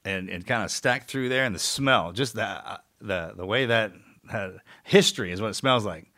and, 0.06 0.30
and 0.30 0.48
kind 0.48 0.64
of 0.64 0.72
stacked 0.72 1.12
through 1.12 1.28
there, 1.28 1.44
and 1.44 1.54
the 1.54 1.60
smell, 1.60 2.14
just 2.14 2.36
the 2.36 2.46
uh, 2.46 2.78
the 3.02 3.34
the 3.36 3.46
way 3.46 3.66
that 3.66 3.92
uh, 4.32 4.52
history 4.86 5.34
is 5.34 5.42
what 5.42 5.50
it 5.50 5.56
smells 5.56 5.84
like. 5.84 6.10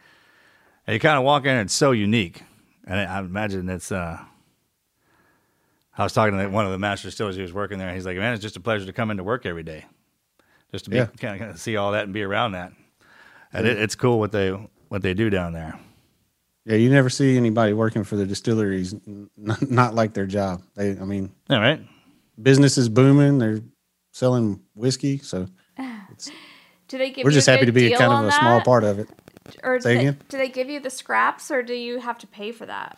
And 0.86 0.94
you 0.94 1.00
kind 1.00 1.18
of 1.18 1.24
walk 1.24 1.46
in, 1.46 1.50
and 1.50 1.62
it's 1.62 1.74
so 1.74 1.94
unique. 1.94 2.44
And 2.86 3.00
I, 3.00 3.06
I 3.06 3.20
imagine 3.22 3.68
it's. 3.70 3.92
Uh, 3.92 4.20
I 5.98 6.04
was 6.04 6.14
talking 6.14 6.38
to 6.38 6.48
one 6.48 6.68
of 6.68 6.72
the 6.72 6.78
master 6.78 7.08
distillers 7.08 7.38
who 7.38 7.42
was 7.42 7.54
working 7.54 7.80
there. 7.80 7.88
And 7.88 7.96
he's 7.98 8.06
like, 8.06 8.18
"Man, 8.18 8.36
it's 8.36 8.44
just 8.44 8.56
a 8.56 8.60
pleasure 8.60 8.86
to 8.86 8.94
come 8.94 9.10
into 9.10 9.24
work 9.24 9.48
every 9.48 9.64
day, 9.64 9.86
just 10.72 10.84
to 10.86 10.92
be 10.92 10.98
Yeah. 10.98 11.08
kind, 11.18 11.34
of, 11.34 11.40
kind 11.40 11.52
of 11.52 11.60
see 11.60 11.76
all 11.76 11.94
that 11.94 12.04
and 12.04 12.14
be 12.14 12.22
around 12.22 12.52
that." 12.52 12.72
And 13.54 13.68
it, 13.68 13.80
it's 13.80 13.96
cool 13.96 14.20
what 14.20 14.32
they 14.32 14.50
what 14.90 15.02
they 15.02 15.14
do 15.14 15.30
down 15.30 15.54
there. 15.54 15.80
Yeah, 16.66 16.76
you 16.78 16.90
never 16.90 17.10
see 17.10 17.36
anybody 17.36 17.74
working 17.74 18.04
for 18.04 18.16
the 18.16 18.26
distilleries 18.26 18.94
n- 18.94 19.30
not 19.38 19.96
like 19.96 20.14
their 20.14 20.26
job. 20.26 20.64
They, 20.76 20.92
I 20.92 21.04
mean, 21.04 21.32
All 21.50 21.60
right. 21.60 21.82
business 22.42 22.78
is 22.78 22.88
booming. 22.90 23.38
They're 23.38 23.60
selling 24.14 24.62
whiskey, 24.74 25.18
so 25.18 25.48
Do 26.88 26.98
they 26.98 27.10
give 27.12 27.26
we're 27.26 27.32
you 27.32 27.36
just 27.36 27.48
a 27.48 27.52
happy 27.52 27.62
good 27.62 27.66
to 27.68 27.72
be 27.74 27.94
a 27.94 27.98
kind 27.98 28.14
on 28.14 28.24
of 28.26 28.30
a 28.30 28.32
small 28.34 28.62
part 28.62 28.84
of 28.84 29.00
it. 29.00 29.10
Or 29.64 29.78
do 29.78 29.84
they, 29.84 29.98
again? 30.00 30.18
do 30.30 30.38
they 30.38 30.48
give 30.48 30.70
you 30.70 30.80
the 30.80 30.90
scraps, 30.90 31.52
or 31.52 31.64
do 31.64 31.74
you 31.74 32.00
have 32.00 32.18
to 32.20 32.28
pay 32.28 32.52
for 32.52 32.66
that? 32.66 32.98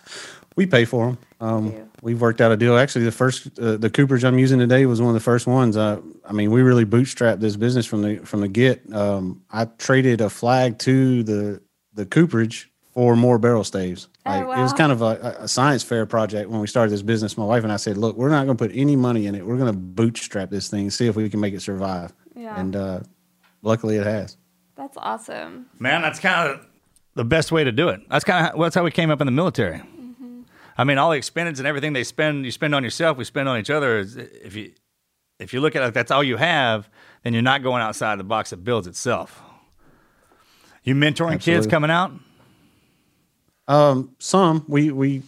We 0.55 0.65
pay 0.65 0.85
for 0.85 1.07
them. 1.07 1.17
Um, 1.41 1.89
we've 2.01 2.21
worked 2.21 2.39
out 2.39 2.51
a 2.51 2.57
deal. 2.57 2.77
Actually, 2.77 3.05
the 3.05 3.11
first 3.11 3.59
uh, 3.59 3.77
the 3.77 3.89
Cooperage 3.89 4.23
I'm 4.23 4.39
using 4.39 4.57
today 4.59 4.85
was 4.85 5.01
one 5.01 5.09
of 5.09 5.13
the 5.13 5.19
first 5.19 5.47
ones. 5.47 5.75
Uh, 5.75 5.99
I 6.27 6.31
mean, 6.31 6.51
we 6.51 6.61
really 6.61 6.85
bootstrapped 6.85 7.39
this 7.41 7.57
business 7.57 7.85
from 7.85 8.01
the 8.01 8.17
from 8.19 8.41
the 8.41 8.47
get. 8.47 8.81
Um, 8.93 9.41
I 9.51 9.65
traded 9.65 10.21
a 10.21 10.29
flag 10.29 10.79
to 10.79 11.23
the 11.23 11.61
the 11.93 12.05
Cooperage 12.05 12.71
for 12.93 13.17
more 13.17 13.37
barrel 13.37 13.65
staves. 13.65 14.07
Oh, 14.25 14.29
Like, 14.31 14.57
It 14.57 14.61
was 14.61 14.71
kind 14.71 14.91
of 14.93 15.01
a, 15.01 15.35
a 15.41 15.47
science 15.49 15.83
fair 15.83 16.05
project 16.05 16.49
when 16.49 16.61
we 16.61 16.67
started 16.67 16.91
this 16.91 17.01
business. 17.01 17.37
My 17.37 17.43
wife 17.43 17.63
and 17.63 17.71
I 17.71 17.75
said, 17.75 17.97
"Look, 17.97 18.15
we're 18.15 18.29
not 18.29 18.45
going 18.45 18.55
to 18.57 18.63
put 18.67 18.71
any 18.73 18.95
money 18.95 19.27
in 19.27 19.35
it. 19.35 19.45
We're 19.45 19.57
going 19.57 19.71
to 19.71 19.77
bootstrap 19.77 20.49
this 20.49 20.69
thing, 20.69 20.89
see 20.89 21.07
if 21.07 21.17
we 21.17 21.29
can 21.29 21.41
make 21.41 21.53
it 21.53 21.61
survive." 21.61 22.13
Yeah. 22.33 22.57
And 22.57 22.75
uh, 22.75 22.99
luckily, 23.61 23.97
it 23.97 24.05
has. 24.05 24.37
That's 24.77 24.97
awesome. 24.97 25.65
Man, 25.79 26.01
that's 26.01 26.19
kind 26.19 26.49
of 26.49 26.65
the 27.15 27.25
best 27.25 27.51
way 27.51 27.65
to 27.65 27.71
do 27.73 27.89
it. 27.89 28.01
That's 28.09 28.23
kind 28.23 28.47
of 28.47 28.61
that's 28.61 28.75
how 28.75 28.83
we 28.83 28.91
came 28.91 29.09
up 29.09 29.19
in 29.19 29.25
the 29.27 29.31
military. 29.31 29.81
I 30.77 30.83
mean, 30.83 30.97
all 30.97 31.11
the 31.11 31.17
expenses 31.17 31.59
and 31.59 31.67
everything 31.67 31.93
they 31.93 32.03
spend, 32.03 32.43
you 32.45 32.51
spend 32.51 32.75
on 32.75 32.83
yourself, 32.83 33.17
we 33.17 33.23
spend 33.23 33.47
on 33.47 33.57
each 33.59 33.69
other. 33.69 33.99
If 33.99 34.55
you 34.55 34.71
if 35.39 35.53
you 35.53 35.61
look 35.61 35.75
at 35.75 35.83
it, 35.83 35.93
that's 35.93 36.11
all 36.11 36.23
you 36.23 36.37
have, 36.37 36.89
then 37.23 37.33
you're 37.33 37.41
not 37.41 37.63
going 37.63 37.81
outside 37.81 38.19
the 38.19 38.23
box 38.23 38.49
that 38.51 38.63
builds 38.63 38.87
itself. 38.87 39.41
You 40.83 40.95
mentoring 40.95 41.39
kids 41.39 41.65
coming 41.67 41.89
out? 41.91 42.11
Um, 43.67 44.15
some 44.19 44.63
we 44.67 44.91
we 44.91 45.23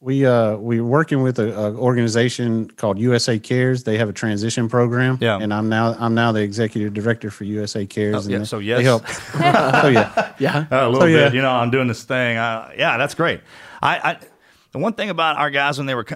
we 0.00 0.26
uh 0.26 0.56
we're 0.56 0.84
working 0.84 1.22
with 1.22 1.38
a, 1.38 1.56
a 1.58 1.74
organization 1.74 2.68
called 2.70 2.98
USA 2.98 3.38
Cares. 3.38 3.84
They 3.84 3.96
have 3.98 4.08
a 4.08 4.12
transition 4.12 4.68
program. 4.68 5.16
Yeah. 5.20 5.38
and 5.40 5.54
I'm 5.54 5.68
now 5.68 5.94
I'm 5.98 6.14
now 6.14 6.32
the 6.32 6.42
executive 6.42 6.92
director 6.92 7.30
for 7.30 7.44
USA 7.44 7.86
Cares. 7.86 8.14
Oh, 8.16 8.18
and 8.20 8.30
yeah, 8.30 8.38
they- 8.38 8.44
so 8.44 8.58
they 8.58 8.64
yes. 8.64 8.82
help. 8.82 9.08
so 9.82 9.88
yeah, 9.88 10.34
Yeah. 10.38 10.66
a 10.70 10.86
little 10.88 11.00
So, 11.02 11.06
yeah. 11.06 11.24
bit. 11.26 11.34
You 11.34 11.42
know, 11.42 11.52
I'm 11.52 11.70
doing 11.70 11.88
this 11.88 12.02
thing. 12.04 12.36
Uh, 12.36 12.70
yeah, 12.76 12.98
that's 12.98 13.14
great. 13.14 13.40
I, 13.80 13.96
I 13.96 14.18
the 14.72 14.78
one 14.78 14.94
thing 14.94 15.10
about 15.10 15.36
our 15.36 15.50
guys 15.50 15.78
when 15.78 15.86
they 15.86 15.94
were 15.94 16.06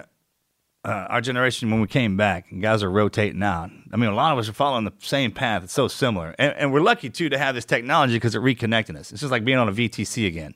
uh, 0.85 1.05
our 1.09 1.21
generation 1.21 1.69
when 1.69 1.81
we 1.81 1.87
came 1.87 2.15
back, 2.15 2.51
and 2.51 2.61
guys 2.61 2.81
are 2.81 2.89
rotating 2.89 3.43
out. 3.43 3.69
I 3.91 3.97
mean, 3.97 4.09
a 4.09 4.15
lot 4.15 4.31
of 4.31 4.39
us 4.39 4.47
are 4.47 4.53
following 4.53 4.85
the 4.85 4.93
same 4.99 5.31
path. 5.31 5.63
It's 5.63 5.73
so 5.73 5.87
similar, 5.87 6.33
and, 6.39 6.53
and 6.53 6.73
we're 6.73 6.81
lucky 6.81 7.09
too 7.09 7.29
to 7.29 7.37
have 7.37 7.55
this 7.55 7.65
technology 7.65 8.13
because 8.13 8.35
it 8.35 8.41
reconnecting 8.41 8.95
us. 8.95 9.11
It's 9.11 9.21
just 9.21 9.31
like 9.31 9.43
being 9.43 9.57
on 9.57 9.67
a 9.67 9.71
VTC 9.71 10.27
again. 10.27 10.55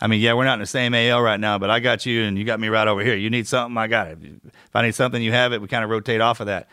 I 0.00 0.08
mean, 0.08 0.20
yeah, 0.20 0.34
we're 0.34 0.44
not 0.44 0.54
in 0.54 0.60
the 0.60 0.66
same 0.66 0.94
AO 0.94 1.20
right 1.20 1.38
now, 1.38 1.58
but 1.58 1.70
I 1.70 1.80
got 1.80 2.06
you, 2.06 2.22
and 2.22 2.38
you 2.38 2.44
got 2.44 2.60
me 2.60 2.68
right 2.68 2.86
over 2.88 3.02
here. 3.02 3.16
You 3.16 3.30
need 3.30 3.46
something, 3.46 3.76
I 3.76 3.86
got 3.86 4.08
it. 4.08 4.18
If 4.22 4.74
I 4.74 4.82
need 4.82 4.94
something, 4.94 5.22
you 5.22 5.32
have 5.32 5.52
it. 5.52 5.60
We 5.60 5.68
kind 5.68 5.84
of 5.84 5.90
rotate 5.90 6.20
off 6.20 6.40
of 6.40 6.46
that, 6.46 6.68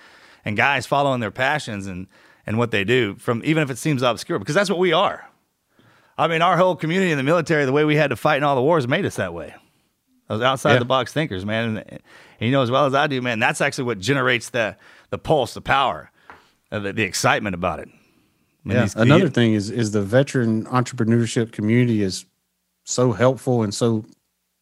and 0.45 0.55
guys 0.55 0.85
following 0.85 1.19
their 1.19 1.31
passions 1.31 1.87
and 1.87 2.07
and 2.45 2.57
what 2.57 2.71
they 2.71 2.83
do 2.83 3.15
from 3.15 3.41
even 3.45 3.61
if 3.61 3.69
it 3.69 3.77
seems 3.77 4.01
obscure 4.01 4.39
because 4.39 4.55
that's 4.55 4.69
what 4.69 4.79
we 4.79 4.93
are. 4.93 5.27
I 6.17 6.27
mean, 6.27 6.41
our 6.41 6.57
whole 6.57 6.75
community 6.75 7.11
in 7.11 7.17
the 7.17 7.23
military, 7.23 7.63
the 7.65 7.71
way 7.71 7.85
we 7.85 7.95
had 7.95 8.09
to 8.09 8.15
fight 8.15 8.37
in 8.37 8.43
all 8.43 8.55
the 8.55 8.61
wars, 8.61 8.87
made 8.87 9.05
us 9.05 9.15
that 9.15 9.33
way. 9.33 9.55
Those 10.29 10.41
outside 10.41 10.73
Yeah. 10.73 10.79
the 10.79 10.85
box 10.85 11.11
thinkers, 11.11 11.45
man. 11.45 11.77
And, 11.77 11.91
and 11.91 12.01
you 12.39 12.51
know 12.51 12.61
as 12.61 12.71
well 12.71 12.85
as 12.85 12.93
I 12.93 13.07
do, 13.07 13.21
man. 13.21 13.39
That's 13.39 13.59
actually 13.61 13.85
what 13.85 13.99
generates 13.99 14.49
the 14.49 14.77
the 15.09 15.17
pulse, 15.17 15.53
the 15.55 15.61
power, 15.61 16.11
uh, 16.71 16.79
the, 16.79 16.93
the 16.93 17.03
excitement 17.03 17.55
about 17.55 17.79
it. 17.79 17.89
I 17.89 18.67
mean, 18.67 18.75
yeah. 18.77 18.83
these- 18.83 18.95
Another 18.95 19.23
you- 19.25 19.29
thing 19.29 19.53
is 19.53 19.69
is 19.69 19.91
the 19.91 20.01
veteran 20.03 20.65
entrepreneurship 20.65 21.51
community 21.51 22.01
is 22.03 22.25
so 22.85 23.11
helpful 23.11 23.63
and 23.63 23.73
so 23.73 24.05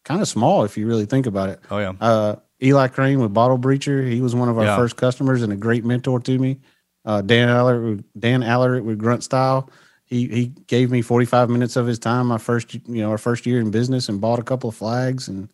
kind 0.04 0.20
of 0.22 0.28
small 0.28 0.64
if 0.64 0.76
you 0.78 0.86
really 0.86 1.06
think 1.06 1.26
about 1.26 1.50
it. 1.50 1.60
Oh 1.70 1.78
yeah, 1.78 1.92
Uh, 2.00 2.36
Eli 2.62 2.88
Crane 2.88 3.20
with 3.20 3.32
Bottle 3.34 3.58
Breacher, 3.58 4.10
he 4.10 4.20
was 4.20 4.34
one 4.34 4.48
of 4.48 4.58
our 4.58 4.64
Yeah. 4.64 4.76
first 4.76 4.96
customers 4.96 5.42
and 5.42 5.52
a 5.52 5.56
great 5.56 5.84
mentor 5.84 6.18
to 6.20 6.38
me. 6.38 6.58
Uh, 7.04 7.20
Dan 7.22 7.48
Aller, 7.48 7.98
Dan 8.18 8.42
Aller 8.42 8.82
with 8.82 8.98
Grunt 8.98 9.22
Style, 9.22 9.70
he 10.08 10.26
he 10.28 10.46
gave 10.66 10.90
me 10.90 11.02
45 11.02 11.50
minutes 11.50 11.76
of 11.76 11.86
his 11.86 11.98
time 11.98 12.26
my 12.26 12.38
first 12.38 12.74
you 12.74 13.02
know 13.02 13.10
our 13.10 13.18
first 13.18 13.46
year 13.46 13.60
in 13.60 13.70
business 13.70 14.08
and 14.08 14.20
bought 14.20 14.38
a 14.38 14.44
couple 14.44 14.68
of 14.68 14.76
flags 14.76 15.28
and 15.28 15.48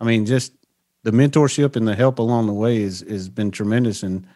I 0.00 0.04
mean 0.04 0.26
just 0.26 0.52
the 1.04 1.10
mentorship 1.10 1.76
and 1.76 1.86
the 1.86 1.94
help 1.94 2.18
along 2.18 2.46
the 2.46 2.52
way 2.52 2.78
is 2.78 3.04
has 3.08 3.28
been 3.28 3.50
tremendous 3.50 4.02
and 4.02 4.26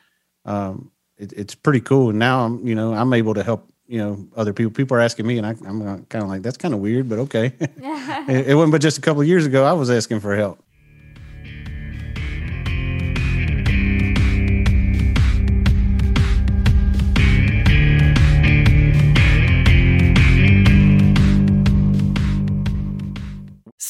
um, 0.45 0.91
it, 1.19 1.33
it's 1.35 1.55
pretty 1.55 1.81
cool. 1.81 2.11
And 2.11 2.19
now 2.19 2.45
I'm 2.45 2.67
you 2.67 2.75
know 2.75 2.95
I'm 2.95 3.13
able 3.13 3.35
to 3.35 3.43
help 3.43 3.69
you 3.87 3.99
know 3.99 4.27
other 4.37 4.53
people. 4.53 4.73
People 4.73 4.97
are 4.97 5.01
asking 5.01 5.27
me, 5.27 5.39
and 5.39 5.47
I, 5.47 5.51
I'm 5.51 6.05
kind 6.07 6.23
of 6.23 6.29
like 6.29 6.43
that's 6.43 6.57
kind 6.57 6.75
of 6.75 6.81
weird, 6.81 7.09
but 7.09 7.19
okay. 7.21 7.53
it, 7.61 8.49
it 8.49 8.55
wasn't 8.55 8.73
but 8.73 8.81
just 8.81 8.99
a 8.99 9.01
couple 9.01 9.23
of 9.23 9.29
years 9.29 9.47
ago 9.47 9.65
I 9.65 9.73
was 9.73 9.91
asking 9.91 10.21
for 10.21 10.37
help. 10.37 10.63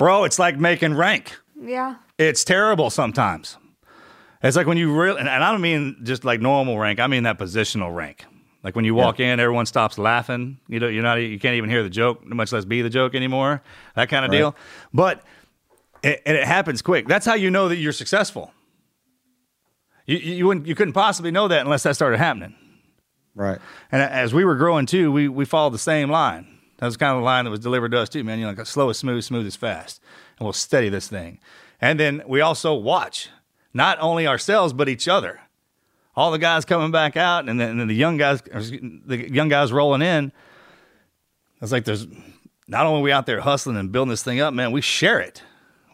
Bro. 0.00 0.24
It's 0.24 0.38
like 0.38 0.58
making 0.58 0.94
rank. 0.94 1.38
Yeah. 1.60 1.96
It's 2.18 2.42
terrible 2.42 2.90
sometimes. 2.90 3.58
It's 4.42 4.56
like 4.56 4.66
when 4.66 4.78
you 4.78 4.92
really, 4.92 5.20
and 5.20 5.28
and 5.28 5.44
I 5.44 5.52
don't 5.52 5.60
mean 5.60 6.00
just 6.02 6.24
like 6.24 6.40
normal 6.40 6.78
rank. 6.78 6.98
I 6.98 7.06
mean 7.06 7.24
that 7.24 7.38
positional 7.38 7.94
rank. 7.94 8.24
Like 8.64 8.74
when 8.74 8.84
you 8.84 8.94
walk 8.94 9.20
in, 9.20 9.40
everyone 9.40 9.66
stops 9.66 9.98
laughing. 9.98 10.58
You 10.68 10.80
know, 10.80 10.88
you're 10.88 11.02
not, 11.02 11.14
you 11.14 11.38
can't 11.38 11.54
even 11.54 11.70
hear 11.70 11.82
the 11.82 11.90
joke, 11.90 12.24
much 12.26 12.52
less 12.52 12.64
be 12.64 12.82
the 12.82 12.90
joke 12.90 13.14
anymore. 13.14 13.62
That 13.94 14.08
kind 14.08 14.24
of 14.24 14.30
deal. 14.30 14.54
But 14.92 15.22
it, 16.02 16.22
and 16.26 16.36
it 16.36 16.44
happens 16.44 16.82
quick. 16.82 17.06
That's 17.06 17.24
how 17.24 17.34
you 17.34 17.50
know 17.50 17.68
that 17.68 17.76
you're 17.76 17.92
successful. 17.92 18.52
You 20.06 20.16
you 20.16 20.46
wouldn't 20.46 20.66
you 20.66 20.74
couldn't 20.74 20.94
possibly 20.94 21.30
know 21.30 21.48
that 21.48 21.60
unless 21.60 21.82
that 21.82 21.94
started 21.94 22.18
happening. 22.18 22.54
Right. 23.34 23.58
And 23.92 24.02
as 24.02 24.32
we 24.32 24.44
were 24.44 24.56
growing 24.56 24.86
too, 24.86 25.12
we 25.12 25.28
we 25.28 25.44
followed 25.44 25.74
the 25.74 25.78
same 25.78 26.10
line. 26.10 26.59
That 26.80 26.86
was 26.86 26.96
kind 26.96 27.12
of 27.14 27.18
the 27.20 27.24
line 27.24 27.44
that 27.44 27.50
was 27.50 27.60
delivered 27.60 27.92
to 27.92 28.00
us 28.00 28.08
too, 28.08 28.24
man. 28.24 28.38
You 28.38 28.46
know, 28.46 28.52
like 28.52 28.66
slow 28.66 28.88
is 28.88 28.96
smooth, 28.96 29.22
smooth 29.22 29.46
is 29.46 29.54
fast, 29.54 30.00
and 30.38 30.46
we'll 30.46 30.52
steady 30.54 30.88
this 30.88 31.08
thing. 31.08 31.38
And 31.80 32.00
then 32.00 32.22
we 32.26 32.40
also 32.40 32.74
watch 32.74 33.28
not 33.72 33.98
only 34.00 34.26
ourselves 34.26 34.72
but 34.72 34.88
each 34.88 35.06
other. 35.06 35.40
All 36.16 36.30
the 36.32 36.38
guys 36.38 36.64
coming 36.64 36.90
back 36.90 37.16
out, 37.16 37.48
and 37.48 37.60
then, 37.60 37.70
and 37.70 37.80
then 37.80 37.88
the 37.88 37.94
young 37.94 38.16
guys, 38.16 38.42
the 38.42 39.28
young 39.32 39.48
guys 39.48 39.72
rolling 39.72 40.02
in. 40.02 40.32
It's 41.62 41.70
like 41.70 41.84
there's 41.84 42.06
not 42.66 42.86
only 42.86 43.02
we 43.02 43.12
out 43.12 43.26
there 43.26 43.40
hustling 43.40 43.76
and 43.76 43.92
building 43.92 44.10
this 44.10 44.22
thing 44.22 44.40
up, 44.40 44.52
man. 44.54 44.72
We 44.72 44.80
share 44.80 45.20
it. 45.20 45.42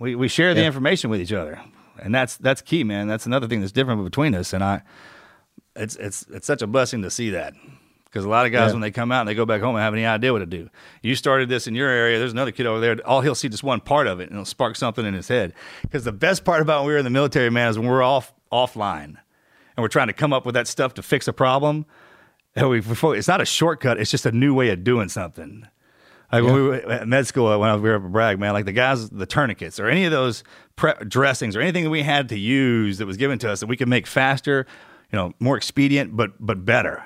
We 0.00 0.14
we 0.14 0.28
share 0.28 0.54
the 0.54 0.60
Yeah. 0.60 0.66
information 0.68 1.10
with 1.10 1.20
each 1.20 1.32
other, 1.32 1.60
and 2.00 2.14
that's 2.14 2.36
that's 2.36 2.62
key, 2.62 2.84
man. 2.84 3.08
That's 3.08 3.26
another 3.26 3.46
thing 3.48 3.60
that's 3.60 3.72
different 3.72 4.02
between 4.04 4.34
us. 4.34 4.52
And 4.52 4.62
I, 4.64 4.82
it's 5.74 5.96
it's 5.96 6.24
it's 6.30 6.46
such 6.46 6.62
a 6.62 6.66
blessing 6.66 7.02
to 7.02 7.10
see 7.10 7.30
that 7.30 7.54
because 8.16 8.24
a 8.24 8.30
lot 8.30 8.46
of 8.46 8.52
guys 8.52 8.68
Yeah. 8.70 8.72
when 8.72 8.80
they 8.80 8.90
come 8.90 9.12
out 9.12 9.20
and 9.20 9.28
they 9.28 9.34
go 9.34 9.44
back 9.44 9.60
home 9.60 9.76
and 9.76 9.82
have 9.82 9.92
any 9.92 10.06
idea 10.06 10.32
what 10.32 10.38
to 10.38 10.46
do. 10.46 10.70
You 11.02 11.14
started 11.14 11.50
this 11.50 11.66
in 11.66 11.74
your 11.74 11.90
area. 11.90 12.18
There's 12.18 12.32
another 12.32 12.50
kid 12.50 12.64
over 12.64 12.80
there. 12.80 12.96
All 13.06 13.20
he'll 13.20 13.34
see 13.34 13.50
just 13.50 13.62
one 13.62 13.80
part 13.80 14.06
of 14.06 14.20
it 14.20 14.24
and 14.30 14.32
it'll 14.32 14.46
spark 14.46 14.76
something 14.76 15.04
in 15.04 15.12
his 15.12 15.28
head. 15.28 15.52
Because 15.82 16.04
the 16.04 16.12
best 16.12 16.44
part 16.46 16.62
about 16.62 16.80
when 16.80 16.86
we 16.86 16.92
were 16.94 16.98
in 16.98 17.04
the 17.04 17.10
military, 17.10 17.50
man, 17.50 17.68
is 17.68 17.78
when 17.78 17.86
we're 17.88 18.02
off 18.02 18.32
offline 18.50 19.16
and 19.76 19.82
we're 19.82 19.88
trying 19.88 20.06
to 20.06 20.14
come 20.14 20.32
up 20.32 20.46
with 20.46 20.54
that 20.54 20.66
stuff 20.66 20.94
to 20.94 21.02
fix 21.02 21.28
a 21.28 21.32
problem. 21.34 21.84
And 22.54 22.70
we, 22.70 22.80
before, 22.80 23.14
it's 23.14 23.28
not 23.28 23.42
a 23.42 23.44
shortcut. 23.44 24.00
It's 24.00 24.10
just 24.10 24.24
a 24.24 24.32
new 24.32 24.54
way 24.54 24.70
of 24.70 24.82
doing 24.82 25.10
something. 25.10 25.68
Like 26.32 26.42
when 26.42 26.54
we 26.54 26.62
were 26.62 26.74
at 26.74 27.06
med 27.06 27.26
school, 27.26 27.56
when 27.60 27.82
we 27.82 27.88
were 27.90 27.96
up 27.96 28.04
at 28.04 28.10
Bragg, 28.10 28.40
man, 28.40 28.52
like 28.54 28.64
the 28.64 28.72
guys, 28.72 29.10
the 29.10 29.26
tourniquets 29.26 29.78
or 29.78 29.86
any 29.88 30.06
of 30.06 30.10
those 30.10 30.42
pre- 30.74 30.94
dressings 31.06 31.54
or 31.54 31.60
anything 31.60 31.84
that 31.84 31.90
we 31.90 32.02
had 32.02 32.30
to 32.30 32.38
use 32.38 32.98
that 32.98 33.06
was 33.06 33.16
given 33.16 33.38
to 33.40 33.50
us 33.50 33.60
that 33.60 33.66
we 33.68 33.76
could 33.76 33.86
make 33.88 34.08
faster, 34.08 34.66
you 35.12 35.16
know, 35.16 35.34
more 35.38 35.56
expedient, 35.56 36.16
but 36.16 36.32
but 36.44 36.64
better. 36.64 37.04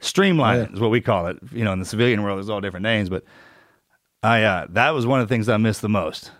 Streamline 0.00 0.58
Yeah. 0.58 0.72
is 0.72 0.80
what 0.80 0.90
we 0.90 1.00
call 1.00 1.26
it. 1.26 1.38
You 1.52 1.64
know, 1.64 1.72
in 1.72 1.78
the 1.78 1.84
civilian 1.84 2.22
world, 2.22 2.38
there's 2.38 2.48
all 2.50 2.60
different 2.60 2.84
names, 2.84 3.08
but 3.08 3.24
I 4.22 4.42
uh, 4.42 4.66
that 4.70 4.90
was 4.90 5.06
one 5.06 5.20
of 5.20 5.28
the 5.28 5.34
things 5.34 5.48
I 5.48 5.56
missed 5.56 5.82
the 5.82 5.88
most. 5.88 6.30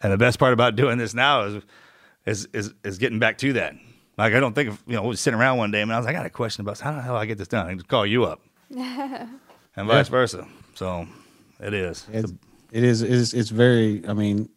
And 0.00 0.12
the 0.12 0.18
best 0.18 0.38
part 0.38 0.52
about 0.52 0.76
doing 0.76 0.98
this 0.98 1.14
now 1.14 1.42
is 1.42 1.62
is 2.26 2.48
is, 2.52 2.74
is 2.84 2.98
getting 2.98 3.18
back 3.18 3.38
to 3.38 3.52
that. 3.54 3.74
Like 4.18 4.34
I 4.34 4.40
don't 4.40 4.54
think 4.54 4.68
of, 4.68 4.82
you 4.86 4.94
know, 4.94 5.04
I 5.04 5.06
was 5.06 5.20
sitting 5.20 5.38
around 5.38 5.58
one 5.58 5.70
day 5.70 5.80
and 5.80 5.92
I 5.92 5.96
was 5.96 6.06
like, 6.06 6.14
I 6.14 6.18
got 6.18 6.26
a 6.26 6.30
question 6.30 6.60
about 6.62 6.78
how 6.78 6.92
the 6.92 7.00
hell 7.02 7.16
I 7.16 7.24
get 7.26 7.38
this 7.38 7.48
done. 7.48 7.66
I 7.66 7.74
just 7.74 7.88
call 7.88 8.06
you 8.06 8.24
up, 8.24 8.40
and 8.70 9.28
vice 9.76 10.08
versa. 10.08 10.46
So 10.74 11.06
it 11.60 11.72
is. 11.74 12.06
It's, 12.12 12.32
it 12.72 12.84
is 12.84 13.02
it's, 13.02 13.34
it's 13.34 13.50
very 13.50 14.02
i 14.08 14.14
mean 14.14 14.48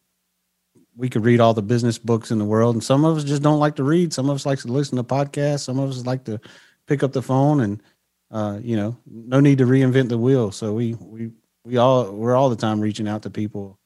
we 0.96 1.10
could 1.10 1.26
read 1.26 1.42
all 1.42 1.54
the 1.54 1.62
business 1.62 1.98
books 1.98 2.32
in 2.32 2.40
the 2.40 2.46
world 2.46 2.74
and 2.74 2.82
some 2.84 3.04
of 3.04 3.18
us 3.18 3.26
just 3.26 3.42
don't 3.42 3.60
like 3.60 3.76
to 3.76 3.84
read 3.84 4.14
some 4.14 4.30
of 4.30 4.36
us 4.36 4.46
like 4.46 4.58
to 4.60 4.70
listen 4.70 4.96
to 4.96 5.04
podcasts 5.04 5.60
some 5.66 5.78
of 5.80 5.90
us 5.90 6.06
like 6.06 6.24
to 6.24 6.40
pick 6.88 7.04
up 7.04 7.12
the 7.12 7.22
phone 7.22 7.60
and 7.60 7.84
uh, 8.32 8.60
you 8.62 8.76
know 8.76 8.98
no 9.06 9.40
need 9.40 9.58
to 9.60 9.66
reinvent 9.66 10.10
the 10.10 10.18
wheel 10.18 10.52
so 10.52 10.74
we 10.74 10.94
we 10.96 11.32
we 11.64 11.78
all 11.78 12.12
we're 12.12 12.36
all 12.36 12.50
the 12.50 12.56
time 12.56 12.80
reaching 12.80 13.08
out 13.08 13.22
to 13.24 13.30
people 13.30 13.78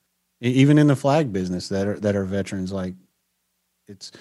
e- 0.41 0.49
even 0.49 0.77
in 0.77 0.87
the 0.87 0.95
flag 0.95 1.31
business 1.33 1.69
that 1.69 1.87
are 1.87 1.99
that 1.99 2.15
are 2.15 2.25
veterans 2.25 2.71
like 2.71 2.93
it's 3.87 4.11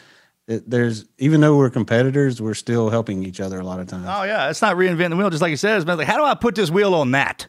it, 0.46 0.68
there's 0.68 1.04
even 1.18 1.40
though 1.40 1.56
we're 1.56 1.70
competitors 1.70 2.40
we're 2.40 2.54
still 2.54 2.88
helping 2.90 3.22
each 3.22 3.40
other 3.40 3.60
a 3.60 3.64
lot 3.64 3.80
of 3.80 3.86
times 3.86 4.06
Oh 4.08 4.22
yeah, 4.24 4.48
it's 4.50 4.62
not 4.62 4.76
reinventing 4.76 5.10
the 5.10 5.16
wheel, 5.16 5.28
just 5.30 5.42
like 5.42 5.50
you 5.50 5.56
said. 5.56 5.76
It's 5.76 5.86
like, 5.86 6.06
how 6.06 6.16
do 6.16 6.24
I 6.24 6.34
put 6.34 6.54
this 6.54 6.70
wheel 6.70 6.94
on 6.94 7.10
that? 7.10 7.48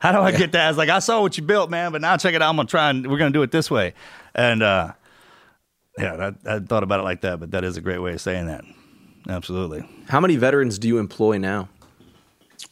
How 0.00 0.12
do 0.12 0.18
I 0.20 0.32
get 0.32 0.52
that? 0.52 0.70
It's 0.70 0.78
like 0.78 0.88
I 0.88 0.98
saw 0.98 1.20
what 1.22 1.36
you 1.36 1.42
built, 1.44 1.70
man, 1.70 1.92
but 1.92 2.00
now 2.00 2.16
check 2.16 2.34
it 2.34 2.42
out. 2.42 2.48
I'm 2.50 2.56
gonna 2.56 2.66
try 2.68 2.90
and 2.90 3.06
we're 3.06 3.18
gonna 3.18 3.30
do 3.30 3.42
it 3.42 3.50
this 3.50 3.70
way. 3.70 3.94
And 4.34 4.62
uh, 4.62 4.92
yeah, 5.98 6.16
that, 6.16 6.34
I 6.46 6.58
thought 6.60 6.82
about 6.82 7.00
it 7.00 7.04
like 7.04 7.20
that, 7.22 7.40
but 7.40 7.50
that 7.52 7.62
is 7.64 7.76
a 7.76 7.80
great 7.80 7.98
way 7.98 8.14
of 8.14 8.20
saying 8.20 8.46
that. 8.46 8.64
Absolutely. 9.28 9.88
How 10.08 10.20
many 10.20 10.36
veterans 10.36 10.78
do 10.78 10.88
you 10.88 10.98
employ 10.98 11.38
now? 11.38 11.68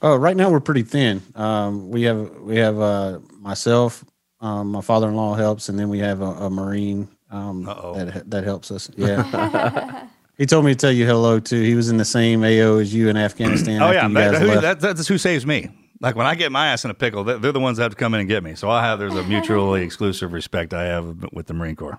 Oh, 0.00 0.16
right 0.16 0.36
now 0.36 0.50
we're 0.50 0.60
pretty 0.60 0.82
thin. 0.82 1.22
Um, 1.34 1.90
we 1.90 2.02
have 2.02 2.30
we 2.40 2.56
have 2.56 2.78
uh, 2.80 3.18
myself, 3.38 4.04
um, 4.40 4.68
my 4.72 4.80
father-in-law 4.80 5.34
helps, 5.34 5.68
and 5.68 5.78
then 5.78 5.88
we 5.88 5.98
have 6.00 6.20
a, 6.20 6.26
a 6.26 6.50
marine 6.50 7.08
um, 7.30 7.64
that 7.64 8.30
that 8.30 8.44
helps 8.44 8.70
us. 8.70 8.90
Yeah, 8.96 10.06
he 10.38 10.46
told 10.46 10.64
me 10.64 10.72
to 10.72 10.76
tell 10.78 10.92
you 10.92 11.06
hello 11.06 11.38
too. 11.40 11.60
He 11.62 11.74
was 11.74 11.88
in 11.90 11.96
the 11.98 12.04
same 12.04 12.42
AO 12.42 12.78
as 12.78 12.92
you 12.94 13.08
in 13.08 13.16
Afghanistan. 13.16 13.80
Oh 13.82 13.90
yeah, 13.90 14.08
that, 14.08 14.40
who- 14.40 14.60
that- 14.60 14.80
that's 14.80 15.06
who 15.08 15.18
saves 15.18 15.46
me. 15.46 15.68
Like 16.00 16.16
when 16.16 16.26
I 16.26 16.34
get 16.34 16.50
my 16.50 16.66
ass 16.68 16.84
in 16.84 16.90
a 16.90 16.94
pickle, 16.94 17.22
they- 17.22 17.38
they're 17.38 17.52
the 17.52 17.60
ones 17.60 17.76
that 17.76 17.84
have 17.84 17.92
to 17.92 17.96
come 17.96 18.12
in 18.14 18.20
and 18.20 18.28
get 18.28 18.42
me. 18.42 18.56
So 18.56 18.68
I 18.68 18.82
have 18.82 18.98
there's 18.98 19.14
a 19.14 19.22
mutually 19.22 19.82
exclusive 19.84 20.32
respect 20.32 20.74
I 20.74 20.84
have 20.84 21.24
with 21.32 21.46
the 21.46 21.54
Marine 21.54 21.76
Corps. 21.76 21.98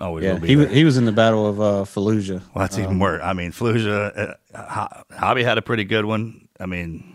Always 0.00 0.24
yeah, 0.24 0.32
will 0.32 0.40
be. 0.40 0.48
he 0.48 0.56
was 0.56 0.66
there. 0.66 0.74
he 0.74 0.84
was 0.84 0.96
in 0.96 1.04
the 1.04 1.12
Battle 1.12 1.46
of 1.46 1.60
uh, 1.60 1.64
Fallujah. 1.84 2.40
Well, 2.52 2.64
that's 2.64 2.78
even 2.80 2.98
worse. 2.98 3.20
I 3.22 3.32
mean, 3.32 3.52
Fallujah, 3.52 4.34
uh, 4.52 4.88
Hobby 5.16 5.44
had 5.44 5.56
a 5.56 5.62
pretty 5.62 5.84
good 5.84 6.04
one. 6.04 6.48
I 6.58 6.66
mean, 6.66 7.13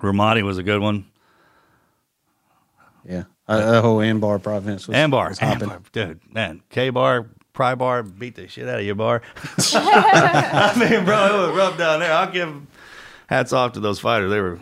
Ramadi 0.00 0.42
was 0.42 0.58
a 0.58 0.62
good 0.62 0.80
one. 0.80 1.06
Yeah, 3.08 3.24
uh, 3.48 3.72
that 3.72 3.82
whole 3.82 3.98
Anbar 3.98 4.42
province 4.42 4.86
was 4.86 4.96
Ambar, 4.96 5.30
was 5.30 5.38
hopping. 5.38 5.64
Ambar, 5.64 5.82
dude, 5.92 6.20
man, 6.32 6.62
K 6.70 6.90
bar, 6.90 7.26
Pry 7.52 7.74
bar, 7.74 8.02
beat 8.02 8.36
the 8.36 8.46
shit 8.48 8.68
out 8.68 8.78
of 8.78 8.84
your 8.84 8.94
bar. 8.94 9.22
I 9.74 10.74
mean, 10.78 11.04
bro, 11.04 11.26
it 11.26 11.48
was 11.48 11.56
rough 11.56 11.78
down 11.78 12.00
there. 12.00 12.12
I'll 12.12 12.30
give 12.30 12.54
hats 13.28 13.52
off 13.52 13.72
to 13.72 13.80
those 13.80 13.98
fighters. 13.98 14.30
They 14.30 14.40
were 14.40 14.60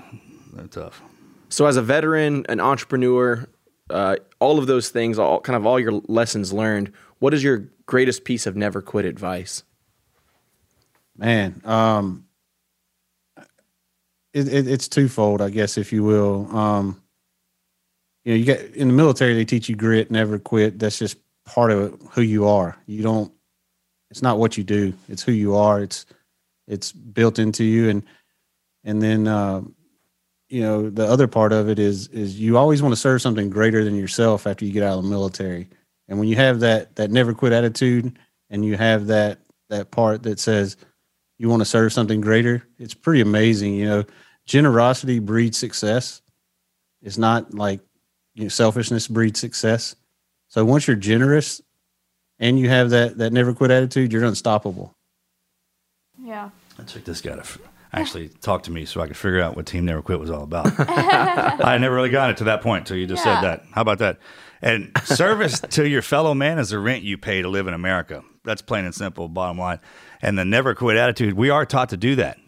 they're 0.52 0.66
tough. 0.66 1.02
So, 1.48 1.66
as 1.66 1.76
a 1.76 1.82
veteran, 1.82 2.44
an 2.48 2.60
entrepreneur, 2.60 3.48
uh, 3.90 4.16
all 4.38 4.58
of 4.58 4.66
those 4.66 4.90
things, 4.90 5.18
all 5.18 5.40
kind 5.40 5.56
of 5.56 5.66
all 5.66 5.80
your 5.80 5.92
lessons 6.06 6.52
learned. 6.52 6.92
What 7.18 7.34
is 7.34 7.42
your 7.42 7.68
greatest 7.86 8.24
piece 8.24 8.46
of 8.46 8.56
never 8.56 8.80
quit 8.80 9.04
advice? 9.04 9.64
Man, 11.16 11.60
um, 11.64 12.26
it, 14.38 14.48
it, 14.48 14.68
it's 14.68 14.88
twofold, 14.88 15.42
I 15.42 15.50
guess, 15.50 15.76
if 15.76 15.92
you 15.92 16.04
will. 16.04 16.54
Um, 16.56 17.02
you 18.24 18.32
know, 18.32 18.38
you 18.38 18.44
get 18.44 18.74
in 18.76 18.88
the 18.88 18.94
military, 18.94 19.34
they 19.34 19.44
teach 19.44 19.68
you 19.68 19.76
grit, 19.76 20.10
never 20.10 20.38
quit. 20.38 20.78
That's 20.78 20.98
just 20.98 21.16
part 21.44 21.70
of 21.72 21.98
who 22.10 22.22
you 22.22 22.46
are. 22.46 22.76
You 22.86 23.02
don't. 23.02 23.32
It's 24.10 24.22
not 24.22 24.38
what 24.38 24.56
you 24.56 24.64
do; 24.64 24.94
it's 25.08 25.22
who 25.22 25.32
you 25.32 25.54
are. 25.56 25.82
It's 25.82 26.06
it's 26.66 26.92
built 26.92 27.38
into 27.38 27.64
you, 27.64 27.88
and 27.88 28.02
and 28.84 29.02
then 29.02 29.26
uh, 29.26 29.62
you 30.48 30.62
know 30.62 30.88
the 30.90 31.06
other 31.06 31.26
part 31.26 31.52
of 31.52 31.68
it 31.68 31.78
is 31.78 32.08
is 32.08 32.38
you 32.38 32.56
always 32.56 32.82
want 32.82 32.92
to 32.92 33.00
serve 33.00 33.22
something 33.22 33.50
greater 33.50 33.84
than 33.84 33.96
yourself 33.96 34.46
after 34.46 34.64
you 34.64 34.72
get 34.72 34.82
out 34.82 34.98
of 34.98 35.04
the 35.04 35.10
military. 35.10 35.68
And 36.08 36.18
when 36.18 36.28
you 36.28 36.36
have 36.36 36.60
that 36.60 36.96
that 36.96 37.10
never 37.10 37.34
quit 37.34 37.52
attitude, 37.52 38.18
and 38.50 38.64
you 38.64 38.76
have 38.76 39.06
that 39.08 39.40
that 39.68 39.90
part 39.90 40.22
that 40.22 40.38
says 40.38 40.76
you 41.38 41.48
want 41.48 41.60
to 41.60 41.66
serve 41.66 41.92
something 41.92 42.20
greater, 42.20 42.62
it's 42.78 42.94
pretty 42.94 43.20
amazing. 43.20 43.74
You 43.74 43.86
know, 43.86 44.04
generosity 44.48 45.18
breeds 45.20 45.56
success. 45.58 46.22
It's 47.02 47.18
not 47.18 47.54
like 47.54 47.80
you 48.34 48.44
know, 48.44 48.48
selfishness 48.48 49.06
breeds 49.06 49.38
success. 49.38 49.94
So 50.48 50.64
once 50.64 50.88
you're 50.88 50.96
generous 50.96 51.60
and 52.40 52.58
you 52.58 52.68
have 52.68 52.90
that 52.90 53.18
that 53.18 53.32
never 53.32 53.52
quit 53.54 53.70
attitude, 53.70 54.12
you're 54.12 54.24
unstoppable. 54.24 54.92
Yeah. 56.20 56.50
I 56.78 56.82
took 56.84 57.04
this 57.04 57.20
guy 57.20 57.34
to 57.34 57.40
f- 57.40 57.58
actually 57.92 58.28
talk 58.28 58.62
to 58.64 58.70
me 58.70 58.84
so 58.84 59.00
I 59.00 59.06
could 59.06 59.16
figure 59.16 59.40
out 59.40 59.56
what 59.56 59.66
Team 59.66 59.84
Never 59.84 60.02
Quit 60.02 60.18
was 60.20 60.30
all 60.30 60.42
about. 60.42 60.72
I 60.78 61.76
never 61.78 61.94
really 61.94 62.08
got 62.10 62.30
it 62.30 62.36
to 62.38 62.44
that 62.44 62.62
point 62.62 62.82
until 62.82 62.96
you 62.96 63.06
just 63.06 63.24
Yeah. 63.24 63.40
said 63.40 63.44
that. 63.48 63.64
How 63.72 63.82
about 63.82 63.98
that? 63.98 64.18
And 64.62 64.90
service 65.04 65.60
to 65.70 65.88
your 65.88 66.02
fellow 66.02 66.34
man 66.34 66.58
is 66.58 66.70
the 66.70 66.78
rent 66.78 67.02
you 67.04 67.18
pay 67.18 67.42
to 67.42 67.48
live 67.48 67.66
in 67.66 67.74
America. 67.74 68.22
That's 68.44 68.62
plain 68.62 68.84
and 68.84 68.94
simple, 68.94 69.28
bottom 69.28 69.58
line. 69.58 69.80
And 70.22 70.38
the 70.38 70.44
never 70.44 70.74
quit 70.74 70.96
attitude, 70.96 71.34
we 71.34 71.50
are 71.50 71.66
taught 71.66 71.90
to 71.90 71.96
do 71.96 72.16
that. 72.16 72.38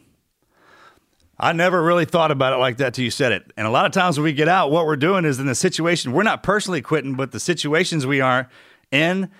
I 1.43 1.53
never 1.55 1.83
really 1.83 2.05
thought 2.05 2.31
about 2.31 2.53
it 2.53 2.57
like 2.57 2.77
that 2.77 2.93
till 2.95 3.05
you 3.05 3.11
said 3.11 3.33
it. 3.33 3.51
And 3.57 3.67
a 3.67 3.71
lot 3.71 3.87
of 3.87 3.93
times 3.93 4.19
when 4.19 4.25
we 4.25 4.35
get 4.35 4.47
out, 4.47 4.71
what 4.71 4.85
we're 4.85 4.97
doing 4.97 5.25
is 5.25 5.39
in 5.41 5.47
the 5.47 5.55
situation, 5.55 6.13
we're 6.13 6.23
not 6.23 6.43
personally 6.43 6.83
quitting, 6.83 7.15
but 7.15 7.33
the 7.33 7.41
situations 7.41 8.07
we 8.07 8.21
are 8.21 8.49
in 8.91 9.31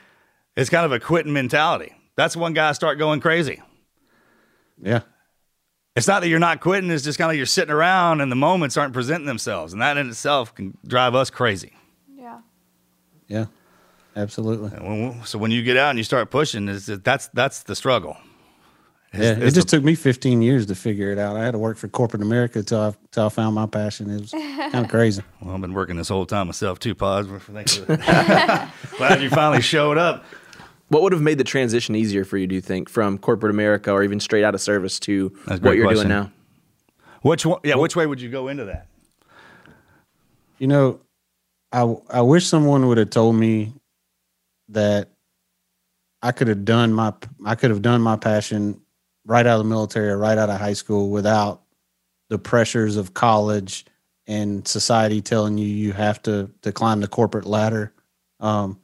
is 0.57 0.71
kind 0.71 0.87
of 0.87 0.93
a 0.93 0.99
quitting 0.99 1.33
mentality. 1.35 1.93
That's 2.17 2.35
when 2.37 2.55
guys 2.55 2.77
start 2.77 2.99
going 2.99 3.21
crazy. 3.21 3.63
Yeah. 4.83 5.01
It's 5.95 6.07
not 6.09 6.21
that 6.23 6.29
you're 6.29 6.39
not 6.39 6.61
quitting, 6.61 6.91
it's 6.91 7.05
just 7.05 7.19
kind 7.19 7.31
of 7.31 7.37
you're 7.37 7.45
sitting 7.45 7.73
around 7.73 8.23
and 8.23 8.33
the 8.33 8.37
moments 8.37 8.79
aren't 8.79 8.95
presenting 8.95 9.27
themselves. 9.27 9.75
And 9.75 9.83
that 9.83 9.99
in 9.99 10.09
itself 10.09 10.55
can 10.55 10.79
drive 10.87 11.15
us 11.15 11.29
crazy. 11.29 11.75
Yeah. 12.17 12.39
Yeah. 13.29 13.47
Absolutely. 14.17 14.71
And 14.75 14.87
when- 14.87 15.25
so 15.25 15.39
when 15.39 15.51
you 15.51 15.63
get 15.63 15.77
out 15.77 15.91
and 15.91 15.99
you 15.99 16.05
start 16.05 16.31
pushing, 16.31 16.67
it's, 16.69 16.87
that's, 16.87 17.29
that's 17.29 17.63
the 17.65 17.77
struggle. 17.77 18.17
It's- 19.13 19.39
Yeah, 19.39 19.45
it 19.45 19.51
just 19.55 19.69
the- 19.69 19.77
took 19.77 19.85
me 19.85 19.95
15 19.97 20.41
years 20.41 20.67
to 20.67 20.75
figure 20.75 21.11
it 21.11 21.19
out. 21.19 21.37
I 21.37 21.45
had 21.45 21.51
to 21.53 21.59
work 21.59 21.77
for 21.79 21.89
corporate 21.89 22.23
America 22.23 22.63
till 22.63 22.81
I 22.81 22.95
till 23.11 23.27
I 23.27 23.29
found 23.29 23.55
my 23.57 23.67
passion. 23.67 24.09
It 24.11 24.21
was 24.21 24.31
kind 24.31 24.85
of 24.85 24.89
crazy. 24.97 25.23
well, 25.41 25.55
I've 25.55 25.61
been 25.61 25.75
working 25.75 25.97
this 25.97 26.09
whole 26.09 26.27
time 26.27 26.47
myself 26.47 26.79
too, 26.79 26.95
Pause. 26.95 27.27
Thanks 27.53 27.77
for 27.77 27.87
Glad 28.99 29.21
you 29.23 29.29
finally 29.31 29.63
showed 29.63 29.99
up. 29.99 30.25
What 30.89 31.03
would 31.03 31.13
have 31.13 31.23
made 31.23 31.39
the 31.39 31.45
transition 31.45 31.95
easier 31.95 32.25
for 32.25 32.37
you, 32.37 32.47
do 32.49 32.55
you 32.55 32.61
think, 32.61 32.89
from 32.89 33.17
corporate 33.19 33.51
America 33.51 33.93
or 33.93 34.03
even 34.03 34.19
straight 34.21 34.43
out 34.45 34.55
of 34.55 34.61
service 34.61 34.99
to 35.01 35.33
That's 35.47 35.61
what 35.61 35.77
you're 35.77 35.87
question. 35.87 36.09
doing 36.09 36.21
now? 36.25 36.33
Which 37.23 37.45
one, 37.47 37.61
yeah, 37.65 37.77
which 37.77 37.95
way 37.97 38.07
would 38.07 38.21
you 38.21 38.29
go 38.31 38.49
into 38.49 38.65
that? 38.67 38.87
You 40.59 40.67
know, 40.67 41.01
I 41.73 41.95
I 42.11 42.21
wish 42.23 42.47
someone 42.47 42.87
would 42.89 42.99
have 42.99 43.11
told 43.11 43.35
me 43.37 43.73
that 44.69 45.09
I 46.23 46.33
could 46.33 46.49
have 46.49 46.65
done 46.65 46.93
my 46.93 47.13
I 47.45 47.55
could 47.55 47.71
have 47.71 47.83
done 47.83 48.01
my 48.03 48.17
passion 48.17 48.81
right 49.31 49.47
out 49.47 49.61
of 49.61 49.65
the 49.65 49.71
military 49.71 50.11
or 50.11 50.19
right 50.19 50.37
out 50.37 50.51
of 50.51 50.59
high 50.59 50.73
school 50.73 51.09
without 51.09 51.63
the 52.31 52.39
pressures 52.39 52.97
of 52.97 53.15
college 53.15 53.87
and 54.27 54.67
society 54.67 55.23
telling 55.23 55.57
you 55.57 55.69
you 55.69 55.93
have 55.93 56.21
to 56.21 56.51
to 56.63 56.73
climb 56.73 57.01
the 57.01 57.07
corporate 57.07 57.47
ladder. 57.47 57.93
Um, 58.41 58.81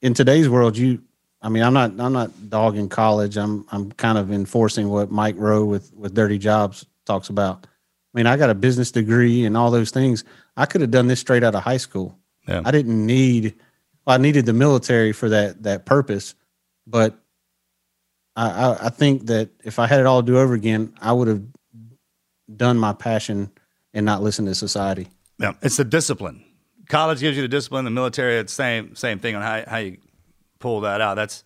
in 0.00 0.14
today's 0.14 0.48
world, 0.48 0.78
you 0.78 1.02
I 1.42 1.50
mean, 1.50 1.62
I'm 1.62 1.74
not 1.74 1.92
I'm 2.00 2.14
not 2.14 2.30
dogging 2.48 2.88
college. 2.88 3.36
I'm 3.36 3.66
I'm 3.70 3.92
kind 3.92 4.16
of 4.16 4.32
enforcing 4.32 4.88
what 4.88 5.10
Mike 5.10 5.36
Rowe 5.36 5.66
with 5.66 5.92
with 5.92 6.14
Dirty 6.14 6.38
Jobs 6.38 6.86
talks 7.04 7.28
about. 7.28 7.66
I 7.66 8.18
mean, 8.18 8.26
I 8.26 8.38
got 8.38 8.48
a 8.48 8.54
business 8.54 8.90
degree 8.90 9.44
and 9.44 9.58
all 9.58 9.70
those 9.70 9.90
things. 9.90 10.24
I 10.56 10.64
could 10.64 10.80
have 10.80 10.90
done 10.90 11.06
this 11.06 11.20
straight 11.20 11.44
out 11.44 11.54
of 11.54 11.62
high 11.62 11.76
school. 11.76 12.18
Yeah. 12.48 12.62
I 12.64 12.70
didn't 12.70 13.04
need. 13.06 13.54
Well, 14.06 14.14
I 14.14 14.16
needed 14.16 14.46
the 14.46 14.54
military 14.54 15.12
for 15.12 15.28
that 15.28 15.64
that 15.64 15.84
purpose, 15.84 16.34
but 16.86 17.18
I, 18.40 18.48
I 18.48 18.86
I 18.86 18.88
think 18.88 19.26
that 19.26 19.50
if 19.62 19.78
I 19.78 19.86
had 19.86 20.00
it 20.00 20.06
all 20.06 20.22
do 20.22 20.38
over 20.38 20.54
again, 20.54 20.94
I 21.00 21.12
would 21.12 21.28
have 21.28 21.42
done 22.54 22.78
my 22.78 22.92
passion 22.94 23.50
and 23.92 24.06
not 24.06 24.22
listen 24.22 24.46
to 24.46 24.54
society. 24.54 25.08
Yeah, 25.38 25.52
it's 25.62 25.76
the 25.76 25.84
discipline. 25.84 26.44
College 26.88 27.20
gives 27.20 27.36
you 27.36 27.42
the 27.42 27.48
discipline. 27.48 27.84
The 27.84 27.90
military, 27.90 28.38
it's 28.38 28.52
same 28.52 28.96
same 28.96 29.18
thing 29.18 29.36
on 29.36 29.42
how 29.42 29.64
how 29.68 29.76
you 29.76 29.98
pull 30.58 30.80
that 30.82 31.00
out. 31.00 31.14
That's 31.14 31.44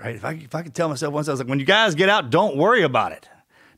right. 0.00 0.16
If 0.16 0.24
I 0.24 0.32
if 0.32 0.54
I 0.54 0.62
could 0.62 0.74
tell 0.74 0.88
myself 0.88 1.12
once, 1.12 1.28
I 1.28 1.32
was 1.32 1.40
like, 1.40 1.48
when 1.48 1.60
you 1.60 1.66
guys 1.66 1.94
get 1.94 2.08
out, 2.08 2.30
don't 2.30 2.56
worry 2.56 2.82
about 2.82 3.12
it. 3.12 3.28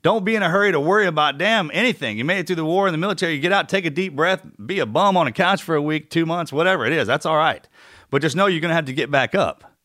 Don't 0.02 0.24
be 0.24 0.36
in 0.36 0.42
a 0.44 0.48
hurry 0.48 0.70
to 0.70 0.78
worry 0.78 1.06
about 1.06 1.38
damn 1.38 1.68
anything. 1.74 2.16
You 2.16 2.24
made 2.24 2.38
it 2.38 2.46
through 2.46 2.56
the 2.56 2.64
war 2.64 2.86
in 2.86 2.92
the 2.92 2.98
military. 2.98 3.34
You 3.34 3.40
get 3.40 3.50
out, 3.50 3.68
take 3.68 3.84
a 3.84 3.90
deep 3.90 4.14
breath, 4.14 4.46
be 4.64 4.78
a 4.78 4.86
bum 4.86 5.16
on 5.16 5.26
a 5.26 5.32
couch 5.32 5.64
for 5.64 5.74
a 5.74 5.82
week, 5.82 6.10
two 6.10 6.24
months, 6.24 6.52
whatever 6.52 6.86
it 6.86 6.92
is. 6.92 7.08
That's 7.08 7.26
all 7.26 7.36
right. 7.36 7.66
But 8.10 8.22
just 8.22 8.36
know 8.36 8.46
you're 8.46 8.60
going 8.60 8.70
to 8.70 8.76
have 8.76 8.84
to 8.84 8.92
get 8.92 9.10
back 9.10 9.34
up. 9.34 9.75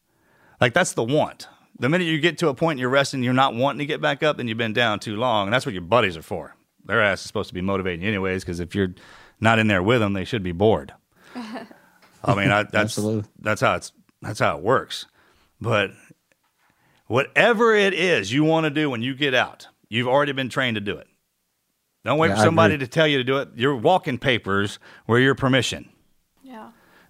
Like 0.62 0.74
that's 0.74 0.93
the 0.93 1.03
want. 1.03 1.47
The 1.80 1.89
minute 1.89 2.05
you 2.05 2.20
get 2.20 2.38
to 2.38 2.49
a 2.49 2.53
point 2.53 2.74
and 2.74 2.80
you're 2.80 2.89
resting, 2.89 3.24
you're 3.24 3.34
not 3.34 3.55
wanting 3.55 3.80
to 3.80 3.86
get 3.88 3.99
back 3.99 4.22
up, 4.22 4.38
then 4.38 4.47
you've 4.47 4.57
been 4.59 4.74
down 4.74 4.99
too 4.99 5.16
long. 5.16 5.47
And 5.47 5.53
that's 5.53 5.66
what 5.66 5.74
your 5.74 5.82
buddies 5.82 6.16
are 6.16 6.22
for. 6.22 6.55
Their 6.86 7.01
ass 7.01 7.22
is 7.22 7.28
supposed 7.28 7.49
to 7.49 7.53
be 7.55 7.62
motivating 7.62 8.03
you 8.03 8.07
anyways, 8.07 8.43
because 8.43 8.59
if 8.59 8.76
you're 8.76 8.93
not 9.39 9.57
in 9.57 9.68
there 9.68 9.82
with 9.82 9.99
them, 9.99 10.14
they 10.14 10.24
should 10.24 10.43
be 10.43 10.51
bored. 10.51 10.93
I 11.36 12.36
mean, 12.36 12.51
I, 12.51 12.64
that's 12.64 12.76
Absolutely. 12.76 13.24
that's 13.39 13.62
how 13.62 13.76
it's 13.76 13.91
that's 14.22 14.39
how 14.39 14.57
it 14.57 14.64
works. 14.64 15.07
But 15.59 15.91
whatever 17.07 17.76
it 17.76 17.93
is 17.93 18.32
you 18.32 18.43
want 18.43 18.66
to 18.66 18.70
do 18.70 18.89
when 18.89 19.01
you 19.01 19.16
get 19.16 19.34
out, 19.34 19.68
you've 19.89 20.07
already 20.07 20.32
been 20.34 20.49
trained 20.49 20.76
to 20.76 20.82
do 20.82 20.97
it. 20.97 21.07
Don't 22.03 22.18
wait 22.20 22.30
Yeah, 22.30 22.36
for 22.36 22.41
somebody 22.43 22.78
to 22.78 22.88
tell 22.88 23.07
you 23.07 23.18
to 23.18 23.24
do 23.24 23.38
it. 23.38 23.49
Your 23.55 23.76
walking 23.76 24.18
papers 24.18 24.80
were 25.07 25.20
your 25.20 25.36
permission. 25.36 25.91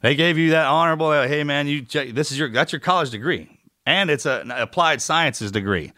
They 0.01 0.15
gave 0.15 0.37
you 0.37 0.51
that 0.51 0.65
honorable. 0.65 1.07
uh, 1.07 1.27
Hey, 1.27 1.43
man, 1.43 1.67
you 1.67 1.83
check- 1.83 2.09
this 2.13 2.31
is 2.31 2.39
your 2.39 2.49
that's 2.49 2.71
your 2.73 2.79
college 2.79 3.11
degree, 3.11 3.49
and 3.85 4.09
it's 4.09 4.25
a, 4.25 4.41
an 4.41 4.51
applied 4.51 5.01
sciences 5.01 5.51
degree, 5.51 5.93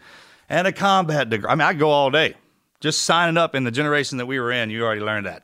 and 0.48 0.66
a 0.66 0.72
combat 0.72 1.30
degree. 1.30 1.48
I 1.50 1.54
mean, 1.54 1.62
I 1.62 1.72
go 1.74 1.90
all 1.90 2.10
day, 2.10 2.34
just 2.80 3.02
signing 3.02 3.36
up. 3.36 3.54
In 3.54 3.64
the 3.64 3.70
generation 3.70 4.18
that 4.18 4.26
we 4.26 4.38
were 4.38 4.52
in, 4.52 4.70
you 4.70 4.84
already 4.84 5.00
learned 5.00 5.26
that. 5.26 5.42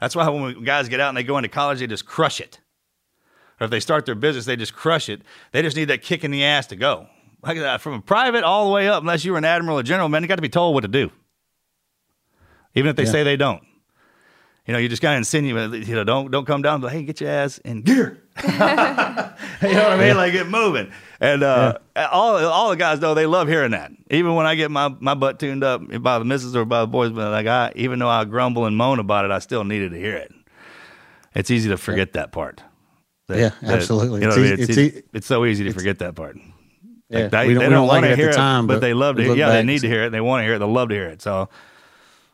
That's 0.00 0.14
why 0.14 0.28
when 0.28 0.42
we, 0.44 0.64
guys 0.64 0.88
get 0.88 1.00
out 1.00 1.08
and 1.08 1.16
they 1.18 1.24
go 1.24 1.38
into 1.38 1.48
college, 1.48 1.80
they 1.80 1.88
just 1.88 2.06
crush 2.06 2.40
it. 2.40 2.60
Or 3.60 3.64
if 3.64 3.70
they 3.72 3.80
start 3.80 4.06
their 4.06 4.14
business, 4.14 4.44
they 4.44 4.54
just 4.54 4.74
crush 4.74 5.08
it. 5.08 5.22
They 5.50 5.62
just 5.62 5.76
need 5.76 5.86
that 5.86 6.02
kick 6.02 6.22
in 6.22 6.30
the 6.30 6.44
ass 6.44 6.68
to 6.68 6.76
go. 6.76 7.08
Like 7.42 7.58
that, 7.58 7.80
from 7.80 7.94
a 7.94 8.00
private 8.00 8.44
all 8.44 8.66
the 8.66 8.72
way 8.72 8.88
up, 8.88 9.00
unless 9.02 9.24
you 9.24 9.32
were 9.32 9.38
an 9.38 9.44
admiral 9.44 9.78
or 9.78 9.82
general, 9.82 10.08
man, 10.08 10.22
you 10.22 10.28
got 10.28 10.36
to 10.36 10.42
be 10.42 10.48
told 10.48 10.74
what 10.74 10.82
to 10.82 10.88
do, 10.88 11.10
even 12.76 12.90
if 12.90 12.94
they 12.96 13.04
Yeah. 13.04 13.10
say 13.10 13.22
they 13.24 13.36
don't. 13.36 13.62
You 14.68 14.74
know, 14.74 14.78
you 14.80 14.88
just 14.90 15.00
got 15.00 15.12
to 15.12 15.16
insinuate, 15.16 15.88
you 15.88 15.94
know, 15.94 16.04
don't 16.04 16.30
don't 16.30 16.44
come 16.44 16.60
down, 16.60 16.82
but 16.82 16.92
hey, 16.92 17.02
get 17.02 17.22
your 17.22 17.30
ass 17.30 17.56
in 17.58 17.80
gear. 17.80 18.22
you 18.44 18.48
know 18.50 18.58
what 18.58 19.62
I 19.62 19.96
mean? 19.96 20.14
Like 20.14 20.32
get 20.32 20.46
moving. 20.46 20.92
And 21.20 21.42
uh, 21.42 21.78
all 21.96 22.36
all 22.36 22.68
the 22.68 22.76
guys 22.76 23.00
know 23.00 23.14
they 23.14 23.24
love 23.24 23.48
hearing 23.48 23.70
that. 23.70 23.90
Even 24.10 24.34
when 24.34 24.44
I 24.44 24.54
get 24.56 24.70
my, 24.70 24.88
my 25.00 25.14
butt 25.14 25.40
tuned 25.40 25.64
up 25.64 25.80
by 26.02 26.18
the 26.18 26.26
missus 26.26 26.54
or 26.54 26.66
by 26.66 26.82
the 26.82 26.86
boys, 26.86 27.10
but 27.12 27.30
like 27.30 27.46
I 27.46 27.72
even 27.76 27.98
though 27.98 28.10
I 28.10 28.26
grumble 28.26 28.66
and 28.66 28.76
moan 28.76 28.98
about 28.98 29.24
it, 29.24 29.30
I 29.30 29.38
still 29.38 29.64
needed 29.64 29.92
to 29.92 29.98
hear 29.98 30.16
it. 30.16 30.32
It's 31.34 31.50
easy 31.50 31.70
to 31.70 31.78
forget 31.78 32.12
that 32.12 32.30
part. 32.30 32.62
That- 33.28 33.38
Yeah, 33.38 33.50
that- 33.62 33.76
absolutely. 33.78 34.20
You 34.20 34.26
know 34.26 34.34
It's 34.34 34.36
what 34.38 34.46
I 34.46 34.50
mean? 34.50 34.60
easy- 34.60 34.62
It's, 34.72 34.78
easy- 34.96 35.02
it's 35.14 35.26
so 35.26 35.44
easy 35.46 35.64
to 35.64 35.72
forget 35.72 35.98
that 36.00 36.14
part. 36.14 36.36
Yeah, 37.08 37.20
Like, 37.20 37.30
they, 37.30 37.48
we 37.48 37.54
don't, 37.54 37.62
they 37.62 37.68
don't 37.70 37.86
like 37.88 37.94
wanna 38.02 38.08
it 38.08 38.12
at 38.12 38.18
hear 38.18 38.30
the 38.32 38.36
time, 38.36 38.66
but, 38.66 38.82
they 38.82 38.92
love 38.92 39.16
to. 39.16 39.22
hear 39.22 39.34
Yeah, 39.34 39.48
they 39.50 39.62
need 39.62 39.80
to 39.80 39.88
hear 39.88 40.04
it. 40.04 40.10
They 40.10 40.20
want 40.20 40.40
to 40.40 40.44
hear 40.44 40.56
it. 40.56 40.58
They 40.58 40.66
love 40.66 40.90
to 40.90 40.94
hear 40.94 41.06
it. 41.06 41.22
So, 41.22 41.48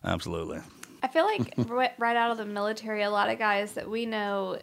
absolutely. 0.04 0.58
I 1.04 1.08
feel 1.08 1.24
like 1.26 1.52
ri- 1.68 1.90
right 1.98 2.16
out 2.16 2.30
of 2.30 2.38
the 2.38 2.46
military, 2.46 3.02
a 3.02 3.10
lot 3.10 3.28
of 3.28 3.38
guys 3.38 3.72
that 3.72 3.88
we 3.90 4.06
know, 4.06 4.58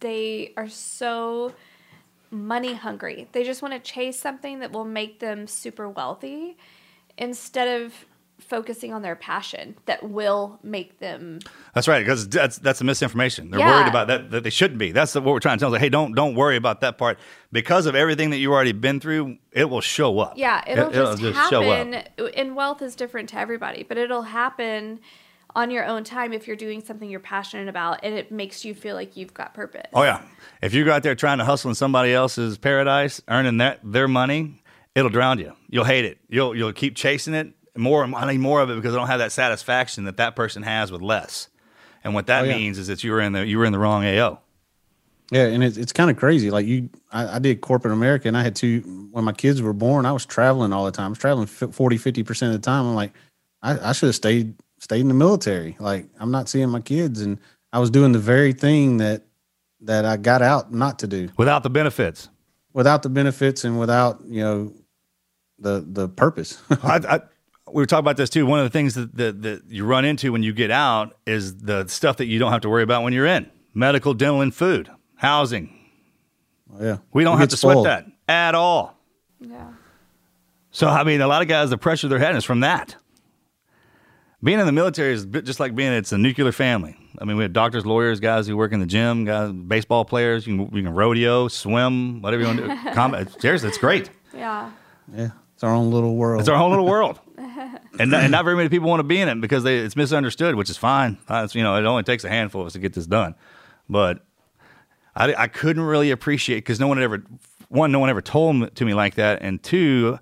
they 0.00 0.52
are 0.56 0.68
so 0.68 1.52
money 2.30 2.74
hungry. 2.74 3.28
They 3.32 3.42
just 3.44 3.60
want 3.60 3.74
to 3.74 3.80
chase 3.80 4.18
something 4.18 4.60
that 4.60 4.70
will 4.72 4.84
make 4.84 5.18
them 5.20 5.46
super 5.46 5.88
wealthy 5.88 6.56
instead 7.18 7.82
of 7.82 7.92
focusing 8.40 8.92
on 8.92 9.00
their 9.02 9.16
passion 9.16 9.74
that 9.86 10.02
will 10.10 10.58
make 10.62 10.98
them 10.98 11.38
That's 11.74 11.88
right, 11.88 12.00
because 12.00 12.28
that's 12.28 12.58
that's 12.58 12.78
the 12.80 12.84
misinformation. 12.84 13.50
They're 13.50 13.60
Yeah. 13.60 13.80
worried 13.80 13.88
about 13.88 14.08
that 14.08 14.30
that 14.32 14.42
they 14.44 14.50
shouldn't 14.50 14.78
be. 14.78 14.92
That's 14.92 15.14
what 15.14 15.24
we're 15.24 15.38
trying 15.40 15.56
to 15.58 15.60
tell 15.62 15.70
them. 15.70 15.74
Like, 15.74 15.80
hey, 15.82 15.88
don't 15.88 16.14
don't 16.14 16.34
worry 16.34 16.56
about 16.56 16.80
that 16.82 16.98
part 16.98 17.18
because 17.52 17.86
of 17.86 17.94
everything 17.94 18.30
that 18.30 18.36
you've 18.38 18.52
already 18.52 18.72
been 18.72 19.00
through. 19.00 19.38
It 19.52 19.70
will 19.70 19.80
show 19.80 20.18
up. 20.18 20.34
Yeah, 20.36 20.62
it'll, 20.68 20.90
It- 20.90 21.18
just, 21.20 21.34
happen. 21.36 21.94
And 22.36 22.54
wealth 22.56 22.82
is 22.82 22.94
different 22.94 23.28
to 23.30 23.38
everybody, 23.38 23.82
but 23.82 23.96
it'll 23.98 24.22
happen 24.22 25.00
on 25.54 25.70
your 25.70 25.84
own 25.86 26.04
time 26.04 26.32
if 26.32 26.46
you're 26.46 26.56
doing 26.56 26.82
something 26.82 27.08
you're 27.08 27.20
passionate 27.20 27.68
about 27.68 28.00
and 28.02 28.14
it 28.14 28.32
makes 28.32 28.64
you 28.64 28.74
feel 28.74 28.94
like 28.96 29.16
you've 29.16 29.34
got 29.34 29.54
purpose. 29.54 29.86
Oh 29.92 30.02
yeah, 30.02 30.22
if 30.62 30.74
you 30.74 30.84
go 30.84 30.92
out 30.92 31.02
there 31.02 31.14
trying 31.14 31.38
to 31.38 31.44
hustle 31.44 31.70
in 31.70 31.74
somebody 31.74 32.12
else's 32.12 32.58
paradise, 32.58 33.20
earning 33.28 33.58
that 33.58 33.80
their 33.84 34.08
money, 34.08 34.62
it'll 34.94 35.10
drown 35.10 35.38
you. 35.38 35.52
You'll 35.68 35.84
hate 35.84 36.04
it. 36.04 36.18
You'll 36.28 36.54
you'll 36.56 36.72
keep 36.72 36.96
chasing 36.96 37.34
it 37.34 37.52
more. 37.76 38.04
I 38.04 38.32
need 38.32 38.38
more 38.38 38.60
of 38.62 38.70
it 38.70 38.76
because 38.76 38.94
I 38.94 38.98
don't 38.98 39.06
have 39.08 39.20
that 39.20 39.32
satisfaction 39.32 40.04
that 40.04 40.16
that 40.18 40.36
person 40.36 40.62
has 40.62 40.90
with 40.92 41.02
less. 41.02 41.48
And 42.02 42.14
what 42.14 42.26
that 42.26 42.42
Oh, 42.42 42.44
yeah. 42.48 42.56
means 42.56 42.78
is 42.78 42.88
that 42.88 43.02
you 43.02 43.12
were 43.12 43.20
in 43.20 43.32
the 43.32 43.46
you 43.46 43.58
were 43.58 43.64
in 43.64 43.72
the 43.72 43.78
wrong 43.78 44.04
AO. 44.04 44.40
Yeah, 45.30 45.46
and 45.46 45.64
it's 45.64 45.76
it's 45.78 45.92
kind 45.92 46.10
of 46.10 46.16
crazy. 46.18 46.50
Like 46.50 46.66
you, 46.66 46.90
I, 47.10 47.36
I 47.36 47.38
did 47.38 47.60
corporate 47.62 47.94
America, 47.94 48.28
and 48.28 48.36
I 48.36 48.42
had 48.42 48.54
two 48.54 49.08
when 49.10 49.24
my 49.24 49.32
kids 49.32 49.62
were 49.62 49.72
born. 49.72 50.04
I 50.04 50.12
was 50.12 50.26
traveling 50.26 50.72
all 50.72 50.84
the 50.84 50.90
time. 50.92 51.06
I 51.06 51.08
was 51.10 51.18
traveling 51.18 51.46
40, 51.46 51.96
50 51.96 52.22
percent 52.24 52.54
of 52.54 52.60
the 52.60 52.64
time. 52.64 52.84
I'm 52.86 52.94
like, 52.94 53.12
I, 53.62 53.88
I 53.88 53.92
should 53.92 54.08
have 54.08 54.14
stayed 54.14 54.54
stayed 54.84 55.00
in 55.00 55.08
the 55.08 55.14
military. 55.14 55.76
Like 55.80 56.06
I'm 56.20 56.30
not 56.30 56.48
seeing 56.48 56.68
my 56.68 56.80
kids, 56.80 57.20
and 57.22 57.38
I 57.72 57.78
was 57.80 57.90
doing 57.90 58.12
the 58.12 58.18
very 58.20 58.52
thing 58.52 58.98
that 58.98 59.22
that 59.80 60.04
I 60.04 60.16
got 60.16 60.42
out 60.42 60.72
not 60.72 61.00
to 61.00 61.06
do 61.06 61.30
without 61.36 61.62
the 61.64 61.70
benefits. 61.70 62.28
without 62.72 63.02
the 63.02 63.08
benefits 63.08 63.64
and 63.64 63.78
without 63.80 64.20
you 64.26 64.42
know 64.42 64.72
the 65.58 65.84
the 65.86 66.08
purpose. 66.08 66.62
I, 66.70 66.96
I, 67.16 67.20
we 67.72 67.82
were 67.82 67.86
talking 67.86 68.04
about 68.04 68.16
this 68.16 68.30
too. 68.30 68.46
One 68.46 68.60
of 68.60 68.64
the 68.66 68.70
things 68.70 68.94
that, 68.94 69.16
that 69.16 69.42
that 69.42 69.62
you 69.68 69.84
run 69.84 70.04
into 70.04 70.30
when 70.32 70.42
you 70.42 70.52
get 70.52 70.70
out 70.70 71.16
is 71.26 71.56
the 71.56 71.88
stuff 71.88 72.18
that 72.18 72.26
you 72.26 72.38
don't 72.38 72.52
have 72.52 72.60
to 72.62 72.68
worry 72.68 72.82
about 72.84 73.02
when 73.02 73.12
you're 73.12 73.26
in 73.26 73.50
medical, 73.74 74.14
dental, 74.14 74.40
and 74.42 74.54
food, 74.54 74.88
housing. 75.16 75.70
Oh, 76.72 76.84
yeah, 76.84 76.98
We 77.12 77.24
don't 77.24 77.34
We 77.36 77.40
have 77.40 77.48
get 77.48 77.50
to 77.50 77.56
sweat 77.56 77.84
that 77.84 78.06
at 78.28 78.54
all. 78.54 78.96
Yeah. 79.40 79.72
So 80.70 80.88
I 80.88 81.04
mean, 81.04 81.20
a 81.20 81.26
lot 81.26 81.42
of 81.42 81.48
guys, 81.48 81.70
the 81.70 81.78
pressure 81.78 82.08
they're 82.08 82.18
having 82.18 82.36
is 82.36 82.44
from 82.44 82.60
that. 82.60 82.96
Being 84.44 84.60
in 84.60 84.66
the 84.66 84.72
military 84.72 85.14
is 85.14 85.24
just 85.24 85.58
like 85.58 85.74
being 85.74 85.90
it's 85.92 86.12
a 86.12 86.18
nuclear 86.18 86.52
family. 86.52 86.96
I 87.18 87.24
mean, 87.24 87.38
we 87.38 87.44
have 87.44 87.54
doctors, 87.54 87.86
lawyers, 87.86 88.20
guys 88.20 88.46
who 88.46 88.56
work 88.58 88.72
in 88.72 88.80
the 88.80 88.86
gym, 88.86 89.24
guys, 89.24 89.50
baseball 89.52 90.04
players. 90.04 90.46
You 90.46 90.66
can, 90.66 90.76
you 90.76 90.82
can 90.82 90.92
rodeo, 90.92 91.48
swim, 91.48 92.20
whatever 92.20 92.42
you 92.42 92.48
want 92.48 92.58
to 92.60 92.66
do. 92.68 92.90
Combat. 92.94 93.40
Seriously, 93.40 93.70
it's 93.70 93.78
great. 93.78 94.10
Yeah. 94.34 94.70
Yeah, 95.14 95.30
it's 95.54 95.64
our 95.64 95.72
own 95.74 95.90
little 95.90 96.14
world. 96.16 96.40
It's 96.40 96.48
our 96.50 96.56
own 96.56 96.70
little 96.70 96.86
world. 96.86 97.18
And, 97.96 98.10
not- 98.10 98.22
and 98.24 98.32
not 98.32 98.44
very 98.44 98.56
many 98.56 98.68
people 98.68 98.88
want 98.88 98.98
to 98.98 99.04
be 99.04 99.20
in 99.20 99.28
it 99.28 99.40
because 99.40 99.62
they, 99.62 99.78
it's 99.78 99.94
misunderstood, 99.94 100.56
which 100.56 100.68
is 100.68 100.76
fine. 100.76 101.16
Uh, 101.28 101.42
it's, 101.44 101.54
you 101.54 101.62
know, 101.62 101.76
it 101.76 101.84
only 101.84 102.02
takes 102.02 102.24
a 102.24 102.28
handful 102.28 102.60
of 102.62 102.66
us 102.66 102.72
to 102.72 102.80
get 102.80 102.92
this 102.92 103.06
done. 103.06 103.36
But 103.88 104.18
I, 105.14 105.32
I 105.34 105.46
couldn't 105.46 105.84
really 105.84 106.10
appreciate 106.10 106.56
because 106.56 106.80
no 106.80 106.88
one 106.88 106.96
had 106.96 107.04
ever, 107.04 107.22
one, 107.68 107.92
no 107.92 108.00
one 108.00 108.10
ever 108.10 108.20
told 108.20 108.56
me, 108.56 108.66
to 108.70 108.84
me 108.84 108.94
like 108.94 109.14
that, 109.14 109.42
and 109.42 109.62
two, 109.62 110.18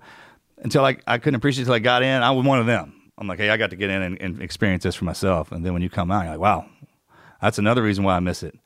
until 0.59 0.85
I, 0.85 0.97
I 1.07 1.17
couldn't 1.17 1.33
appreciate 1.35 1.61
it 1.61 1.63
until 1.63 1.73
I 1.73 1.79
got 1.79 2.03
in. 2.03 2.21
I 2.21 2.29
was 2.29 2.45
one 2.45 2.59
of 2.59 2.67
them. 2.67 2.93
I'm 3.23 3.27
like, 3.29 3.39
hey, 3.39 3.49
I 3.49 3.57
got 3.57 3.69
to 3.69 3.75
get 3.77 3.89
in 3.89 4.01
and, 4.01 4.21
and 4.21 4.41
experience 4.41 4.83
this 4.83 4.95
for 4.95 5.05
myself. 5.05 5.51
And 5.51 5.65
then 5.65 5.71
when 5.73 5.81
you 5.81 5.89
come 5.89 6.11
out, 6.11 6.23
you're 6.23 6.31
like, 6.31 6.39
wow, 6.39 6.65
that's 7.41 7.57
another 7.57 7.81
reason 7.81 8.03
why 8.03 8.15
I 8.15 8.19
miss 8.19 8.43
it. 8.43 8.57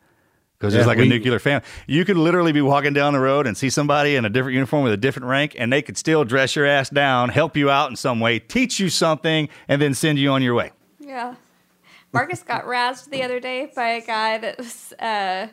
Because 0.58 0.74
Yeah, 0.74 0.80
it's 0.80 0.88
like 0.88 0.98
we- 0.98 1.06
a 1.06 1.10
nuclear 1.10 1.38
family. 1.38 1.64
You 1.86 2.04
could 2.06 2.18
literally 2.18 2.52
be 2.52 2.62
walking 2.62 2.94
down 2.94 3.14
the 3.14 3.20
road 3.20 3.46
and 3.46 3.56
see 3.56 3.70
somebody 3.70 4.16
in 4.16 4.26
a 4.26 4.30
different 4.30 4.56
uniform 4.56 4.84
with 4.84 4.94
a 4.94 4.98
different 4.98 5.28
rank, 5.28 5.56
and 5.60 5.72
they 5.72 5.84
could 5.84 5.96
still 5.98 6.24
dress 6.26 6.56
your 6.56 6.66
ass 6.66 6.90
down, 6.90 7.30
help 7.30 7.56
you 7.56 7.70
out 7.70 7.92
in 7.92 7.96
some 7.96 8.20
way, 8.20 8.40
teach 8.40 8.80
you 8.80 8.90
something, 8.90 9.48
and 9.68 9.80
then 9.80 9.94
send 9.94 10.18
you 10.18 10.32
on 10.32 10.42
your 10.42 10.56
way. 10.56 10.72
Yeah. 11.00 11.36
Marcus 12.12 12.42
got 12.42 12.66
razzed 12.66 13.12
the 13.12 13.22
other 13.22 13.40
day 13.40 13.72
by 13.76 13.90
a 13.90 14.02
guy 14.02 14.40
that 14.40 14.58
was 14.58 14.94
uh, 14.94 15.48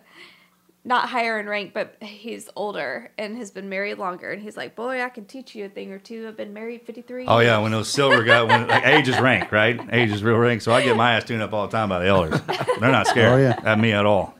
not 0.86 1.08
higher 1.08 1.40
in 1.40 1.48
rank, 1.48 1.72
but 1.72 1.96
he's 2.02 2.48
older 2.56 3.10
and 3.16 3.36
has 3.38 3.50
been 3.50 3.68
married 3.70 3.96
longer. 3.98 4.30
And 4.32 4.42
he's 4.42 4.56
like, 4.56 4.76
Boy, 4.76 5.02
I 5.02 5.08
can 5.08 5.24
teach 5.24 5.54
you 5.54 5.64
a 5.64 5.68
thing 5.68 5.92
or 5.92 5.98
two. 5.98 6.26
I've 6.28 6.36
been 6.36 6.52
married 6.52 6.82
53 6.82 7.26
Oh 7.26 7.38
yeah, 7.38 7.54
years." 7.54 7.62
when 7.62 7.72
those 7.72 7.88
silver 7.88 8.22
guys, 8.22 8.46
when 8.48 8.68
like 8.68 8.86
age 8.86 9.08
is 9.08 9.18
rank, 9.18 9.50
right? 9.50 9.80
Age 9.92 10.10
is 10.10 10.22
real 10.22 10.36
rank. 10.36 10.60
So 10.62 10.72
I 10.72 10.82
get 10.84 10.96
my 10.96 11.12
ass 11.16 11.24
tuned 11.24 11.42
up 11.42 11.52
all 11.52 11.66
the 11.66 11.72
time 11.76 11.88
by 11.88 12.00
the 12.00 12.06
elders. 12.06 12.40
They're 12.80 12.90
not 12.92 13.06
scared 13.06 13.32
Oh, 13.32 13.36
yeah. 13.38 13.58
at 13.64 13.78
me 13.78 13.92
at 13.92 14.04
all. 14.04 14.34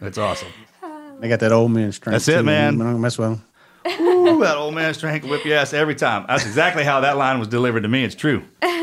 It's 0.00 0.18
awesome. 0.18 0.48
They 1.20 1.28
got 1.28 1.40
that 1.40 1.52
old 1.52 1.70
man 1.70 1.92
strength. 1.92 2.14
That's 2.14 2.28
it, 2.28 2.38
too, 2.38 2.42
man. 2.42 2.68
I'm 2.70 2.78
not 2.78 2.84
gonna 2.84 2.98
mess 2.98 3.18
with 3.18 3.28
them. 3.28 3.44
Ooh, 4.00 4.40
that 4.40 4.56
old 4.56 4.74
man 4.74 4.94
strength 4.94 5.22
can 5.22 5.30
whip 5.30 5.44
your 5.44 5.58
ass 5.58 5.72
every 5.72 5.94
time. 5.94 6.24
That's 6.26 6.44
exactly 6.46 6.84
how 6.84 7.00
that 7.00 7.16
line 7.16 7.38
was 7.38 7.48
delivered 7.48 7.82
to 7.82 7.88
me. 7.88 8.04
It's 8.04 8.14
true. 8.14 8.42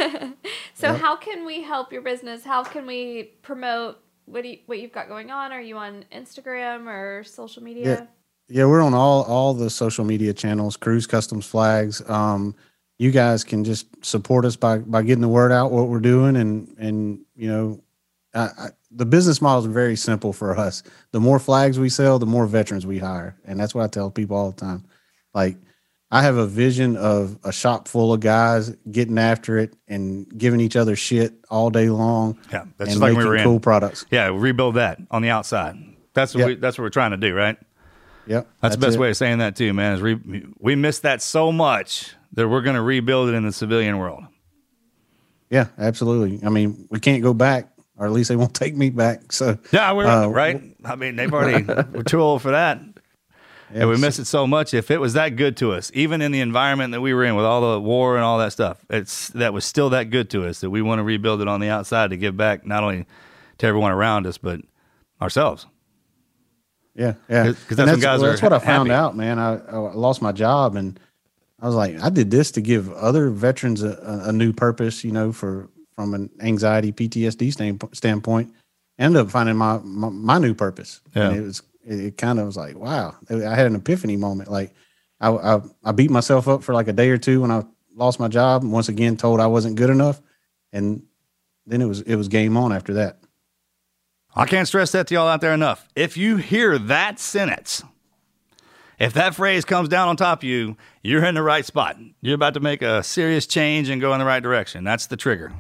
So 0.74 0.94
how 0.94 1.18
can 1.18 1.44
we 1.46 1.62
help 1.62 1.92
your 1.92 2.02
business? 2.02 2.46
How 2.46 2.64
can 2.64 2.86
we 2.86 3.32
promote 3.42 3.98
what 4.30 4.44
do 4.44 4.50
you, 4.50 4.58
what 4.66 4.80
you've 4.80 4.92
got 4.92 5.08
going 5.08 5.32
on? 5.32 5.52
Are 5.52 5.62
you 5.62 5.78
on 5.78 6.06
Instagram 6.14 6.88
or 6.88 7.24
social 7.24 7.64
media? 7.64 7.86
Yeah, 8.48 8.60
yeah 8.62 8.66
we're 8.66 8.82
on 8.82 8.94
all 8.94 9.24
all 9.24 9.54
the 9.54 9.70
social 9.70 10.06
media 10.06 10.34
channels, 10.34 10.78
Cruz 10.78 11.08
Customs 11.08 11.46
Flags. 11.46 12.08
Um, 12.10 12.56
you 12.98 13.12
guys 13.12 13.44
can 13.44 13.64
just 13.64 13.88
support 14.06 14.46
us 14.46 14.56
by 14.56 14.80
by 14.80 15.02
getting 15.02 15.22
the 15.22 15.28
word 15.28 15.52
out 15.52 15.72
what 15.72 15.88
we're 15.88 16.00
doing, 16.00 16.36
and 16.36 16.76
and 16.78 17.20
you 17.36 17.50
know, 17.50 17.82
I, 18.34 18.40
I, 18.40 18.70
the 18.92 19.06
business 19.06 19.42
model 19.42 19.66
is 19.66 19.74
very 19.74 19.96
simple 19.96 20.34
for 20.34 20.58
us. 20.58 20.84
The 21.12 21.20
more 21.20 21.40
flags 21.40 21.80
we 21.80 21.90
sell, 21.90 22.20
the 22.20 22.26
more 22.26 22.46
veterans 22.46 22.86
we 22.86 23.00
hire, 23.00 23.36
and 23.46 23.60
that's 23.60 23.74
what 23.74 23.84
I 23.84 23.88
tell 23.88 24.12
people 24.12 24.38
all 24.38 24.52
the 24.52 24.60
time. 24.60 24.86
Like, 25.34 25.58
I 26.12 26.24
have 26.24 26.38
a 26.38 26.48
vision 26.48 26.98
of 26.98 27.38
a 27.44 27.52
shop 27.52 27.88
full 27.88 28.12
of 28.14 28.20
guys 28.20 28.76
getting 28.92 29.18
after 29.20 29.60
it 29.60 29.76
and 29.88 30.28
giving 30.36 30.60
each 30.60 30.76
other 30.76 30.96
shit 30.96 31.34
all 31.52 31.70
day 31.70 31.90
long. 31.90 32.40
Yeah, 32.52 32.66
that's 32.78 32.92
just 32.92 33.02
like 33.02 33.16
we 33.16 33.24
were 33.26 33.36
in. 33.36 33.44
cool 33.44 33.60
products. 33.60 34.06
Yeah, 34.10 34.32
rebuild 34.34 34.76
that 34.76 35.00
on 35.12 35.22
the 35.22 35.30
outside. 35.30 35.76
That's 36.14 36.34
what 36.34 36.40
Yep. 36.40 36.48
we, 36.48 36.56
that's 36.56 36.78
what 36.78 36.84
we're 36.84 36.90
trying 36.90 37.12
to 37.12 37.18
do, 37.18 37.34
right? 37.36 37.58
Yep, 38.26 38.48
That's, 38.62 38.76
the 38.76 38.82
best 38.82 38.96
it. 38.96 39.00
way 39.00 39.10
of 39.10 39.18
saying 39.18 39.40
that 39.40 39.56
too, 39.56 39.74
man. 39.74 39.94
Is 39.94 40.02
re- 40.02 40.46
we 40.60 40.76
miss 40.76 41.00
that 41.00 41.22
so 41.22 41.52
much 41.52 42.14
that 42.34 42.48
we're 42.48 42.62
going 42.62 42.76
to 42.76 42.82
rebuild 42.82 43.30
it 43.30 43.34
in 43.36 43.44
the 43.44 43.52
civilian 43.52 43.98
world. 43.98 44.24
Yeah, 45.50 45.68
absolutely. 45.80 46.40
I 46.46 46.50
mean, 46.50 46.88
we 46.92 47.00
can't 47.00 47.24
go 47.24 47.34
back, 47.34 47.72
or 47.98 48.06
at 48.06 48.12
least 48.12 48.30
they 48.30 48.36
won't 48.36 48.54
take 48.56 48.76
me 48.76 48.90
back. 48.92 49.32
So 49.32 49.58
Yeah, 49.72 49.92
we're 49.94 50.06
Uh, 50.06 50.28
right. 50.28 50.62
I 50.86 50.96
mean, 50.96 51.16
they've 51.16 51.34
already 51.34 51.64
we're 51.94 52.04
too 52.04 52.22
old 52.22 52.42
for 52.44 52.52
that. 52.52 52.80
And 53.74 53.90
we 53.90 53.98
miss 53.98 54.20
it 54.20 54.26
so 54.26 54.46
much. 54.48 54.74
If 54.74 54.90
it 54.92 55.00
was 55.00 55.14
that 55.14 55.36
good 55.36 55.58
to 55.58 55.72
us, 55.74 55.92
even 55.94 56.22
in 56.22 56.32
the 56.32 56.40
environment 56.42 56.92
that 56.94 57.02
we 57.02 57.14
were 57.14 57.24
in 57.24 57.36
with 57.36 57.46
all 57.46 57.74
the 57.74 57.80
war 57.80 58.16
and 58.16 58.24
all 58.24 58.38
that 58.40 58.52
stuff, 58.52 58.84
it's 58.90 59.30
that 59.30 59.54
was 59.54 59.66
still 59.66 59.90
that 59.92 60.06
good 60.10 60.30
to 60.32 60.46
us 60.48 60.62
that 60.62 60.70
we 60.70 60.82
want 60.82 61.00
to 61.00 61.04
rebuild 61.04 61.42
it 61.42 61.48
on 61.48 61.60
the 61.60 61.70
outside 61.70 62.10
to 62.12 62.18
give 62.18 62.36
back 62.38 62.66
not 62.66 62.84
only 62.84 63.06
to 63.60 63.68
everyone 63.68 63.92
around 63.92 64.26
us 64.28 64.38
but 64.38 64.62
ourselves. 65.22 65.66
Yeah, 66.96 67.14
yeah. 67.30 67.44
'Cause- 67.46 67.56
'cause 67.68 67.80
And 67.80 67.88
that's 67.90 68.02
guys 68.02 68.20
well, 68.20 68.30
that's 68.32 68.42
what 68.42 68.54
I 68.54 68.60
found 68.60 68.90
happy. 68.90 68.98
out, 68.98 69.16
man. 69.16 69.40
I, 69.40 69.56
I 69.58 69.78
lost 69.94 70.22
my 70.22 70.32
job, 70.32 70.76
and 70.76 71.00
I 71.62 71.66
was 71.68 71.76
like, 71.76 72.02
I 72.02 72.10
did 72.10 72.32
this 72.32 72.52
to 72.52 72.62
give 72.62 72.92
other 72.94 73.30
veterans 73.30 73.84
a, 73.84 74.24
a, 74.26 74.32
new 74.34 74.52
purpose, 74.54 75.04
you 75.04 75.12
know, 75.12 75.32
for 75.32 75.70
from 75.96 76.14
an 76.14 76.30
anxiety 76.42 76.92
PTSD 76.92 77.52
stand, 77.54 77.84
standpoint. 77.94 78.54
Ended 78.98 79.22
up 79.22 79.30
finding 79.32 79.56
my 79.56 79.80
my, 79.84 80.10
my 80.10 80.38
new 80.40 80.54
purpose. 80.54 81.00
And 81.16 81.36
Yeah. 81.36 81.42
it 81.42 81.46
was 81.46 81.62
it, 81.86 82.00
it 82.00 82.18
kind 82.18 82.40
of 82.40 82.46
was 82.46 82.58
like, 82.58 82.76
wow. 82.76 83.16
I 83.30 83.56
had 83.56 83.68
an 83.68 83.76
epiphany 83.76 84.18
moment. 84.18 84.52
Like, 84.52 84.74
I, 85.20 85.30
I 85.30 85.62
I 85.84 85.92
beat 85.92 86.12
myself 86.12 86.48
up 86.48 86.64
for 86.64 86.74
like 86.74 86.88
a 86.88 86.94
day 86.94 87.10
or 87.10 87.18
two 87.18 87.42
when 87.42 87.52
I 87.52 87.64
lost 87.96 88.20
my 88.20 88.28
job. 88.28 88.64
and 88.64 88.72
Once 88.72 88.90
again, 88.90 89.18
told 89.18 89.40
I 89.40 89.48
wasn't 89.48 89.76
good 89.76 89.90
enough, 89.90 90.22
and 90.72 91.04
then 91.66 91.82
it 91.82 91.86
was 91.86 92.02
it 92.02 92.16
was 92.16 92.28
game 92.28 92.58
on 92.58 92.72
after 92.72 92.94
that. 92.96 93.20
I 94.36 94.46
can't 94.46 94.68
stress 94.68 94.92
that 94.92 95.08
to 95.08 95.16
y'all 95.16 95.28
out 95.28 95.42
there 95.42 95.54
enough. 95.54 95.88
If 95.96 96.16
you 96.16 96.38
hear 96.38 96.78
that 96.78 97.20
sentence, 97.20 97.84
if 99.00 99.14
that 99.14 99.36
phrase 99.36 99.66
comes 99.66 99.90
down 99.90 100.08
on 100.08 100.18
top 100.18 100.40
of 100.40 100.44
you, 100.44 100.78
you're 101.04 101.26
in 101.26 101.36
the 101.36 101.44
right 101.44 101.66
spot. 101.66 101.98
You're 102.22 102.36
about 102.36 102.54
to 102.54 102.60
make 102.60 102.82
a 102.82 103.02
serious 103.02 103.48
change 103.48 103.90
and 103.90 104.00
go 104.00 104.14
in 104.14 104.20
the 104.20 104.26
right 104.26 104.44
direction. 104.44 104.84
That's 104.84 105.08
the 105.08 105.18
trigger. 105.18 105.52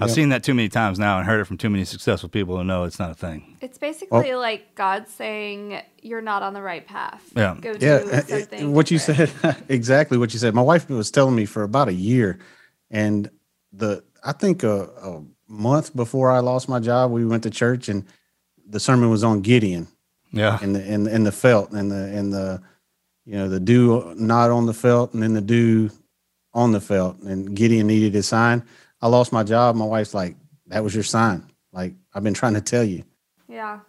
I've 0.00 0.10
seen 0.10 0.28
that 0.30 0.42
too 0.44 0.54
many 0.54 0.68
times 0.68 0.98
now 0.98 1.18
and 1.18 1.26
heard 1.26 1.40
it 1.40 1.44
from 1.44 1.56
too 1.58 1.70
many 1.70 1.84
successful 1.84 2.28
people 2.28 2.56
who 2.56 2.64
know 2.64 2.84
it's 2.84 2.98
not 2.98 3.10
a 3.10 3.14
thing. 3.14 3.56
It's 3.60 3.78
basically 3.78 4.34
like 4.34 4.74
God 4.74 5.08
saying 5.08 5.80
you're 6.02 6.20
not 6.22 6.42
on 6.42 6.54
the 6.54 6.62
right 6.62 6.86
path. 6.86 7.22
Yeah. 7.36 7.56
Go 7.60 7.70
yeah, 7.72 7.98
do 7.98 8.10
uh, 8.10 8.16
uh, 8.16 8.20
something. 8.22 8.72
what 8.72 8.90
you 8.90 8.98
said 8.98 9.30
exactly 9.68 10.18
what 10.18 10.32
you 10.32 10.38
said. 10.38 10.54
My 10.54 10.62
wife 10.62 10.88
was 10.90 11.10
telling 11.10 11.34
me 11.34 11.44
for 11.46 11.62
about 11.62 11.88
a 11.88 11.94
year, 11.94 12.38
and 12.90 13.30
the 13.72 14.02
I 14.24 14.32
think 14.32 14.62
a, 14.62 14.84
a 15.02 15.22
month 15.48 15.94
before 15.94 16.30
I 16.30 16.40
lost 16.40 16.68
my 16.68 16.80
job, 16.80 17.10
we 17.10 17.24
went 17.24 17.42
to 17.44 17.50
church 17.50 17.88
and 17.88 18.04
the 18.68 18.80
sermon 18.80 19.10
was 19.10 19.22
on 19.22 19.40
Gideon 19.42 19.86
Yeah. 20.32 20.58
and 20.60 20.74
the 20.74 20.82
and, 20.82 21.06
and 21.06 21.24
the 21.24 21.32
felt 21.32 21.70
and 21.70 21.90
the 21.90 21.96
and 22.18 22.32
the 22.32 22.60
you 23.24 23.34
know 23.34 23.48
the 23.48 23.60
dew 23.60 24.14
not 24.16 24.50
on 24.50 24.66
the 24.66 24.74
felt 24.74 25.14
and 25.14 25.22
then 25.22 25.34
the 25.34 25.40
dew 25.40 25.90
on 26.52 26.72
the 26.72 26.80
felt 26.80 27.18
and 27.20 27.54
Gideon 27.54 27.86
needed 27.86 28.14
his 28.14 28.26
sign. 28.26 28.62
I 29.02 29.08
lost 29.08 29.32
my 29.32 29.42
job. 29.42 29.76
My 29.76 29.84
wife's 29.84 30.14
like, 30.14 30.36
"That 30.68 30.82
was 30.84 30.94
your 30.94 31.04
sign." 31.04 31.50
Like 31.72 31.94
I've 32.14 32.22
been 32.24 32.34
trying 32.34 32.54
to 32.54 32.60
tell 32.60 32.84
you. 32.84 33.04
Yeah. 33.48 33.80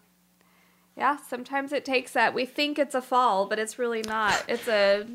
Yeah, 0.96 1.18
sometimes 1.30 1.74
it 1.74 1.86
takes 1.86 2.14
that. 2.14 2.34
We 2.34 2.46
think 2.46 2.80
it's 2.80 2.96
a 2.96 3.02
fall, 3.02 3.46
but 3.48 3.60
it's 3.60 3.78
really 3.78 4.02
not. 4.02 4.44
It's 4.48 4.68
a 4.68 5.06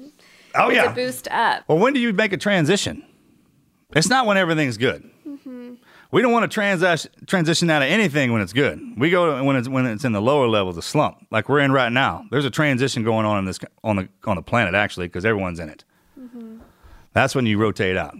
Oh, 0.55 0.69
it's 0.69 0.77
yeah. 0.77 0.91
a 0.91 0.95
boost 0.95 1.29
up. 1.31 1.65
Well, 1.67 1.79
when 1.79 1.93
do 1.93 2.01
you 2.01 2.13
make 2.13 2.33
a 2.33 2.37
transition? 2.37 3.05
It's 3.95 4.09
not 4.09 4.27
when 4.27 4.37
everything's 4.37 4.77
good. 4.79 5.09
Mm-hmm. 5.27 5.75
We 6.13 6.23
don't 6.23 6.33
want 6.33 6.45
to 6.51 6.55
transition 6.55 7.11
transition 7.27 7.69
out 7.71 7.83
of 7.83 7.89
anything 7.89 8.33
when 8.33 8.43
it's 8.43 8.53
good. 8.53 8.81
We 8.99 9.11
go 9.11 9.37
to 9.39 9.45
when 9.45 9.57
it's 9.57 9.69
when 9.69 9.87
it's 9.87 10.05
in 10.05 10.13
the 10.13 10.21
lower 10.23 10.47
levels, 10.47 10.77
the 10.77 10.83
slump, 10.83 11.27
like 11.31 11.49
we're 11.49 11.61
in 11.61 11.73
right 11.73 11.91
now. 11.91 12.25
There's 12.31 12.45
a 12.45 12.51
transition 12.51 13.03
going 13.03 13.25
on 13.27 13.39
in 13.39 13.45
this 13.47 13.59
on 13.83 13.97
the 13.97 14.09
on 14.25 14.37
the 14.37 14.43
planet 14.43 14.75
actually 14.75 15.09
because 15.09 15.25
everyone's 15.25 15.59
in 15.59 15.69
it. 15.69 15.85
Mm-hmm. 16.21 16.59
That's 17.13 17.35
when 17.35 17.47
you 17.47 17.59
rotate 17.59 17.97
out, 17.97 18.15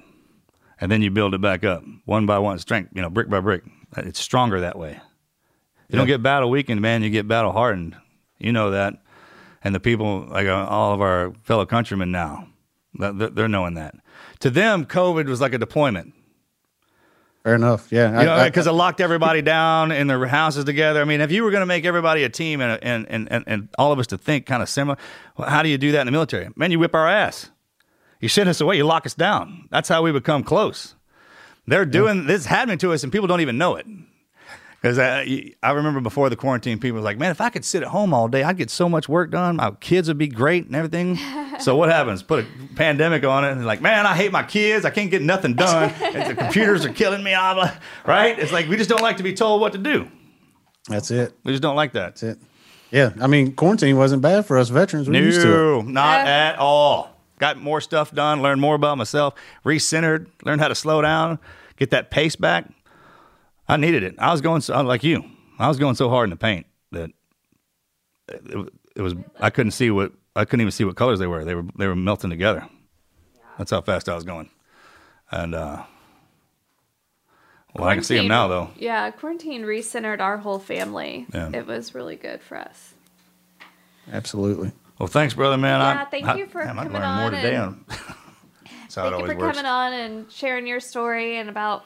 and 0.83 0.91
then 0.91 1.01
you 1.01 1.13
build 1.13 1.33
it 1.33 1.41
back 1.41 1.63
up 1.63 1.85
one 2.07 2.27
by 2.27 2.41
one, 2.41 2.59
strength, 2.59 2.91
you 2.93 3.01
know, 3.01 3.09
brick 3.09 3.31
by 3.31 3.39
brick. 3.39 3.63
It's 3.99 4.19
stronger 4.19 4.61
that 4.63 4.77
way. 4.77 5.01
You 5.89 5.97
don't 5.97 6.09
get 6.09 6.25
battle 6.25 6.51
weakened, 6.51 6.81
man. 6.81 7.05
You 7.05 7.11
get 7.11 7.29
battle 7.29 7.53
hardened. 7.53 7.95
You 8.39 8.51
know 8.51 8.73
that, 8.73 8.95
and 9.63 9.73
the 9.73 9.79
people 9.79 10.27
like 10.29 10.49
uh, 10.49 10.67
all 10.69 10.93
of 10.93 11.01
our 11.01 11.35
fellow 11.45 11.67
countrymen 11.67 12.11
now, 12.11 12.49
they're 12.99 13.47
knowing 13.47 13.75
that. 13.75 13.95
To 14.41 14.51
them, 14.51 14.85
COVID 14.85 15.27
was 15.29 15.41
like 15.41 15.55
a 15.55 15.59
deployment. 15.59 16.15
Fair 17.45 17.55
enough. 17.55 17.93
Yeah, 17.93 18.19
You 18.19 18.27
know, 18.27 18.45
because 18.45 18.67
it 18.67 18.73
locked 18.73 19.01
everybody 19.01 19.41
down 19.41 19.93
in 19.93 20.09
their 20.09 20.27
houses 20.27 20.65
together. 20.65 21.01
I 21.01 21.05
mean, 21.05 21.21
if 21.21 21.31
you 21.31 21.45
were 21.45 21.53
going 21.53 21.63
to 21.63 21.67
make 21.67 21.85
everybody 21.85 22.25
a 22.25 22.29
team 22.29 22.61
and, 22.61 22.83
and, 22.83 23.07
and, 23.09 23.31
and, 23.31 23.45
and 23.47 23.69
all 23.79 23.93
of 23.93 24.01
us 24.01 24.09
to 24.09 24.19
think 24.19 24.47
kind 24.47 24.63
of 24.63 24.69
similar, 24.69 24.97
well, 25.37 25.49
how 25.49 25.63
do 25.63 25.69
you 25.69 25.79
do 25.79 25.93
that 25.93 26.01
in 26.01 26.07
the 26.07 26.13
military? 26.13 26.49
Man, 26.57 26.73
you 26.73 26.81
whip 26.81 26.95
our 26.95 27.09
ass. 27.09 27.51
You 28.23 28.29
send 28.29 28.49
us 28.49 28.61
away. 28.63 28.77
You 28.79 28.85
lock 28.85 29.05
us 29.05 29.13
down. 29.15 29.69
That's 29.71 29.89
how 29.91 30.01
we 30.03 30.13
become 30.13 30.45
close. 30.45 30.95
They're 31.67 31.85
doing 31.85 32.27
this 32.27 32.41
is 32.43 32.47
happening 32.47 32.79
to 32.79 32.93
us, 32.93 33.03
and 33.03 33.13
people 33.13 33.27
don't 33.29 33.41
even 33.43 33.59
know 33.59 33.77
it. 33.77 33.87
Because 34.81 34.99
I, 34.99 35.53
I 35.63 35.71
remember 35.73 36.01
before 36.01 36.29
the 36.29 36.35
quarantine, 36.35 36.79
people 36.81 36.97
were 36.97 37.05
like, 37.05 37.19
"Man, 37.19 37.31
if 37.31 37.41
I 37.41 37.51
could 37.51 37.65
sit 37.65 37.83
at 37.83 37.89
home 37.89 38.13
all 38.15 38.27
day, 38.29 38.43
I'd 38.43 38.57
get 38.57 38.71
so 38.71 38.89
much 38.89 39.09
work 39.09 39.31
done. 39.31 39.57
My 39.57 39.71
kids 39.73 40.09
would 40.09 40.19
be 40.19 40.27
great 40.29 40.67
and 40.67 40.75
everything." 40.75 41.19
so 41.61 41.77
what 41.77 41.89
happens? 41.89 42.23
Put 42.23 42.45
a 42.45 42.75
pandemic 42.75 43.25
on 43.25 43.45
it, 43.45 43.53
and 43.53 43.67
like, 43.67 43.81
man, 43.81 44.07
I 44.07 44.15
hate 44.17 44.33
my 44.33 44.43
kids. 44.43 44.85
I 44.85 44.91
can't 44.91 45.11
get 45.11 45.23
nothing 45.23 45.55
done. 45.55 45.91
and 46.03 46.31
the 46.31 46.35
computers 46.35 46.85
are 46.85 46.93
killing 46.93 47.23
me. 47.23 47.33
blah, 47.33 47.55
blah." 47.55 47.73
Right? 48.07 48.39
It's 48.39 48.53
like 48.53 48.69
we 48.69 48.77
just 48.77 48.91
don't 48.91 49.03
like 49.03 49.19
to 49.19 49.23
be 49.23 49.35
told 49.35 49.61
what 49.61 49.73
to 49.73 49.79
do. 49.79 50.09
that's 50.89 51.11
it. 51.13 51.33
We 51.45 51.53
just 51.53 51.63
don't 51.63 51.77
like 51.77 51.93
that. 51.93 52.17
That's 52.17 52.23
it. 52.23 52.39
Yeah, 52.91 53.11
I 53.21 53.27
mean, 53.27 53.53
quarantine 53.53 53.97
wasn't 53.97 54.23
bad 54.23 54.47
for 54.47 54.59
us 54.59 54.69
veterans. 54.69 55.09
We're 55.09 55.23
used 55.23 55.43
to 55.43 55.49
it. 55.49 55.55
No, 55.57 55.81
not 55.83 56.27
Yeah. 56.27 56.49
at 56.53 56.59
all. 56.59 57.09
Got 57.43 57.57
more 57.57 57.81
stuff 57.81 58.15
done, 58.15 58.41
learned 58.41 58.61
more 58.61 58.77
about 58.77 58.97
myself, 58.97 59.35
recentered, 59.65 60.29
learned 60.45 60.61
how 60.61 60.69
to 60.69 60.77
slow 60.77 61.03
down, 61.03 61.41
get 61.77 61.91
that 61.91 62.09
pace 62.09 62.37
back. 62.37 62.71
I 63.67 63.77
needed 63.77 64.05
it. 64.05 64.15
I 64.17 64.31
was 64.31 64.41
going 64.41 64.61
so 64.61 64.81
like 64.83 65.03
you. 65.03 65.25
I 65.59 65.67
was 65.67 65.77
going 65.77 65.97
so 65.97 66.09
hard 66.09 66.27
in 66.27 66.31
the 66.31 66.37
paint 66.37 66.67
that 66.93 67.11
it, 68.29 68.69
it 68.95 69.03
was. 69.03 69.17
I 69.41 69.51
couldn't 69.51 69.73
see 69.73 69.91
what 69.91 70.13
I 70.37 70.45
couldn't 70.45 70.61
even 70.61 70.71
see 70.71 70.85
what 70.85 70.95
colors 70.95 71.19
they 71.19 71.27
were. 71.27 71.45
They 71.45 71.57
were 71.57 71.65
they 71.77 71.89
were 71.89 71.97
melting 71.97 72.31
together. 72.31 72.65
That's 73.59 73.73
how 73.73 73.81
fast 73.81 74.09
I 74.09 74.15
was 74.15 74.23
going. 74.23 74.49
And 75.33 75.57
uh, 75.57 75.83
well, 77.75 77.89
I 77.89 77.95
can 77.95 78.05
see 78.05 78.19
them 78.19 78.29
now 78.29 78.47
though. 78.47 78.71
Yeah, 78.77 79.11
quarantine 79.11 79.63
recentered 79.63 80.21
our 80.21 80.37
whole 80.37 80.61
family. 80.61 81.27
Yeah. 81.35 81.51
It 81.53 81.67
was 81.67 81.93
really 81.93 82.15
good 82.15 82.41
for 82.41 82.57
us. 82.57 82.95
Absolutely. 84.13 84.71
Well, 85.03 85.09
thanks, 85.09 85.35
brother, 85.35 85.59
man. 85.59 85.81
Yeah, 85.81 86.03
I, 86.03 86.05
thank 86.05 86.27
I, 86.27 86.37
you 86.37 86.47
for 86.47 86.65
man, 86.65 86.79
I 86.79 86.85
coming 86.85 86.93
learned 87.01 87.17
more 87.17 87.25
on 87.25 87.31
today. 87.33 87.57
and- 87.57 87.65
on- 87.65 87.85
That's 88.83 88.95
how 88.95 89.09
it 89.09 89.11
Thank 89.11 89.11
you 89.11 89.17
always 89.17 89.33
for 89.33 89.39
works. 89.39 89.57
coming 89.57 89.69
on 89.69 89.93
and 89.95 90.31
sharing 90.31 90.65
your 90.65 90.79
story 90.79 91.39
and 91.39 91.49
about 91.49 91.85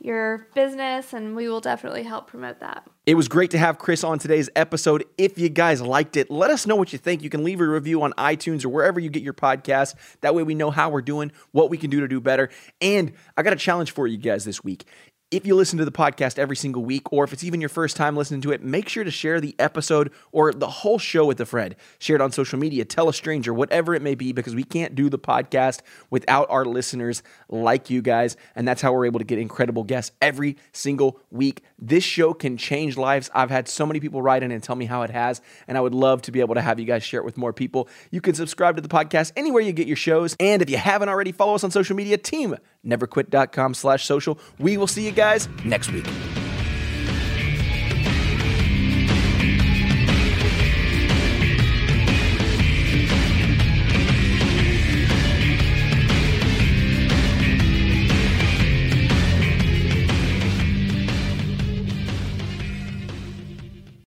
your 0.00 0.48
business, 0.52 1.12
and 1.12 1.36
we 1.36 1.48
will 1.48 1.60
definitely 1.60 2.02
help 2.02 2.26
promote 2.26 2.58
that. 2.58 2.84
It 3.06 3.14
was 3.14 3.28
great 3.28 3.52
to 3.52 3.58
have 3.58 3.78
Chris 3.78 4.02
on 4.02 4.18
today's 4.18 4.50
episode. 4.56 5.04
If 5.16 5.38
you 5.38 5.48
guys 5.50 5.80
liked 5.80 6.16
it, 6.16 6.32
let 6.32 6.50
us 6.50 6.66
know 6.66 6.74
what 6.74 6.92
you 6.92 6.98
think. 6.98 7.22
You 7.22 7.30
can 7.30 7.44
leave 7.44 7.60
a 7.60 7.68
review 7.68 8.02
on 8.02 8.12
iTunes 8.14 8.64
or 8.64 8.70
wherever 8.70 8.98
you 8.98 9.08
get 9.08 9.22
your 9.22 9.34
podcasts. 9.34 9.94
That 10.22 10.34
way 10.34 10.42
we 10.42 10.56
know 10.56 10.72
how 10.72 10.90
we're 10.90 11.02
doing, 11.02 11.30
what 11.52 11.70
we 11.70 11.78
can 11.78 11.90
do 11.90 12.00
to 12.00 12.08
do 12.08 12.20
better. 12.20 12.50
And 12.80 13.12
I 13.36 13.44
got 13.44 13.52
a 13.52 13.56
challenge 13.56 13.92
for 13.92 14.08
you 14.08 14.16
guys 14.16 14.44
this 14.44 14.64
week. 14.64 14.84
If 15.32 15.46
you 15.46 15.54
listen 15.54 15.78
to 15.78 15.86
the 15.86 15.90
podcast 15.90 16.38
every 16.38 16.56
single 16.56 16.84
week, 16.84 17.10
or 17.10 17.24
if 17.24 17.32
it's 17.32 17.42
even 17.42 17.62
your 17.62 17.70
first 17.70 17.96
time 17.96 18.14
listening 18.14 18.42
to 18.42 18.52
it, 18.52 18.62
make 18.62 18.86
sure 18.86 19.02
to 19.02 19.10
share 19.10 19.40
the 19.40 19.56
episode 19.58 20.12
or 20.30 20.52
the 20.52 20.68
whole 20.68 20.98
show 20.98 21.24
with 21.24 21.40
a 21.40 21.46
friend. 21.46 21.74
Share 21.98 22.16
it 22.16 22.20
on 22.20 22.32
social 22.32 22.58
media, 22.58 22.84
tell 22.84 23.08
a 23.08 23.14
stranger, 23.14 23.54
whatever 23.54 23.94
it 23.94 24.02
may 24.02 24.14
be, 24.14 24.32
because 24.32 24.54
we 24.54 24.62
can't 24.62 24.94
do 24.94 25.08
the 25.08 25.18
podcast 25.18 25.80
without 26.10 26.50
our 26.50 26.66
listeners 26.66 27.22
like 27.48 27.88
you 27.88 28.02
guys. 28.02 28.36
And 28.54 28.68
that's 28.68 28.82
how 28.82 28.92
we're 28.92 29.06
able 29.06 29.20
to 29.20 29.24
get 29.24 29.38
incredible 29.38 29.84
guests 29.84 30.14
every 30.20 30.58
single 30.72 31.18
week. 31.30 31.62
This 31.78 32.04
show 32.04 32.34
can 32.34 32.58
change 32.58 32.98
lives. 32.98 33.30
I've 33.34 33.48
had 33.48 33.68
so 33.68 33.86
many 33.86 34.00
people 34.00 34.20
write 34.20 34.42
in 34.42 34.52
and 34.52 34.62
tell 34.62 34.76
me 34.76 34.84
how 34.84 35.00
it 35.00 35.08
has, 35.08 35.40
and 35.66 35.78
I 35.78 35.80
would 35.80 35.94
love 35.94 36.20
to 36.22 36.30
be 36.30 36.40
able 36.40 36.56
to 36.56 36.60
have 36.60 36.78
you 36.78 36.84
guys 36.84 37.04
share 37.04 37.20
it 37.20 37.24
with 37.24 37.38
more 37.38 37.54
people. 37.54 37.88
You 38.10 38.20
can 38.20 38.34
subscribe 38.34 38.76
to 38.76 38.82
the 38.82 38.88
podcast 38.88 39.32
anywhere 39.34 39.62
you 39.62 39.72
get 39.72 39.86
your 39.86 39.96
shows. 39.96 40.36
And 40.38 40.60
if 40.60 40.68
you 40.68 40.76
haven't 40.76 41.08
already, 41.08 41.32
follow 41.32 41.54
us 41.54 41.64
on 41.64 41.70
social 41.70 41.96
media, 41.96 42.18
team 42.18 42.54
neverquit.com 42.84 43.74
slash 43.74 44.04
social. 44.04 44.38
We 44.58 44.76
will 44.76 44.86
see 44.86 45.04
you 45.04 45.12
guys 45.12 45.48
next 45.64 45.92
week. 45.92 46.06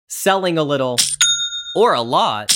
Selling 0.08 0.58
a 0.58 0.64
little 0.64 0.96
or 1.76 1.94
a 1.94 2.02
lot, 2.02 2.56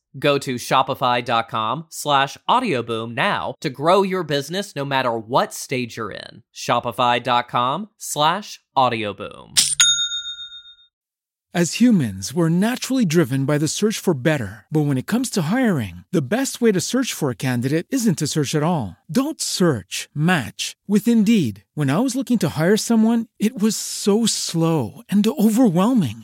Go 0.17 0.37
to 0.39 0.55
shopify.com 0.55 1.85
slash 1.89 2.37
audioboom 2.49 3.13
now 3.13 3.55
to 3.61 3.69
grow 3.69 4.01
your 4.01 4.23
business 4.23 4.75
no 4.75 4.85
matter 4.85 5.17
what 5.17 5.53
stage 5.53 5.97
you're 5.97 6.11
in. 6.11 6.43
Shopify.com 6.53 7.89
slash 7.97 8.59
audioboom. 8.75 9.59
As 11.53 11.81
humans, 11.81 12.33
we're 12.33 12.47
naturally 12.47 13.03
driven 13.03 13.43
by 13.43 13.57
the 13.57 13.67
search 13.67 13.99
for 13.99 14.13
better. 14.13 14.65
But 14.71 14.85
when 14.85 14.97
it 14.97 15.05
comes 15.05 15.29
to 15.31 15.51
hiring, 15.51 16.05
the 16.09 16.21
best 16.21 16.61
way 16.61 16.71
to 16.71 16.79
search 16.79 17.11
for 17.11 17.29
a 17.29 17.35
candidate 17.35 17.87
isn't 17.89 18.19
to 18.19 18.27
search 18.27 18.55
at 18.55 18.63
all. 18.63 18.95
Don't 19.11 19.41
search, 19.41 20.07
match 20.15 20.77
with 20.87 21.09
Indeed. 21.09 21.65
When 21.73 21.89
I 21.89 21.99
was 21.99 22.15
looking 22.15 22.39
to 22.39 22.55
hire 22.57 22.77
someone, 22.77 23.27
it 23.37 23.61
was 23.61 23.75
so 23.75 24.25
slow 24.25 25.01
and 25.09 25.27
overwhelming. 25.27 26.23